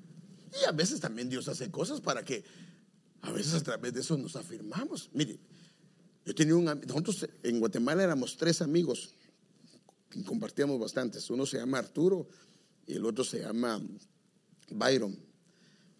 y 0.61 0.65
a 0.65 0.73
veces 0.73 0.99
también 0.99 1.29
Dios 1.29 1.47
hace 1.47 1.71
cosas 1.71 2.01
para 2.01 2.25
que 2.25 2.43
a 3.21 3.31
veces 3.31 3.53
a 3.53 3.63
través 3.63 3.93
de 3.93 4.01
eso 4.01 4.17
nos 4.17 4.35
afirmamos. 4.35 5.09
Mire, 5.13 5.39
yo 6.25 6.35
tenía 6.35 6.55
un 6.55 6.65
nosotros 6.65 7.29
en 7.43 7.61
Guatemala 7.61 8.03
éramos 8.03 8.35
tres 8.35 8.61
amigos 8.61 9.13
compartíamos 10.23 10.79
bastantes. 10.79 11.29
Uno 11.29 11.45
se 11.45 11.57
llama 11.57 11.79
Arturo 11.79 12.27
y 12.85 12.93
el 12.93 13.05
otro 13.05 13.23
se 13.23 13.41
llama 13.41 13.81
Byron. 14.69 15.17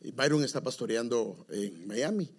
Y 0.02 0.12
Byron 0.12 0.44
está 0.44 0.62
pastoreando 0.62 1.46
en 1.50 1.88
Miami. 1.88 2.30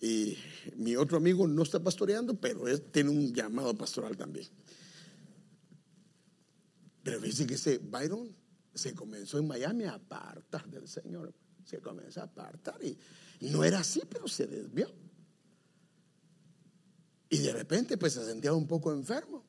Y 0.00 0.36
mi 0.76 0.94
otro 0.94 1.16
amigo 1.16 1.46
no 1.48 1.62
está 1.62 1.82
pastoreando, 1.82 2.34
pero 2.34 2.64
tiene 2.80 3.10
un 3.10 3.32
llamado 3.32 3.76
pastoral 3.76 4.16
también. 4.16 4.46
Pero 7.02 7.20
dice 7.20 7.46
que 7.46 7.54
ese 7.54 7.78
Byron 7.78 8.34
se 8.74 8.94
comenzó 8.94 9.38
en 9.38 9.46
Miami 9.46 9.84
a 9.84 9.94
apartar 9.94 10.68
del 10.68 10.86
Señor. 10.86 11.32
Se 11.64 11.80
comenzó 11.80 12.20
a 12.20 12.24
apartar 12.24 12.82
y, 12.84 12.98
no 13.40 13.64
era 13.64 13.80
así, 13.80 14.02
pero 14.08 14.28
se 14.28 14.46
desvió. 14.46 14.92
Y 17.28 17.38
de 17.38 17.52
repente 17.52 17.96
pues 17.96 18.12
se 18.12 18.24
sentía 18.24 18.52
un 18.52 18.66
poco 18.66 18.92
enfermo. 18.92 19.44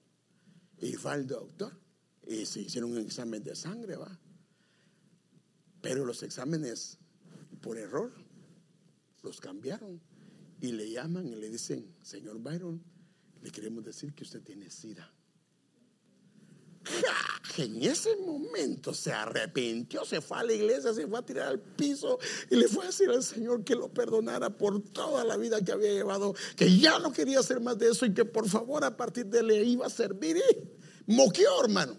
Y 0.80 0.93
fue 0.93 1.11
al 1.11 1.28
doctor 1.28 1.80
y 2.25 2.45
se 2.45 2.61
hicieron 2.61 2.91
un 2.91 2.99
examen 2.99 3.43
de 3.43 3.55
sangre, 3.55 3.95
va. 3.95 4.19
Pero 5.82 6.05
los 6.05 6.23
exámenes, 6.23 6.97
por 7.61 7.78
error, 7.78 8.13
los 9.23 9.39
cambiaron. 9.39 10.01
Y 10.59 10.71
le 10.71 10.89
llaman 10.89 11.28
y 11.28 11.36
le 11.36 11.49
dicen, 11.49 11.95
señor 12.01 12.39
Byron, 12.39 12.84
le 13.41 13.51
queremos 13.51 13.84
decir 13.84 14.13
que 14.13 14.23
usted 14.23 14.41
tiene 14.41 14.69
sida 14.71 15.13
en 17.63 17.83
ese 17.83 18.15
momento 18.17 18.93
se 18.93 19.11
arrepintió, 19.11 20.05
se 20.05 20.21
fue 20.21 20.39
a 20.39 20.43
la 20.43 20.53
iglesia, 20.53 20.93
se 20.93 21.07
fue 21.07 21.19
a 21.19 21.25
tirar 21.25 21.47
al 21.47 21.59
piso 21.59 22.19
y 22.49 22.55
le 22.55 22.67
fue 22.67 22.83
a 22.83 22.87
decir 22.87 23.09
al 23.09 23.23
Señor 23.23 23.63
que 23.63 23.75
lo 23.75 23.89
perdonara 23.89 24.49
por 24.49 24.81
toda 24.91 25.23
la 25.23 25.37
vida 25.37 25.61
que 25.61 25.71
había 25.71 25.91
llevado, 25.91 26.35
que 26.55 26.77
ya 26.77 26.99
no 26.99 27.11
quería 27.11 27.39
hacer 27.39 27.59
más 27.59 27.77
de 27.77 27.89
eso 27.89 28.05
y 28.05 28.13
que 28.13 28.25
por 28.25 28.47
favor 28.47 28.83
a 28.83 28.95
partir 28.95 29.25
de 29.27 29.43
le 29.43 29.63
iba 29.63 29.87
a 29.87 29.89
servir. 29.89 30.37
Y 30.37 31.15
moqueó, 31.15 31.63
hermano. 31.63 31.97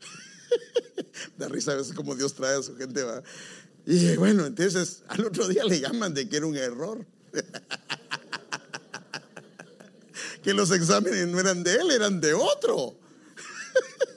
Da 1.36 1.48
risa 1.48 1.72
a 1.72 1.76
veces 1.76 1.92
como 1.92 2.14
Dios 2.14 2.34
trae 2.34 2.58
a 2.58 2.62
su 2.62 2.76
gente. 2.76 3.02
¿va? 3.02 3.22
Y 3.86 4.16
bueno, 4.16 4.46
entonces 4.46 5.02
al 5.08 5.24
otro 5.24 5.48
día 5.48 5.64
le 5.64 5.80
llaman 5.80 6.14
de 6.14 6.28
que 6.28 6.36
era 6.36 6.46
un 6.46 6.56
error. 6.56 7.06
que 10.42 10.54
los 10.54 10.70
exámenes 10.70 11.28
no 11.28 11.38
eran 11.38 11.62
de 11.62 11.74
él, 11.74 11.90
eran 11.90 12.20
de 12.20 12.34
otro 12.34 12.98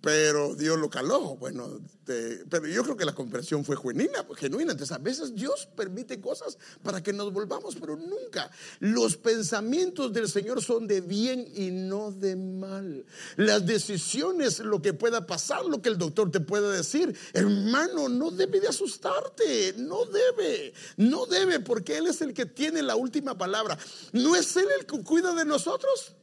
pero 0.00 0.54
Dios 0.54 0.78
lo 0.78 0.88
caló. 0.88 1.36
Bueno, 1.36 1.80
pero 2.04 2.66
yo 2.66 2.82
creo 2.84 2.96
que 2.96 3.04
la 3.04 3.14
conversión 3.14 3.64
fue 3.64 3.76
genuina, 3.76 4.24
genuina. 4.36 4.72
Entonces, 4.72 4.96
a 4.96 4.98
veces 4.98 5.34
Dios 5.34 5.68
permite 5.76 6.20
cosas 6.20 6.56
para 6.82 7.02
que 7.02 7.12
nos 7.12 7.32
volvamos, 7.32 7.76
pero 7.76 7.96
nunca. 7.96 8.50
Los 8.78 9.16
pensamientos 9.16 10.12
del 10.12 10.28
Señor 10.28 10.62
son 10.62 10.86
de 10.86 11.00
bien 11.00 11.46
y 11.54 11.70
no 11.70 12.12
de 12.12 12.36
mal. 12.36 13.04
Las 13.36 13.66
decisiones, 13.66 14.60
lo 14.60 14.80
que 14.80 14.92
pueda 14.92 15.26
pasar, 15.26 15.64
lo 15.64 15.82
que 15.82 15.88
el 15.88 15.98
doctor 15.98 16.30
te 16.30 16.40
pueda 16.40 16.70
decir, 16.70 17.16
hermano, 17.32 18.08
no 18.08 18.30
debe 18.30 18.60
de 18.60 18.68
asustarte, 18.68 19.74
no 19.78 20.04
debe, 20.04 20.72
no 20.96 21.26
debe, 21.26 21.60
porque 21.60 21.98
Él 21.98 22.06
es 22.06 22.20
el 22.20 22.32
que 22.32 22.46
tiene 22.46 22.82
la 22.82 22.94
última 22.94 23.36
palabra. 23.36 23.76
¿No 24.12 24.36
es 24.36 24.56
Él 24.56 24.68
el 24.78 24.86
que 24.86 25.02
cuida 25.02 25.34
de 25.34 25.44
nosotros? 25.44 26.14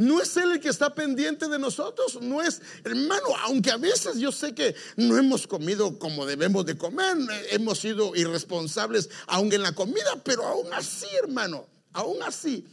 No 0.00 0.18
es 0.18 0.34
Él 0.38 0.52
el 0.52 0.60
que 0.60 0.70
está 0.70 0.94
pendiente 0.94 1.46
de 1.46 1.58
nosotros, 1.58 2.22
no 2.22 2.40
es, 2.40 2.62
hermano, 2.84 3.36
aunque 3.42 3.70
a 3.70 3.76
veces 3.76 4.16
yo 4.16 4.32
sé 4.32 4.54
que 4.54 4.74
no 4.96 5.18
hemos 5.18 5.46
comido 5.46 5.98
como 5.98 6.24
debemos 6.24 6.64
de 6.64 6.78
comer, 6.78 7.18
hemos 7.50 7.80
sido 7.80 8.16
irresponsables 8.16 9.10
aún 9.26 9.52
en 9.52 9.60
la 9.60 9.74
comida, 9.74 10.18
pero 10.24 10.46
aún 10.46 10.72
así, 10.72 11.06
hermano, 11.22 11.66
aún 11.92 12.22
así, 12.22 12.66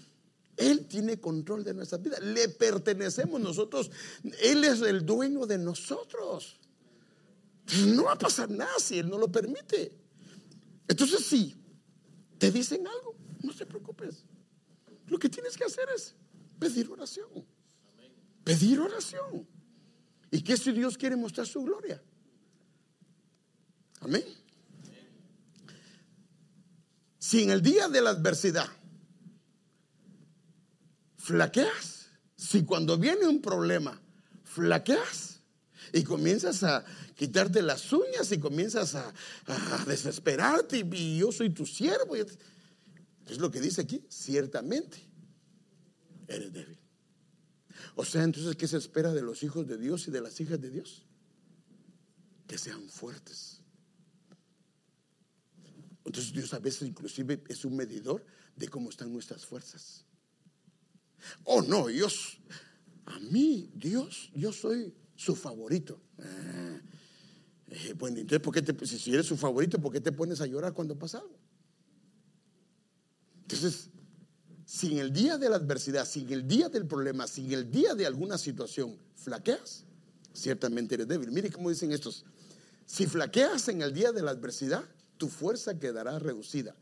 Él 0.55 0.88
tiene 0.88 1.19
control 1.19 1.65
de 1.65 1.73
nuestra 1.73 1.97
vida, 1.97 2.17
le 2.21 2.47
pertenecemos 2.47 3.41
nosotros, 3.41 3.91
Él 4.39 4.63
es 4.63 4.82
el 4.82 5.05
dueño 5.05 5.45
de 5.45 5.57
nosotros. 5.57 6.55
No 7.88 8.05
va 8.05 8.13
a 8.13 8.17
pasar 8.17 8.49
nada 8.49 8.71
si 8.80 8.99
Él 8.99 9.09
no 9.09 9.17
lo 9.17 9.30
permite. 9.30 9.91
Entonces, 10.88 11.25
sí, 11.25 11.57
te 12.38 12.51
dicen 12.51 12.88
algo, 12.88 13.17
no 13.43 13.53
te 13.53 13.65
preocupes. 13.65 14.23
Lo 15.07 15.19
que 15.19 15.28
tienes 15.28 15.57
que 15.57 15.65
hacer 15.65 15.89
es 15.93 16.15
pedir 16.60 16.89
oración. 16.89 17.45
Pedir 18.43 18.80
oración. 18.80 19.47
¿Y 20.32 20.41
qué 20.41 20.58
si 20.58 20.72
Dios 20.72 20.97
quiere 20.97 21.16
mostrar 21.16 21.47
su 21.47 21.64
gloria? 21.64 22.01
Amén. 24.01 24.24
Si 27.20 27.43
en 27.43 27.49
el 27.49 27.62
día 27.62 27.89
de 27.89 28.01
la 28.01 28.12
adversidad 28.12 28.68
flaqueas, 31.18 32.08
si 32.36 32.64
cuando 32.64 32.97
viene 32.97 33.28
un 33.28 33.41
problema 33.41 33.99
flaqueas 34.43 35.41
y 35.91 36.03
comienzas 36.03 36.64
a 36.64 36.86
quitarte 37.16 37.62
las 37.62 37.91
uñas 37.91 38.32
y 38.32 38.39
comienzas 38.39 38.95
a, 38.95 39.14
desesperarte 39.86 40.86
y, 40.91 41.18
yo 41.18 41.32
soy 41.32 41.49
tu 41.49 41.66
siervo, 41.66 42.16
es 42.16 43.39
lo 43.39 43.51
que 43.51 43.60
dice 43.60 43.82
aquí, 43.82 44.05
ciertamente 44.10 45.07
eres 46.28 46.51
débil. 46.53 46.78
O 47.95 48.05
sea, 48.05 48.23
entonces, 48.23 48.55
¿qué 48.55 48.67
se 48.67 48.78
espera 48.78 49.13
de 49.13 49.21
los 49.21 49.43
hijos 49.43 49.67
de 49.67 49.78
Dios 49.78 50.07
y 50.07 50.11
de 50.11 50.21
las 50.21 50.39
hijas 50.39 50.59
de 50.59 50.69
Dios? 50.69 51.05
Que 52.47 52.57
sean 52.57 52.88
fuertes. 52.89 53.61
Entonces 56.05 56.32
Dios 56.32 56.53
a 56.53 56.59
veces 56.59 56.88
inclusive 56.88 57.43
es 57.49 57.65
un 57.65 57.75
medidor 57.75 58.25
de 58.55 58.69
cómo 58.69 58.89
están 58.89 59.11
nuestras 59.11 59.45
fuerzas. 59.45 60.05
Oh, 61.43 61.61
no, 61.61 61.88
Dios, 61.88 62.39
a 63.05 63.19
mí, 63.19 63.69
Dios, 63.75 64.32
yo 64.34 64.53
soy 64.53 64.93
su 65.15 65.36
favorito. 65.36 66.01
Ah, 66.19 66.80
eh, 67.69 67.93
bueno, 67.97 68.19
entonces, 68.19 68.41
¿por 68.41 68.53
qué 68.53 68.61
te, 68.61 68.86
si 68.86 69.13
eres 69.13 69.25
su 69.25 69.36
favorito, 69.36 69.82
¿por 69.82 69.91
qué 69.91 69.99
te 69.99 70.13
pones 70.13 70.39
a 70.39 70.45
llorar 70.45 70.73
cuando 70.73 70.97
pasa 70.97 71.19
algo? 71.19 71.38
Entonces, 73.41 73.89
sin 74.78 74.99
el 74.99 75.11
día 75.11 75.39
de 75.39 75.49
la 75.49 75.55
adversidad, 75.55 76.05
sin 76.05 76.32
el 76.32 76.47
día 76.47 76.69
del 76.69 76.86
problema, 76.86 77.25
sin 77.25 77.51
el 77.51 77.71
día 77.71 77.95
de 77.95 78.05
alguna 78.05 78.38
situación, 78.38 78.95
flaqueas, 79.15 79.86
ciertamente 80.34 80.93
eres 80.93 81.07
débil. 81.07 81.32
Mire 81.32 81.49
cómo 81.49 81.71
dicen 81.71 81.91
estos. 81.91 82.25
Si 82.86 83.07
flaqueas 83.07 83.67
en 83.69 83.82
el 83.82 83.91
día 83.91 84.11
de 84.11 84.21
la 84.21 84.30
adversidad, 84.30 84.84
tu 85.17 85.30
fuerza 85.30 85.80
quedará 85.80 86.19
reducida. 86.19 86.75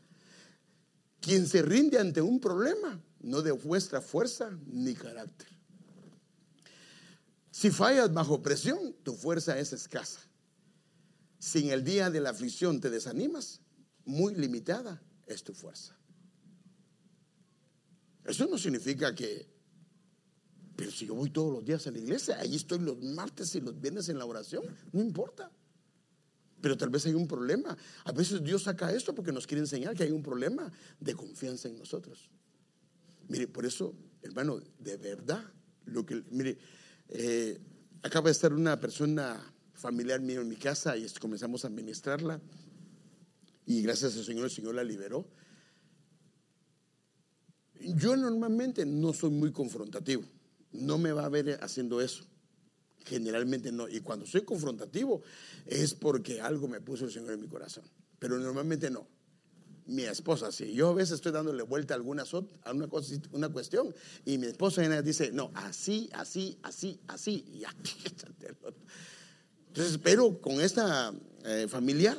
Quien 1.20 1.46
se 1.46 1.62
rinde 1.62 1.98
ante 1.98 2.20
un 2.20 2.38
problema 2.38 3.00
no 3.20 3.40
demuestra 3.40 4.02
fuerza 4.02 4.50
ni 4.66 4.92
carácter. 4.92 5.48
Si 7.50 7.70
fallas 7.70 8.12
bajo 8.12 8.42
presión, 8.42 8.94
tu 9.04 9.14
fuerza 9.14 9.58
es 9.58 9.72
escasa. 9.72 10.20
Si 11.38 11.60
en 11.60 11.70
el 11.70 11.82
día 11.82 12.10
de 12.10 12.20
la 12.20 12.28
aflicción 12.28 12.78
te 12.78 12.90
desanimas, 12.90 13.60
muy 14.04 14.34
limitada 14.34 15.00
es 15.26 15.42
tu 15.42 15.54
fuerza. 15.54 15.95
Eso 18.26 18.46
no 18.46 18.58
significa 18.58 19.14
que, 19.14 19.46
pero 20.74 20.90
si 20.90 21.06
yo 21.06 21.14
voy 21.14 21.30
todos 21.30 21.52
los 21.52 21.64
días 21.64 21.86
a 21.86 21.90
la 21.90 21.98
iglesia, 21.98 22.38
ahí 22.40 22.56
estoy 22.56 22.80
los 22.80 23.00
martes 23.00 23.54
y 23.54 23.60
los 23.60 23.80
viernes 23.80 24.08
en 24.08 24.18
la 24.18 24.24
oración, 24.24 24.64
no 24.92 25.00
importa. 25.00 25.50
Pero 26.60 26.76
tal 26.76 26.90
vez 26.90 27.06
hay 27.06 27.14
un 27.14 27.28
problema. 27.28 27.76
A 28.04 28.12
veces 28.12 28.42
Dios 28.42 28.64
saca 28.64 28.92
esto 28.92 29.14
porque 29.14 29.30
nos 29.30 29.46
quiere 29.46 29.60
enseñar 29.60 29.94
que 29.94 30.02
hay 30.02 30.10
un 30.10 30.22
problema 30.22 30.72
de 30.98 31.14
confianza 31.14 31.68
en 31.68 31.78
nosotros. 31.78 32.30
Mire, 33.28 33.46
por 33.46 33.66
eso, 33.66 33.94
hermano, 34.22 34.60
de 34.78 34.96
verdad, 34.96 35.44
lo 35.84 36.04
que, 36.04 36.24
mire, 36.30 36.58
eh, 37.08 37.60
acaba 38.02 38.26
de 38.26 38.32
estar 38.32 38.52
una 38.52 38.80
persona 38.80 39.40
familiar 39.74 40.20
mío 40.20 40.40
en 40.40 40.48
mi 40.48 40.56
casa 40.56 40.96
y 40.96 41.06
comenzamos 41.20 41.64
a 41.64 41.68
administrarla. 41.68 42.40
Y 43.66 43.82
gracias 43.82 44.16
al 44.16 44.24
Señor, 44.24 44.46
el 44.46 44.50
Señor 44.50 44.74
la 44.74 44.84
liberó. 44.84 45.28
Yo 47.80 48.16
normalmente 48.16 48.86
no 48.86 49.12
soy 49.12 49.30
muy 49.30 49.52
confrontativo. 49.52 50.22
No 50.72 50.98
me 50.98 51.12
va 51.12 51.24
a 51.24 51.28
ver 51.28 51.58
haciendo 51.62 52.00
eso. 52.00 52.24
Generalmente 53.04 53.70
no. 53.72 53.88
Y 53.88 54.00
cuando 54.00 54.26
soy 54.26 54.42
confrontativo 54.42 55.22
es 55.66 55.94
porque 55.94 56.40
algo 56.40 56.68
me 56.68 56.80
puso 56.80 57.04
el 57.04 57.12
Señor 57.12 57.32
en 57.32 57.40
mi 57.40 57.48
corazón. 57.48 57.84
Pero 58.18 58.38
normalmente 58.38 58.90
no. 58.90 59.06
Mi 59.86 60.02
esposa, 60.02 60.50
sí. 60.50 60.72
Yo 60.72 60.88
a 60.88 60.94
veces 60.94 61.16
estoy 61.16 61.30
dándole 61.30 61.62
vuelta 61.62 61.94
a, 61.94 61.96
alguna, 61.96 62.24
cosa, 62.24 63.14
una 63.30 63.48
cuestión 63.48 63.94
y 64.24 64.38
mi 64.38 64.48
esposa 64.48 65.02
dice, 65.02 65.30
no, 65.30 65.52
así, 65.54 66.10
así, 66.12 66.58
así, 66.62 66.98
así. 67.06 67.44
Y 67.52 67.58
ya. 67.60 67.74
Entonces, 69.68 69.98
pero 70.02 70.40
con 70.40 70.60
esta 70.60 71.14
eh, 71.44 71.66
familiar, 71.68 72.18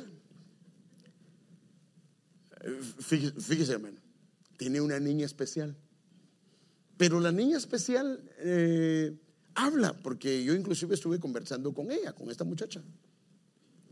eh, 2.60 2.80
fíjese, 3.00 3.72
hermano 3.72 4.07
tiene 4.58 4.82
una 4.82 5.00
niña 5.00 5.24
especial. 5.24 5.74
Pero 6.98 7.20
la 7.20 7.32
niña 7.32 7.56
especial 7.56 8.20
eh, 8.40 9.16
habla, 9.54 9.94
porque 10.02 10.44
yo 10.44 10.52
inclusive 10.54 10.94
estuve 10.94 11.18
conversando 11.18 11.72
con 11.72 11.90
ella, 11.90 12.12
con 12.12 12.30
esta 12.30 12.44
muchacha. 12.44 12.82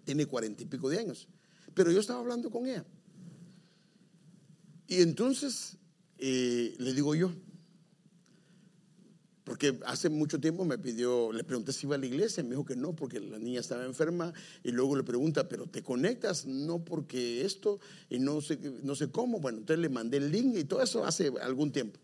Tiene 0.05 0.27
cuarenta 0.27 0.63
y 0.65 0.67
pico 0.67 0.91
de 0.91 0.99
años. 0.99 1.29
Pero 1.73 1.91
yo 1.91 2.01
estaba 2.01 2.21
hablando 2.21 2.51
con 2.51 2.67
ella. 2.67 2.85
Y 4.89 5.01
entonces 5.03 5.79
eh, 6.19 6.75
le 6.79 6.93
digo 6.93 7.15
yo, 7.15 7.33
porque 9.47 9.79
hace 9.87 10.09
mucho 10.09 10.41
tiempo 10.41 10.65
me 10.65 10.77
pidió, 10.77 11.33
le 11.33 11.45
pregunté 11.45 11.73
si 11.73 11.87
iba 11.87 11.95
a 11.95 11.99
la 11.99 12.07
iglesia, 12.07 12.43
me 12.43 12.51
dijo 12.51 12.65
que 12.65 12.75
no, 12.75 12.97
porque 12.97 13.21
la 13.21 13.39
niña 13.39 13.61
estaba 13.61 13.85
enferma, 13.85 14.33
y 14.65 14.73
luego 14.73 14.97
le 14.97 15.05
pregunta, 15.05 15.49
pero 15.49 15.69
¿te 15.69 15.85
conectas? 15.85 16.47
No, 16.47 16.85
porque 16.85 17.45
esto, 17.45 17.79
y 18.11 18.19
no 18.19 18.41
sé, 18.41 18.59
no 18.83 18.97
sé 18.97 19.09
cómo. 19.09 19.39
Bueno, 19.39 19.59
entonces 19.59 19.81
le 19.81 19.89
mandé 19.89 20.17
el 20.17 20.33
link 20.33 20.57
y 20.57 20.65
todo 20.65 20.83
eso 20.83 21.05
hace 21.05 21.31
algún 21.41 21.71
tiempo. 21.71 22.01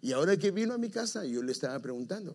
Y 0.00 0.12
ahora 0.12 0.38
que 0.38 0.50
vino 0.50 0.72
a 0.72 0.78
mi 0.78 0.88
casa, 0.88 1.26
yo 1.26 1.42
le 1.42 1.52
estaba 1.52 1.78
preguntando, 1.78 2.34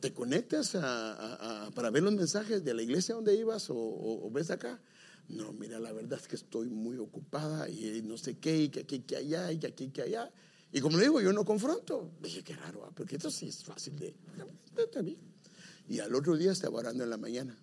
¿te 0.00 0.12
conectas 0.12 0.72
para 0.72 1.88
ver 1.90 2.02
los 2.02 2.12
mensajes 2.12 2.62
de 2.62 2.74
la 2.74 2.82
iglesia 2.82 3.14
donde 3.14 3.36
ibas 3.36 3.68
o, 3.70 4.30
ves 4.34 4.50
acá? 4.50 4.78
No, 5.30 5.54
mira, 5.54 5.80
la 5.80 5.92
verdad 5.92 6.20
es 6.20 6.28
que 6.28 6.36
estoy 6.36 6.68
muy 6.68 6.98
ocupada 6.98 7.70
y 7.70 8.02
no 8.04 8.18
sé 8.18 8.36
qué, 8.36 8.64
y 8.64 8.68
que 8.68 8.80
aquí, 8.80 8.98
que 8.98 9.16
allá, 9.16 9.50
y 9.50 9.58
que 9.58 9.68
aquí, 9.68 9.88
que 9.88 10.02
allá. 10.02 10.30
Y 10.72 10.80
como 10.80 10.96
le 10.96 11.04
digo, 11.04 11.20
yo 11.20 11.32
no 11.32 11.44
confronto. 11.44 12.12
Dije, 12.22 12.44
qué 12.44 12.54
raro, 12.54 12.84
ah, 12.84 12.92
porque 12.94 13.16
esto 13.16 13.30
sí 13.30 13.48
es 13.48 13.64
fácil 13.64 13.98
de... 13.98 14.14
Y 15.88 15.98
al 15.98 16.14
otro 16.14 16.36
día 16.36 16.52
estaba 16.52 16.78
orando 16.78 17.02
en 17.02 17.10
la 17.10 17.16
mañana. 17.16 17.56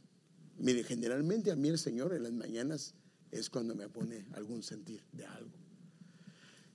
Mire, 0.58 0.84
generalmente 0.84 1.51
a 1.51 1.55
mí 1.55 1.70
el 1.70 1.78
Señor 1.78 2.14
en 2.14 2.24
las 2.24 2.34
mañanas 2.34 2.95
es 3.32 3.49
cuando 3.49 3.76
me 3.76 3.88
pone 3.88 4.28
algún 4.34 4.64
sentir 4.64 5.03
de 5.14 5.26
algo. 5.26 5.58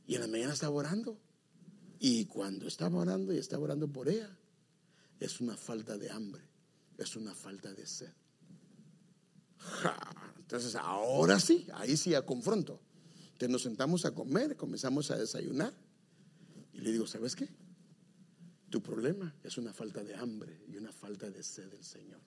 Y 0.07 0.15
en 0.15 0.23
la 0.23 0.29
mañana 0.29 0.55
estaba 0.55 0.75
orando. 0.75 1.21
Y 1.99 2.25
cuando 2.27 2.67
estaba 2.67 2.99
orando 2.99 3.33
y 3.33 3.39
estaba 3.39 3.65
orando 3.65 3.87
por 3.89 4.09
ella, 4.09 4.37
es 5.21 5.41
una 5.41 5.57
falta 5.57 5.97
de 5.97 6.11
hambre, 6.11 6.43
es 6.99 7.15
una 7.15 7.35
falta 7.35 7.73
de 7.73 7.87
sed. 7.87 8.11
Entonces 10.39 10.75
ahora 10.75 11.39
sí, 11.39 11.67
ahí 11.75 11.97
sí 11.97 12.15
a 12.15 12.27
confronto. 12.27 12.81
Entonces 13.27 13.51
nos 13.51 13.63
sentamos 13.63 14.05
a 14.05 14.13
comer, 14.13 14.57
comenzamos 14.57 15.11
a 15.11 15.17
desayunar. 15.17 15.73
Y 16.73 16.81
le 16.81 16.93
digo, 16.93 17.07
¿sabes 17.07 17.37
qué? 17.37 17.49
Tu 18.73 18.83
problema 18.83 19.35
es 19.43 19.59
una 19.59 19.73
falta 19.75 20.03
de 20.03 20.15
hambre 20.15 20.63
y 20.67 20.79
una 20.79 20.91
falta 20.91 21.29
de 21.31 21.43
sed 21.43 21.69
del 21.69 21.85
Señor. 21.85 22.21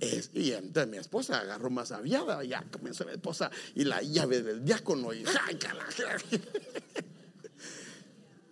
Es, 0.00 0.30
y 0.32 0.52
entonces 0.52 0.90
mi 0.90 0.96
esposa 0.96 1.40
agarró 1.40 1.68
más 1.68 1.92
aviada, 1.92 2.42
ya 2.42 2.64
comenzó 2.70 3.04
mi 3.04 3.12
esposa 3.12 3.50
y 3.74 3.84
la 3.84 4.00
llave 4.02 4.42
del 4.42 4.64
diácono 4.64 5.12
y, 5.12 5.22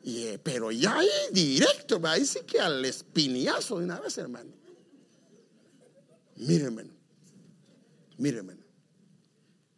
y 0.04 0.24
eh, 0.24 0.38
pero 0.38 0.70
ya 0.70 0.98
ahí 0.98 1.08
directo, 1.32 1.98
ahí 2.04 2.26
sí 2.26 2.40
que 2.46 2.60
al 2.60 2.84
espiniazo 2.84 3.78
de 3.78 3.86
una 3.86 3.98
vez, 3.98 4.18
hermano. 4.18 4.52
Mire, 6.36 6.64
hermano. 6.64 6.92
Mire, 8.18 8.36
hermano. 8.38 8.60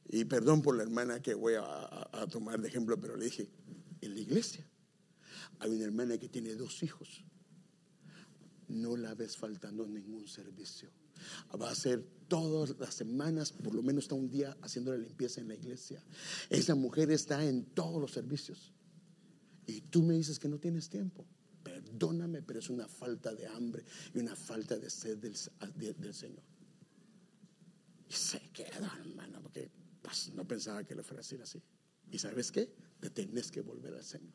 Y 0.08 0.24
perdón 0.24 0.60
por 0.60 0.76
la 0.76 0.82
hermana 0.82 1.22
que 1.22 1.34
voy 1.34 1.54
a 1.54 2.26
tomar 2.30 2.60
de 2.60 2.66
ejemplo, 2.68 3.00
pero 3.00 3.16
le 3.16 3.26
dije, 3.26 3.48
en 4.06 4.14
la 4.14 4.20
iglesia. 4.20 4.66
Hay 5.60 5.70
una 5.70 5.84
hermana 5.84 6.18
que 6.18 6.28
tiene 6.28 6.54
dos 6.54 6.82
hijos. 6.82 7.24
No 8.68 8.96
la 8.96 9.14
ves 9.14 9.36
faltando 9.36 9.86
ningún 9.86 10.26
servicio. 10.26 10.90
Va 11.60 11.68
a 11.68 11.72
hacer 11.72 12.04
todas 12.28 12.76
las 12.78 12.94
semanas, 12.94 13.52
por 13.52 13.74
lo 13.74 13.82
menos 13.82 14.04
está 14.04 14.14
un 14.14 14.30
día 14.30 14.56
haciendo 14.62 14.92
la 14.92 14.98
limpieza 14.98 15.40
en 15.40 15.48
la 15.48 15.54
iglesia. 15.54 16.02
Esa 16.50 16.74
mujer 16.74 17.10
está 17.10 17.44
en 17.44 17.64
todos 17.66 18.00
los 18.00 18.10
servicios. 18.10 18.72
Y 19.66 19.80
tú 19.82 20.02
me 20.02 20.14
dices 20.14 20.38
que 20.38 20.48
no 20.48 20.58
tienes 20.58 20.88
tiempo. 20.88 21.24
Perdóname, 21.62 22.42
pero 22.42 22.58
es 22.58 22.68
una 22.68 22.86
falta 22.86 23.34
de 23.34 23.46
hambre 23.46 23.84
y 24.14 24.18
una 24.18 24.36
falta 24.36 24.76
de 24.76 24.90
sed 24.90 25.18
del, 25.18 26.14
Señor. 26.14 26.42
Y 28.08 28.12
se 28.12 28.40
queda, 28.52 28.98
hermano, 29.00 29.40
porque 29.40 29.70
pues, 30.02 30.32
no 30.34 30.46
pensaba 30.46 30.84
que 30.84 30.94
le 30.94 31.02
fuera 31.02 31.20
a 31.20 31.22
decir 31.22 31.40
así. 31.40 31.62
¿Y 32.10 32.18
sabes 32.18 32.52
qué? 32.52 32.74
Te 33.00 33.10
tienes 33.10 33.50
que 33.50 33.60
volver 33.60 33.94
al 33.94 34.04
Señor. 34.04 34.34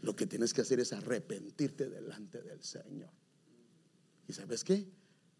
Lo 0.00 0.14
que 0.14 0.26
tienes 0.26 0.52
que 0.52 0.60
hacer 0.60 0.80
es 0.80 0.92
arrepentirte 0.92 1.88
delante 1.88 2.42
del 2.42 2.62
Señor. 2.62 3.10
¿Y 4.28 4.32
sabes 4.32 4.64
qué? 4.64 4.86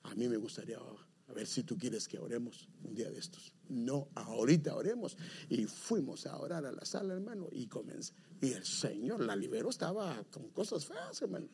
A 0.05 0.15
mí 0.15 0.29
me 0.29 0.37
gustaría 0.37 0.79
a 0.79 1.33
ver 1.33 1.47
si 1.47 1.63
tú 1.63 1.79
quieres 1.79 2.07
que 2.07 2.19
oremos 2.19 2.69
un 2.83 2.95
día 2.95 3.11
de 3.11 3.19
estos. 3.19 3.53
No, 3.69 4.09
ahorita 4.15 4.75
oremos. 4.75 5.17
Y 5.49 5.65
fuimos 5.65 6.27
a 6.27 6.39
orar 6.39 6.67
a 6.67 6.73
la 6.73 6.85
sala, 6.85 7.15
hermano, 7.15 7.49
y 7.51 7.67
comenzó. 7.67 8.13
Y 8.41 8.53
el 8.53 8.65
Señor 8.65 9.21
la 9.25 9.35
liberó, 9.35 9.71
estaba 9.71 10.23
con 10.31 10.51
cosas 10.51 10.85
feas, 10.85 11.23
hermano. 11.23 11.49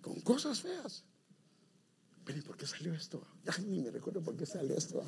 con 0.00 0.20
cosas 0.20 0.60
feas. 0.60 1.04
Pero 2.24 2.42
¿por 2.42 2.56
qué 2.56 2.66
salió 2.66 2.92
esto? 2.92 3.24
Ay, 3.46 3.64
ni 3.66 3.80
me 3.80 3.90
recuerdo 3.90 4.20
por 4.20 4.36
qué 4.36 4.46
salió 4.46 4.76
esto. 4.76 5.04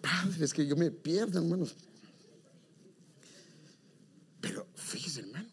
Padre, 0.00 0.44
es 0.44 0.52
que 0.52 0.66
yo 0.66 0.76
me 0.76 0.90
pierdo, 0.90 1.38
hermanos. 1.38 1.76
Pero 4.40 4.66
fíjese, 4.74 5.20
hermano. 5.20 5.48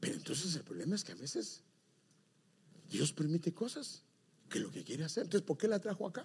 Pero 0.00 0.14
entonces 0.14 0.54
el 0.56 0.62
problema 0.62 0.94
es 0.94 1.04
que 1.04 1.12
a 1.12 1.16
veces 1.16 1.62
Dios 2.90 3.12
permite 3.12 3.52
cosas 3.52 4.02
que 4.48 4.58
lo 4.58 4.70
que 4.70 4.84
quiere 4.84 5.04
hacer. 5.04 5.24
Entonces, 5.24 5.46
¿por 5.46 5.56
qué 5.56 5.68
la 5.68 5.78
trajo 5.78 6.06
acá? 6.06 6.24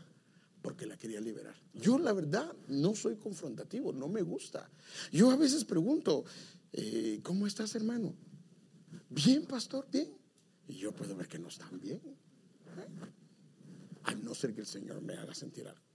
Porque 0.61 0.85
la 0.85 0.97
quería 0.97 1.21
liberar. 1.21 1.55
Yo, 1.73 1.97
la 1.97 2.11
verdad, 2.11 2.51
no 2.67 2.95
soy 2.95 3.15
confrontativo, 3.15 3.93
no 3.93 4.07
me 4.07 4.21
gusta. 4.21 4.69
Yo 5.11 5.31
a 5.31 5.35
veces 5.35 5.63
pregunto, 5.63 6.25
eh, 6.73 7.19
¿cómo 7.23 7.47
estás, 7.47 7.75
hermano? 7.75 8.13
Bien, 9.09 9.45
pastor, 9.45 9.87
bien. 9.91 10.11
Y 10.67 10.75
yo 10.75 10.91
puedo 10.91 11.15
ver 11.15 11.27
que 11.27 11.39
no 11.39 11.47
están 11.47 11.79
bien. 11.79 12.01
A 14.03 14.15
no 14.15 14.35
ser 14.35 14.53
que 14.53 14.61
el 14.61 14.67
Señor 14.67 15.01
me 15.01 15.13
haga 15.13 15.33
sentir 15.33 15.67
algo. 15.67 15.86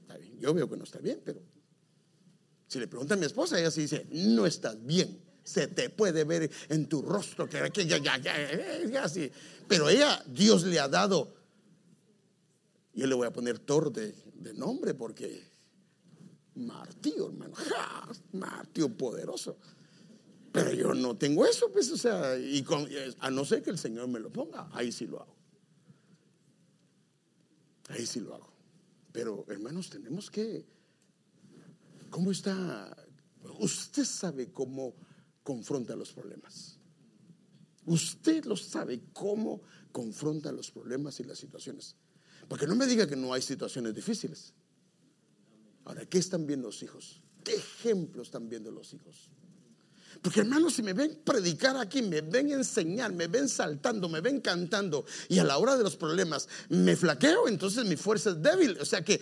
Está 0.00 0.16
bien. 0.16 0.38
Yo 0.38 0.54
veo 0.54 0.68
que 0.68 0.76
no 0.76 0.84
está 0.84 0.98
bien, 0.98 1.20
pero 1.24 1.40
si 2.68 2.78
le 2.78 2.86
pregunta 2.86 3.14
a 3.14 3.16
mi 3.16 3.24
esposa, 3.24 3.58
ella 3.58 3.70
sí 3.70 3.82
dice, 3.82 4.06
no 4.10 4.46
estás 4.46 4.84
bien. 4.84 5.18
Se 5.42 5.66
te 5.66 5.88
puede 5.88 6.24
ver 6.24 6.50
en 6.68 6.86
tu 6.86 7.00
rostro 7.00 7.48
que, 7.48 7.86
ya, 7.86 7.96
ya, 7.96 8.18
ya, 8.18 9.04
así. 9.04 9.30
Pero 9.66 9.88
ella, 9.88 10.22
Dios 10.26 10.64
le 10.64 10.78
ha 10.78 10.88
dado, 10.88 11.34
yo 12.92 13.06
le 13.06 13.14
voy 13.14 13.26
a 13.26 13.32
poner 13.32 13.58
Thor 13.58 13.90
de, 13.90 14.14
nombre 14.54 14.92
porque 14.92 15.42
martillo, 16.56 17.28
hermano, 17.28 17.54
martillo 18.32 18.90
poderoso. 18.90 19.56
Pero 20.52 20.72
yo 20.72 20.92
no 20.92 21.16
tengo 21.16 21.46
eso, 21.46 21.70
pues, 21.72 21.90
o 21.90 21.96
sea, 21.96 22.38
y 22.38 22.64
a 23.20 23.30
no 23.30 23.44
ser 23.46 23.62
que 23.62 23.70
el 23.70 23.78
Señor 23.78 24.08
me 24.08 24.20
lo 24.20 24.30
ponga, 24.30 24.68
ahí 24.72 24.92
sí 24.92 25.06
lo 25.06 25.22
hago. 25.22 25.34
Ahí 27.88 28.04
sí 28.04 28.20
lo 28.20 28.34
hago. 28.34 28.57
Pero, 29.18 29.44
hermanos, 29.48 29.90
tenemos 29.90 30.30
que, 30.30 30.64
¿cómo 32.08 32.30
está? 32.30 32.96
Usted 33.58 34.04
sabe 34.04 34.52
cómo 34.52 34.94
confronta 35.42 35.96
los 35.96 36.12
problemas. 36.12 36.78
Usted 37.84 38.44
lo 38.44 38.56
sabe 38.56 39.02
cómo 39.12 39.60
confronta 39.90 40.52
los 40.52 40.70
problemas 40.70 41.18
y 41.18 41.24
las 41.24 41.36
situaciones. 41.36 41.96
Porque 42.46 42.68
no 42.68 42.76
me 42.76 42.86
diga 42.86 43.08
que 43.08 43.16
no 43.16 43.32
hay 43.32 43.42
situaciones 43.42 43.92
difíciles. 43.92 44.54
Ahora, 45.84 46.06
¿qué 46.06 46.18
están 46.18 46.46
viendo 46.46 46.68
los 46.68 46.80
hijos? 46.84 47.20
¿Qué 47.42 47.56
ejemplos 47.56 48.28
están 48.28 48.48
viendo 48.48 48.70
los 48.70 48.94
hijos? 48.94 49.32
Porque 50.22 50.40
hermanos, 50.40 50.74
si 50.74 50.82
me 50.82 50.92
ven 50.92 51.20
predicar 51.24 51.76
aquí, 51.76 52.02
me 52.02 52.20
ven 52.20 52.50
enseñar, 52.50 53.12
me 53.12 53.26
ven 53.28 53.48
saltando, 53.48 54.08
me 54.08 54.20
ven 54.20 54.40
cantando 54.40 55.04
y 55.28 55.38
a 55.38 55.44
la 55.44 55.58
hora 55.58 55.76
de 55.76 55.84
los 55.84 55.96
problemas 55.96 56.48
me 56.68 56.96
flaqueo, 56.96 57.48
entonces 57.48 57.84
mi 57.84 57.96
fuerza 57.96 58.30
es 58.30 58.42
débil. 58.42 58.76
O 58.80 58.84
sea 58.84 59.02
que 59.02 59.20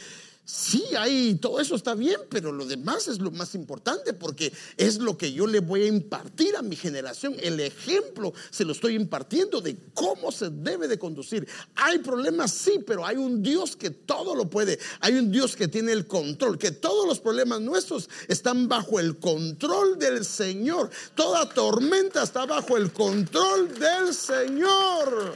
Sí, 0.49 0.84
ahí 0.97 1.34
todo 1.42 1.59
eso 1.59 1.74
está 1.74 1.97
bien, 1.97 2.20
pero 2.28 2.53
lo 2.53 2.66
demás 2.66 3.09
es 3.09 3.18
lo 3.18 3.32
más 3.32 3.57
importante 3.57 4.12
porque 4.12 4.53
es 4.76 4.99
lo 4.99 5.18
que 5.18 5.32
yo 5.32 5.44
le 5.44 5.59
voy 5.59 5.82
a 5.82 5.86
impartir 5.88 6.55
a 6.55 6.62
mi 6.62 6.76
generación. 6.76 7.34
El 7.40 7.59
ejemplo 7.59 8.32
se 8.51 8.64
lo 8.64 8.70
estoy 8.70 8.94
impartiendo 8.94 9.61
de 9.61 9.76
cómo 9.92 10.30
se 10.30 10.51
debe 10.51 10.86
de 10.86 11.01
conducir. 11.01 11.49
Hay 11.74 11.99
problemas, 11.99 12.53
sí, 12.53 12.78
pero 12.86 13.05
hay 13.05 13.16
un 13.16 13.42
Dios 13.42 13.74
que 13.74 13.90
todo 13.90 14.36
lo 14.36 14.49
puede. 14.49 14.78
Hay 15.01 15.14
un 15.14 15.32
Dios 15.32 15.57
que 15.57 15.66
tiene 15.66 15.90
el 15.90 16.07
control, 16.07 16.59
que 16.59 16.70
todos 16.70 17.09
los 17.09 17.18
problemas 17.18 17.61
nuestros 17.61 18.09
están 18.28 18.68
bajo 18.68 19.01
el 19.01 19.18
control 19.18 19.99
del 19.99 20.24
Señor. 20.24 20.90
Toda 21.16 21.49
tormenta 21.49 22.22
está 22.22 22.47
bajo 22.47 22.76
el 22.76 22.92
control 22.92 23.76
del 23.80 24.14
Señor. 24.14 25.34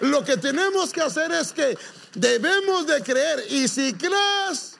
Lo 0.00 0.24
que 0.24 0.38
tenemos 0.38 0.92
que 0.92 1.02
hacer 1.02 1.30
es 1.30 1.52
que 1.52 1.78
Debemos 2.14 2.86
de 2.86 3.00
creer 3.02 3.44
y 3.50 3.68
si 3.68 3.92
crees, 3.94 4.78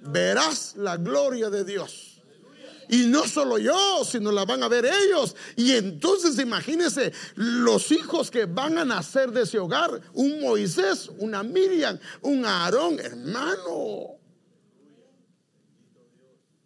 verás 0.00 0.74
la 0.76 0.96
gloria 0.96 1.50
de 1.50 1.64
Dios. 1.64 2.22
Y 2.88 3.06
no 3.06 3.26
solo 3.26 3.58
yo, 3.58 4.04
sino 4.04 4.30
la 4.30 4.44
van 4.44 4.62
a 4.62 4.68
ver 4.68 4.84
ellos. 4.86 5.34
Y 5.56 5.72
entonces 5.72 6.38
imagínense 6.38 7.12
los 7.34 7.90
hijos 7.92 8.30
que 8.30 8.44
van 8.44 8.78
a 8.78 8.84
nacer 8.84 9.30
de 9.30 9.42
ese 9.42 9.58
hogar. 9.58 10.00
Un 10.12 10.40
Moisés, 10.40 11.10
una 11.18 11.42
Miriam, 11.42 11.98
un 12.22 12.44
Aarón, 12.44 12.98
hermano. 13.00 14.18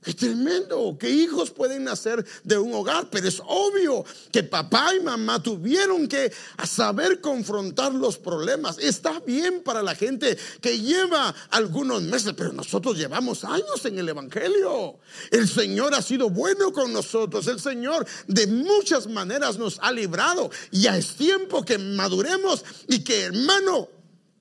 Es 0.08 0.16
tremendo 0.16 0.96
que 0.98 1.10
hijos 1.10 1.50
pueden 1.50 1.84
nacer 1.84 2.24
de 2.42 2.56
un 2.56 2.72
hogar, 2.72 3.10
pero 3.10 3.28
es 3.28 3.42
obvio 3.46 4.06
que 4.32 4.42
papá 4.42 4.94
y 4.98 5.00
mamá 5.00 5.42
tuvieron 5.42 6.08
que 6.08 6.32
saber 6.66 7.20
confrontar 7.20 7.92
los 7.92 8.16
problemas. 8.16 8.78
Está 8.78 9.20
bien 9.20 9.62
para 9.62 9.82
la 9.82 9.94
gente 9.94 10.38
que 10.62 10.80
lleva 10.80 11.34
algunos 11.50 12.00
meses, 12.00 12.32
pero 12.34 12.54
nosotros 12.54 12.96
llevamos 12.96 13.44
años 13.44 13.84
en 13.84 13.98
el 13.98 14.08
Evangelio. 14.08 14.98
El 15.30 15.46
Señor 15.46 15.94
ha 15.94 16.00
sido 16.00 16.30
bueno 16.30 16.72
con 16.72 16.90
nosotros. 16.90 17.46
El 17.46 17.60
Señor 17.60 18.06
de 18.26 18.46
muchas 18.46 19.08
maneras 19.08 19.58
nos 19.58 19.78
ha 19.82 19.92
librado. 19.92 20.50
Ya 20.70 20.96
es 20.96 21.16
tiempo 21.16 21.62
que 21.66 21.76
maduremos 21.76 22.64
y 22.88 23.04
que 23.04 23.24
hermano, 23.24 23.90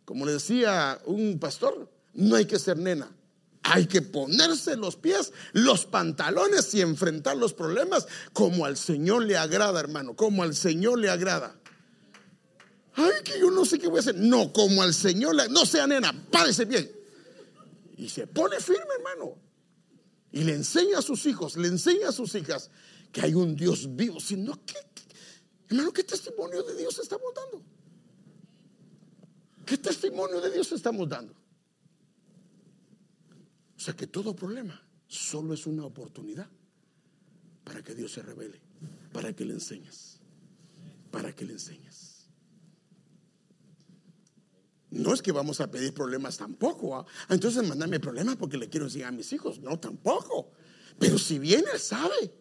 como 0.05 0.25
le 0.25 0.31
decía 0.31 0.97
un 1.03 1.37
pastor, 1.39 1.91
no 2.13 2.37
hay 2.37 2.45
que 2.45 2.57
ser 2.57 2.77
nena. 2.77 3.16
Hay 3.69 3.85
que 3.85 4.01
ponerse 4.01 4.77
los 4.77 4.95
pies, 4.95 5.33
los 5.51 5.85
pantalones 5.85 6.73
y 6.73 6.79
enfrentar 6.79 7.35
los 7.35 7.53
problemas 7.53 8.07
como 8.31 8.65
al 8.65 8.77
Señor 8.77 9.25
le 9.25 9.35
agrada, 9.35 9.81
hermano, 9.81 10.15
como 10.15 10.43
al 10.43 10.55
Señor 10.55 10.99
le 10.99 11.09
agrada. 11.09 11.59
Ay, 12.93 13.11
que 13.25 13.37
yo 13.37 13.51
no 13.51 13.65
sé 13.65 13.77
qué 13.77 13.89
voy 13.89 13.97
a 13.97 13.99
hacer. 13.99 14.15
No, 14.15 14.53
como 14.53 14.81
al 14.81 14.93
Señor 14.93 15.35
le 15.35 15.49
No 15.49 15.65
sea 15.65 15.85
nena, 15.85 16.13
párese 16.31 16.63
bien. 16.63 16.89
Y 17.97 18.07
se 18.07 18.25
pone 18.25 18.57
firme, 18.61 18.87
hermano. 18.97 19.37
Y 20.31 20.45
le 20.45 20.53
enseña 20.53 20.99
a 20.99 21.01
sus 21.01 21.25
hijos, 21.25 21.57
le 21.57 21.67
enseña 21.67 22.09
a 22.09 22.11
sus 22.13 22.35
hijas 22.35 22.71
que 23.11 23.21
hay 23.21 23.33
un 23.33 23.53
Dios 23.57 23.95
vivo. 23.97 24.21
Sino 24.21 24.63
que, 24.65 24.75
hermano, 25.67 25.91
¿qué 25.91 26.05
testimonio 26.05 26.63
de 26.63 26.73
Dios 26.77 26.97
estamos 26.99 27.33
dando? 27.35 27.61
¿Qué 29.65 29.77
testimonio 29.77 30.39
de 30.39 30.51
Dios 30.51 30.71
estamos 30.71 31.09
dando? 31.09 31.35
Sea 33.87 33.95
que 33.95 34.07
todo 34.07 34.35
problema 34.35 34.85
solo 35.07 35.53
es 35.53 35.65
una 35.65 35.85
oportunidad 35.85 36.49
para 37.63 37.81
que 37.81 37.95
Dios 37.95 38.11
se 38.11 38.21
revele, 38.21 38.59
para 39.13 39.31
que 39.31 39.45
le 39.45 39.53
enseñes, 39.53 40.19
para 41.09 41.33
que 41.33 41.45
le 41.45 41.53
enseñes. 41.53 42.27
No 44.89 45.13
es 45.13 45.21
que 45.21 45.31
vamos 45.31 45.61
a 45.61 45.71
pedir 45.71 45.93
problemas 45.93 46.35
tampoco. 46.35 46.97
¿ah? 46.97 47.05
Entonces 47.29 47.65
mandame 47.65 48.01
problemas 48.01 48.35
porque 48.35 48.57
le 48.57 48.67
quiero 48.67 48.87
enseñar 48.87 49.07
a 49.07 49.11
mis 49.13 49.31
hijos. 49.31 49.61
No, 49.61 49.79
tampoco. 49.79 50.51
Pero 50.99 51.17
si 51.17 51.39
viene, 51.39 51.67
él 51.71 51.79
sabe. 51.79 52.35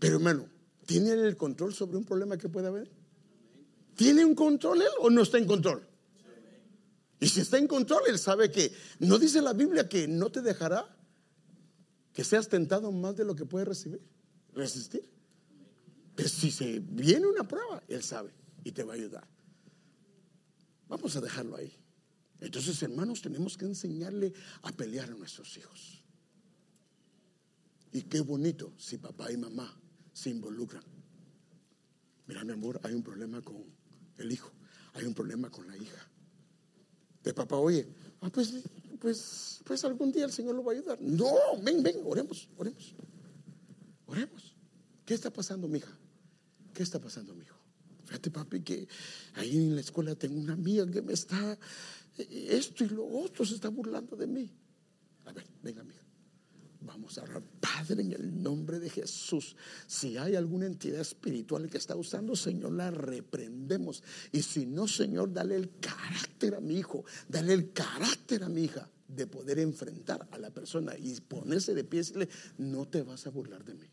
Pero 0.00 0.16
hermano, 0.16 0.48
¿tiene 0.84 1.12
el 1.12 1.36
control 1.36 1.72
sobre 1.74 1.96
un 1.96 2.04
problema 2.04 2.36
que 2.36 2.48
pueda 2.48 2.70
haber? 2.70 2.90
¿Tiene 3.94 4.24
un 4.24 4.34
control 4.34 4.82
él 4.82 4.92
o 4.98 5.10
no 5.10 5.22
está 5.22 5.38
en 5.38 5.46
control? 5.46 5.89
Y 7.20 7.28
si 7.28 7.40
está 7.40 7.58
en 7.58 7.66
control, 7.66 8.02
Él 8.08 8.18
sabe 8.18 8.50
que 8.50 8.72
no 8.98 9.18
dice 9.18 9.42
la 9.42 9.52
Biblia 9.52 9.88
que 9.88 10.08
no 10.08 10.32
te 10.32 10.40
dejará 10.40 10.96
que 12.14 12.24
seas 12.24 12.48
tentado 12.48 12.90
más 12.90 13.14
de 13.14 13.26
lo 13.26 13.36
que 13.36 13.44
puedes 13.44 13.68
recibir, 13.68 14.00
resistir. 14.54 15.08
Pero 16.16 16.28
si 16.28 16.50
se 16.50 16.80
viene 16.80 17.26
una 17.26 17.46
prueba, 17.46 17.82
Él 17.88 18.02
sabe 18.02 18.32
y 18.64 18.72
te 18.72 18.82
va 18.84 18.94
a 18.94 18.96
ayudar. 18.96 19.28
Vamos 20.88 21.14
a 21.14 21.20
dejarlo 21.20 21.56
ahí. 21.56 21.70
Entonces, 22.40 22.82
hermanos, 22.82 23.20
tenemos 23.20 23.56
que 23.58 23.66
enseñarle 23.66 24.32
a 24.62 24.72
pelear 24.72 25.10
a 25.10 25.14
nuestros 25.14 25.56
hijos. 25.58 26.02
Y 27.92 28.02
qué 28.02 28.20
bonito 28.20 28.72
si 28.78 28.96
papá 28.96 29.30
y 29.30 29.36
mamá 29.36 29.78
se 30.14 30.30
involucran. 30.30 30.84
Mira, 32.26 32.44
mi 32.44 32.52
amor, 32.52 32.80
hay 32.82 32.94
un 32.94 33.02
problema 33.02 33.42
con 33.42 33.62
el 34.16 34.32
hijo, 34.32 34.50
hay 34.94 35.04
un 35.04 35.14
problema 35.14 35.50
con 35.50 35.66
la 35.66 35.76
hija 35.76 36.09
de 37.22 37.34
papá, 37.34 37.56
oye, 37.56 37.86
ah, 38.20 38.30
pues, 38.30 38.54
pues, 38.98 39.60
pues 39.64 39.84
algún 39.84 40.12
día 40.12 40.24
el 40.24 40.32
Señor 40.32 40.54
lo 40.54 40.64
va 40.64 40.72
a 40.72 40.74
ayudar. 40.76 40.98
No, 41.00 41.32
ven, 41.62 41.82
ven, 41.82 42.00
oremos, 42.04 42.48
oremos. 42.56 42.94
Oremos. 44.06 44.54
¿Qué 45.04 45.14
está 45.14 45.30
pasando, 45.30 45.68
mija? 45.68 45.96
¿Qué 46.72 46.82
está 46.82 47.00
pasando, 47.00 47.34
mijo? 47.34 47.56
Fíjate, 48.04 48.30
papi, 48.30 48.60
que 48.62 48.88
ahí 49.34 49.56
en 49.56 49.74
la 49.74 49.80
escuela 49.80 50.14
tengo 50.14 50.40
una 50.40 50.54
amiga 50.54 50.88
que 50.90 51.02
me 51.02 51.12
está 51.12 51.58
eh, 52.18 52.46
esto 52.50 52.84
y 52.84 52.88
lo 52.88 53.06
otro 53.06 53.44
se 53.44 53.54
está 53.54 53.68
burlando 53.68 54.16
de 54.16 54.26
mí. 54.26 54.50
A 55.26 55.32
ver, 55.32 55.46
venga, 55.62 55.84
mija. 55.84 56.02
Vamos 56.82 57.18
a 57.18 57.22
orar, 57.22 57.42
Padre, 57.60 58.02
en 58.02 58.12
el 58.12 58.42
nombre 58.42 58.78
de 58.78 58.88
Jesús. 58.88 59.54
Si 59.86 60.16
hay 60.16 60.34
alguna 60.34 60.66
entidad 60.66 61.00
espiritual 61.00 61.68
que 61.68 61.76
está 61.76 61.94
usando, 61.94 62.34
Señor, 62.34 62.72
la 62.72 62.90
reprendemos. 62.90 64.02
Y 64.32 64.42
si 64.42 64.64
no, 64.64 64.88
Señor, 64.88 65.32
dale 65.32 65.56
el 65.56 65.70
carácter 65.78 66.54
a 66.54 66.60
mi 66.60 66.78
hijo, 66.78 67.04
dale 67.28 67.52
el 67.52 67.72
carácter 67.72 68.44
a 68.44 68.48
mi 68.48 68.64
hija 68.64 68.88
de 69.06 69.26
poder 69.26 69.58
enfrentar 69.58 70.26
a 70.30 70.38
la 70.38 70.50
persona 70.50 70.94
y 70.96 71.20
ponerse 71.20 71.74
de 71.74 71.84
pie 71.84 71.98
y 71.98 72.02
decirle, 72.02 72.28
no 72.58 72.86
te 72.86 73.02
vas 73.02 73.26
a 73.26 73.30
burlar 73.30 73.64
de 73.64 73.74
mí. 73.74 73.90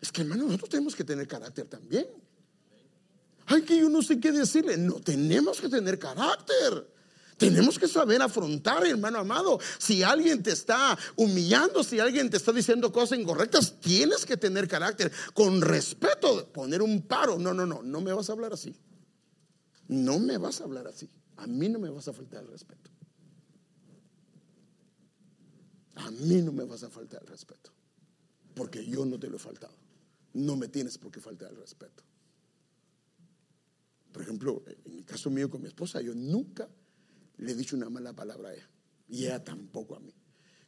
Es 0.00 0.12
que 0.12 0.22
hermano, 0.22 0.44
nosotros 0.44 0.70
tenemos 0.70 0.94
que 0.94 1.04
tener 1.04 1.26
carácter 1.26 1.66
también. 1.66 2.06
Ay, 3.46 3.62
que 3.62 3.78
yo 3.78 3.88
no 3.88 4.02
sé 4.02 4.20
qué 4.20 4.30
decirle. 4.32 4.76
No, 4.76 5.00
tenemos 5.00 5.60
que 5.60 5.68
tener 5.68 5.98
carácter. 5.98 6.86
Tenemos 7.40 7.78
que 7.78 7.88
saber 7.88 8.20
afrontar, 8.20 8.86
hermano 8.86 9.18
amado. 9.18 9.58
Si 9.78 10.02
alguien 10.02 10.42
te 10.42 10.50
está 10.50 10.98
humillando, 11.16 11.82
si 11.82 11.98
alguien 11.98 12.28
te 12.28 12.36
está 12.36 12.52
diciendo 12.52 12.92
cosas 12.92 13.18
incorrectas, 13.18 13.80
tienes 13.80 14.26
que 14.26 14.36
tener 14.36 14.68
carácter. 14.68 15.10
Con 15.32 15.62
respeto, 15.62 16.46
poner 16.52 16.82
un 16.82 17.00
paro. 17.00 17.38
No, 17.38 17.54
no, 17.54 17.64
no, 17.64 17.82
no 17.82 18.00
me 18.02 18.12
vas 18.12 18.28
a 18.28 18.32
hablar 18.32 18.52
así. 18.52 18.76
No 19.88 20.18
me 20.18 20.36
vas 20.36 20.60
a 20.60 20.64
hablar 20.64 20.86
así. 20.86 21.08
A 21.38 21.46
mí 21.46 21.70
no 21.70 21.78
me 21.78 21.88
vas 21.88 22.08
a 22.08 22.12
faltar 22.12 22.42
el 22.42 22.50
respeto. 22.50 22.90
A 25.94 26.10
mí 26.10 26.42
no 26.42 26.52
me 26.52 26.64
vas 26.64 26.82
a 26.82 26.90
faltar 26.90 27.22
el 27.22 27.28
respeto. 27.28 27.72
Porque 28.54 28.84
yo 28.84 29.06
no 29.06 29.18
te 29.18 29.30
lo 29.30 29.36
he 29.36 29.40
faltado. 29.40 29.72
No 30.34 30.56
me 30.56 30.68
tienes 30.68 30.98
por 30.98 31.10
qué 31.10 31.20
faltar 31.22 31.50
el 31.52 31.56
respeto. 31.56 32.02
Por 34.12 34.20
ejemplo, 34.20 34.62
en 34.84 34.98
el 34.98 35.04
caso 35.06 35.30
mío 35.30 35.48
con 35.48 35.62
mi 35.62 35.68
esposa, 35.68 36.02
yo 36.02 36.14
nunca 36.14 36.68
le 37.40 37.52
he 37.52 37.54
dicho 37.54 37.74
una 37.74 37.88
mala 37.88 38.12
palabra 38.12 38.50
a 38.50 38.54
ella. 38.54 38.68
Y 39.08 39.24
ella 39.24 39.42
tampoco 39.42 39.96
a 39.96 40.00
mí. 40.00 40.14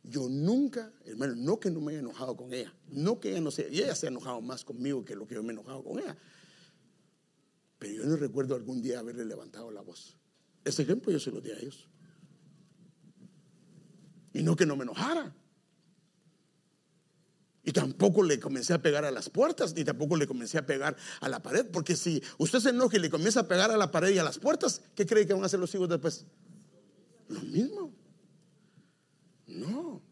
Yo 0.03 0.29
nunca, 0.29 0.93
hermano, 1.05 1.35
no 1.37 1.61
que 1.61 1.71
no 1.71 1.81
me 1.81 1.93
haya 1.93 2.01
enojado 2.01 2.37
con 2.37 2.53
ella, 2.53 2.75
no 2.89 3.21
que 3.21 3.31
ella 3.31 3.41
no 3.41 3.53
se, 3.53 3.69
y 3.71 3.81
ella 3.81 3.95
se 3.95 4.07
ha 4.07 4.11
enojado 4.11 4.41
más 4.41 4.65
conmigo 4.65 5.05
que 5.05 5.15
lo 5.15 5.29
que 5.29 5.37
yo 5.37 5.43
me 5.43 5.51
he 5.51 5.53
enojado 5.53 5.85
con 5.85 6.01
ella. 6.01 6.17
Pero 7.79 7.95
yo 7.95 8.05
no 8.07 8.17
recuerdo 8.17 8.55
algún 8.55 8.83
día 8.83 8.99
haberle 8.99 9.25
levantado 9.25 9.71
la 9.71 9.83
voz. 9.83 10.17
Ese 10.65 10.83
ejemplo 10.83 11.13
yo 11.13 11.21
se 11.21 11.31
lo 11.31 11.41
di 11.41 11.51
a 11.51 11.59
ellos. 11.59 11.89
Y 14.33 14.43
no 14.43 14.57
que 14.57 14.67
no 14.67 14.77
me 14.77 14.85
enojara. 14.85 15.35
Y 17.65 17.73
tampoco 17.73 18.25
le 18.25 18.41
comencé 18.41 18.73
a 18.73 18.83
pegar 18.83 19.05
a 19.05 19.11
las 19.13 19.31
puertas, 19.31 19.75
ni 19.75 19.85
tampoco 19.85 20.17
le 20.17 20.27
comencé 20.27 20.59
a 20.59 20.67
pegar 20.67 20.97
a 21.21 21.29
la 21.29 21.43
pared. 21.43 21.67
Porque 21.71 21.95
si 21.95 22.21
usted 22.39 22.59
se 22.59 22.71
enoja 22.71 22.97
y 22.97 23.01
le 23.01 23.11
comienza 23.11 23.41
a 23.41 23.49
pegar 23.49 23.71
a 23.71 23.77
la 23.77 23.91
pared 23.91 24.11
y 24.11 24.19
a 24.19 24.25
las 24.25 24.39
puertas, 24.39 24.83
¿qué 24.97 25.07
cree 25.07 25.27
que 25.27 25.35
van 25.35 25.45
a 25.45 25.47
hacer 25.47 25.61
los 25.61 25.73
hijos 25.75 25.89
después? 25.89 26.27
Lo 27.33 27.41
mismo. 27.41 27.93
No, 29.47 30.03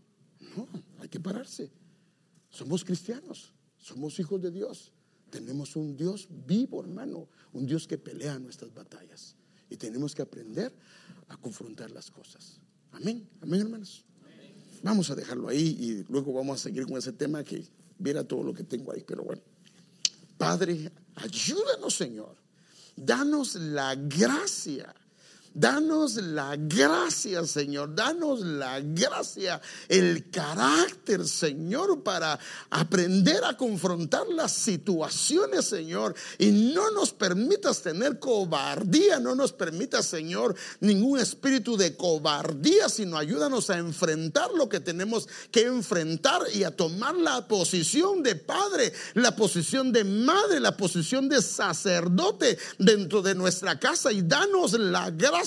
no, 0.40 0.68
hay 0.98 1.08
que 1.08 1.20
pararse. 1.20 1.70
Somos 2.48 2.84
cristianos, 2.84 3.52
somos 3.78 4.18
hijos 4.18 4.40
de 4.42 4.50
Dios. 4.50 4.92
Tenemos 5.30 5.76
un 5.76 5.96
Dios 5.96 6.28
vivo, 6.46 6.82
hermano, 6.82 7.28
un 7.52 7.66
Dios 7.66 7.86
que 7.86 7.98
pelea 7.98 8.38
nuestras 8.38 8.74
batallas. 8.74 9.36
Y 9.68 9.76
tenemos 9.76 10.14
que 10.14 10.22
aprender 10.22 10.74
a 11.28 11.36
confrontar 11.36 11.90
las 11.92 12.10
cosas. 12.10 12.58
Amén, 12.90 13.28
amén, 13.40 13.60
hermanos. 13.60 14.04
Vamos 14.82 15.10
a 15.10 15.14
dejarlo 15.14 15.48
ahí 15.48 15.76
y 15.78 16.04
luego 16.10 16.32
vamos 16.32 16.60
a 16.60 16.62
seguir 16.64 16.86
con 16.86 16.96
ese 16.96 17.12
tema 17.12 17.44
que 17.44 17.64
viera 17.98 18.24
todo 18.24 18.42
lo 18.42 18.54
que 18.54 18.64
tengo 18.64 18.92
ahí. 18.92 19.04
Pero 19.06 19.22
bueno, 19.22 19.42
Padre, 20.38 20.90
ayúdanos, 21.16 21.94
Señor. 21.94 22.34
Danos 22.96 23.54
la 23.54 23.94
gracia 23.94 24.94
Danos 25.52 26.14
la 26.14 26.54
gracia, 26.56 27.44
Señor. 27.44 27.92
Danos 27.92 28.40
la 28.40 28.80
gracia, 28.80 29.60
el 29.88 30.30
carácter, 30.30 31.26
Señor, 31.26 32.04
para 32.04 32.38
aprender 32.70 33.44
a 33.44 33.56
confrontar 33.56 34.28
las 34.28 34.52
situaciones, 34.52 35.64
Señor. 35.64 36.14
Y 36.38 36.52
no 36.52 36.92
nos 36.92 37.12
permitas 37.12 37.82
tener 37.82 38.20
cobardía, 38.20 39.18
no 39.18 39.34
nos 39.34 39.52
permitas, 39.52 40.06
Señor, 40.06 40.54
ningún 40.78 41.18
espíritu 41.18 41.76
de 41.76 41.96
cobardía, 41.96 42.88
sino 42.88 43.18
ayúdanos 43.18 43.70
a 43.70 43.78
enfrentar 43.78 44.52
lo 44.52 44.68
que 44.68 44.78
tenemos 44.78 45.28
que 45.50 45.62
enfrentar 45.62 46.42
y 46.54 46.62
a 46.62 46.76
tomar 46.76 47.16
la 47.16 47.48
posición 47.48 48.22
de 48.22 48.36
padre, 48.36 48.92
la 49.14 49.34
posición 49.34 49.90
de 49.90 50.04
madre, 50.04 50.60
la 50.60 50.76
posición 50.76 51.28
de 51.28 51.42
sacerdote 51.42 52.56
dentro 52.78 53.20
de 53.20 53.34
nuestra 53.34 53.80
casa. 53.80 54.12
Y 54.12 54.22
danos 54.22 54.74
la 54.74 55.10
gracia 55.10 55.39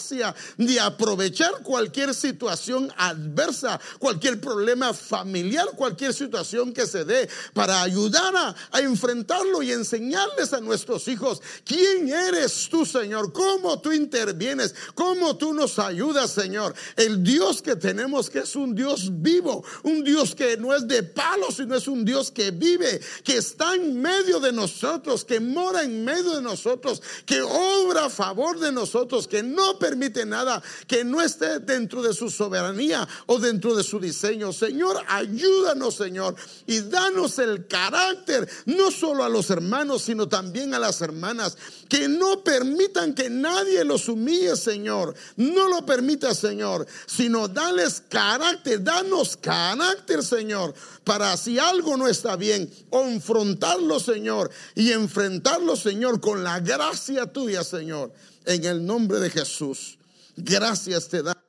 de 0.57 0.79
aprovechar 0.79 1.51
cualquier 1.63 2.13
situación 2.13 2.91
adversa, 2.97 3.79
cualquier 3.99 4.39
problema 4.41 4.93
familiar, 4.93 5.67
cualquier 5.75 6.13
situación 6.13 6.73
que 6.73 6.87
se 6.87 7.05
dé 7.05 7.29
para 7.53 7.81
ayudar 7.81 8.33
a, 8.35 8.79
enfrentarlo 8.79 9.61
y 9.63 9.71
enseñarles 9.71 10.51
a 10.51 10.59
nuestros 10.59 11.07
hijos 11.07 11.41
quién 11.63 12.09
eres 12.09 12.67
tú, 12.69 12.85
Señor, 12.85 13.31
cómo 13.31 13.79
tú 13.79 13.91
intervienes, 13.91 14.75
cómo 14.93 15.37
tú 15.37 15.53
nos 15.53 15.79
ayudas, 15.79 16.31
Señor. 16.31 16.73
El 16.95 17.23
Dios 17.23 17.61
que 17.61 17.75
tenemos 17.75 18.29
que 18.29 18.39
es 18.39 18.55
un 18.55 18.75
Dios 18.75 19.09
vivo, 19.21 19.63
un 19.83 20.03
Dios 20.03 20.35
que 20.35 20.57
no 20.57 20.75
es 20.75 20.87
de 20.87 21.03
palo, 21.03 21.51
sino 21.51 21.75
es 21.75 21.87
un 21.87 22.03
Dios 22.03 22.29
que 22.29 22.51
vive, 22.51 22.99
que 23.23 23.37
está 23.37 23.75
en 23.75 24.01
medio 24.01 24.39
de 24.39 24.51
nosotros, 24.51 25.23
que 25.23 25.39
mora 25.39 25.83
en 25.83 26.03
medio 26.03 26.35
de 26.35 26.41
nosotros, 26.41 27.01
que 27.25 27.41
obra 27.41 28.05
a 28.05 28.09
favor 28.09 28.59
de 28.59 28.71
nosotros, 28.71 29.27
que 29.27 29.43
no 29.43 29.79
permite 29.83 30.25
nada 30.25 30.63
que 30.87 31.03
no 31.03 31.21
esté 31.21 31.59
dentro 31.59 32.01
de 32.01 32.13
su 32.13 32.29
soberanía 32.29 33.05
o 33.25 33.37
dentro 33.37 33.75
de 33.75 33.83
su 33.83 33.99
diseño. 33.99 34.53
Señor, 34.53 34.95
ayúdanos, 35.09 35.95
Señor, 35.95 36.37
y 36.65 36.79
danos 36.79 37.37
el 37.39 37.67
carácter, 37.67 38.49
no 38.65 38.91
solo 38.91 39.25
a 39.25 39.29
los 39.29 39.49
hermanos, 39.49 40.03
sino 40.03 40.29
también 40.29 40.73
a 40.73 40.79
las 40.79 41.01
hermanas, 41.01 41.57
que 41.89 42.07
no 42.07 42.45
permitan 42.45 43.13
que 43.13 43.29
nadie 43.29 43.83
los 43.83 44.07
humille, 44.07 44.55
Señor. 44.55 45.15
No 45.35 45.67
lo 45.67 45.85
permita, 45.85 46.33
Señor, 46.33 46.87
sino 47.05 47.49
dales 47.49 48.01
carácter, 48.07 48.81
danos 48.81 49.35
carácter, 49.35 50.23
Señor, 50.23 50.73
para 51.03 51.35
si 51.35 51.59
algo 51.59 51.97
no 51.97 52.07
está 52.07 52.37
bien, 52.37 52.71
confrontarlo, 52.89 53.99
Señor, 53.99 54.49
y 54.75 54.93
enfrentarlo, 54.93 55.75
Señor, 55.75 56.21
con 56.21 56.41
la 56.41 56.61
gracia 56.61 57.25
tuya, 57.25 57.65
Señor 57.65 58.13
en 58.45 58.65
el 58.65 58.85
nombre 58.85 59.19
de 59.19 59.29
Jesús. 59.29 59.97
Gracias 60.35 61.07
te 61.07 61.21
da. 61.21 61.42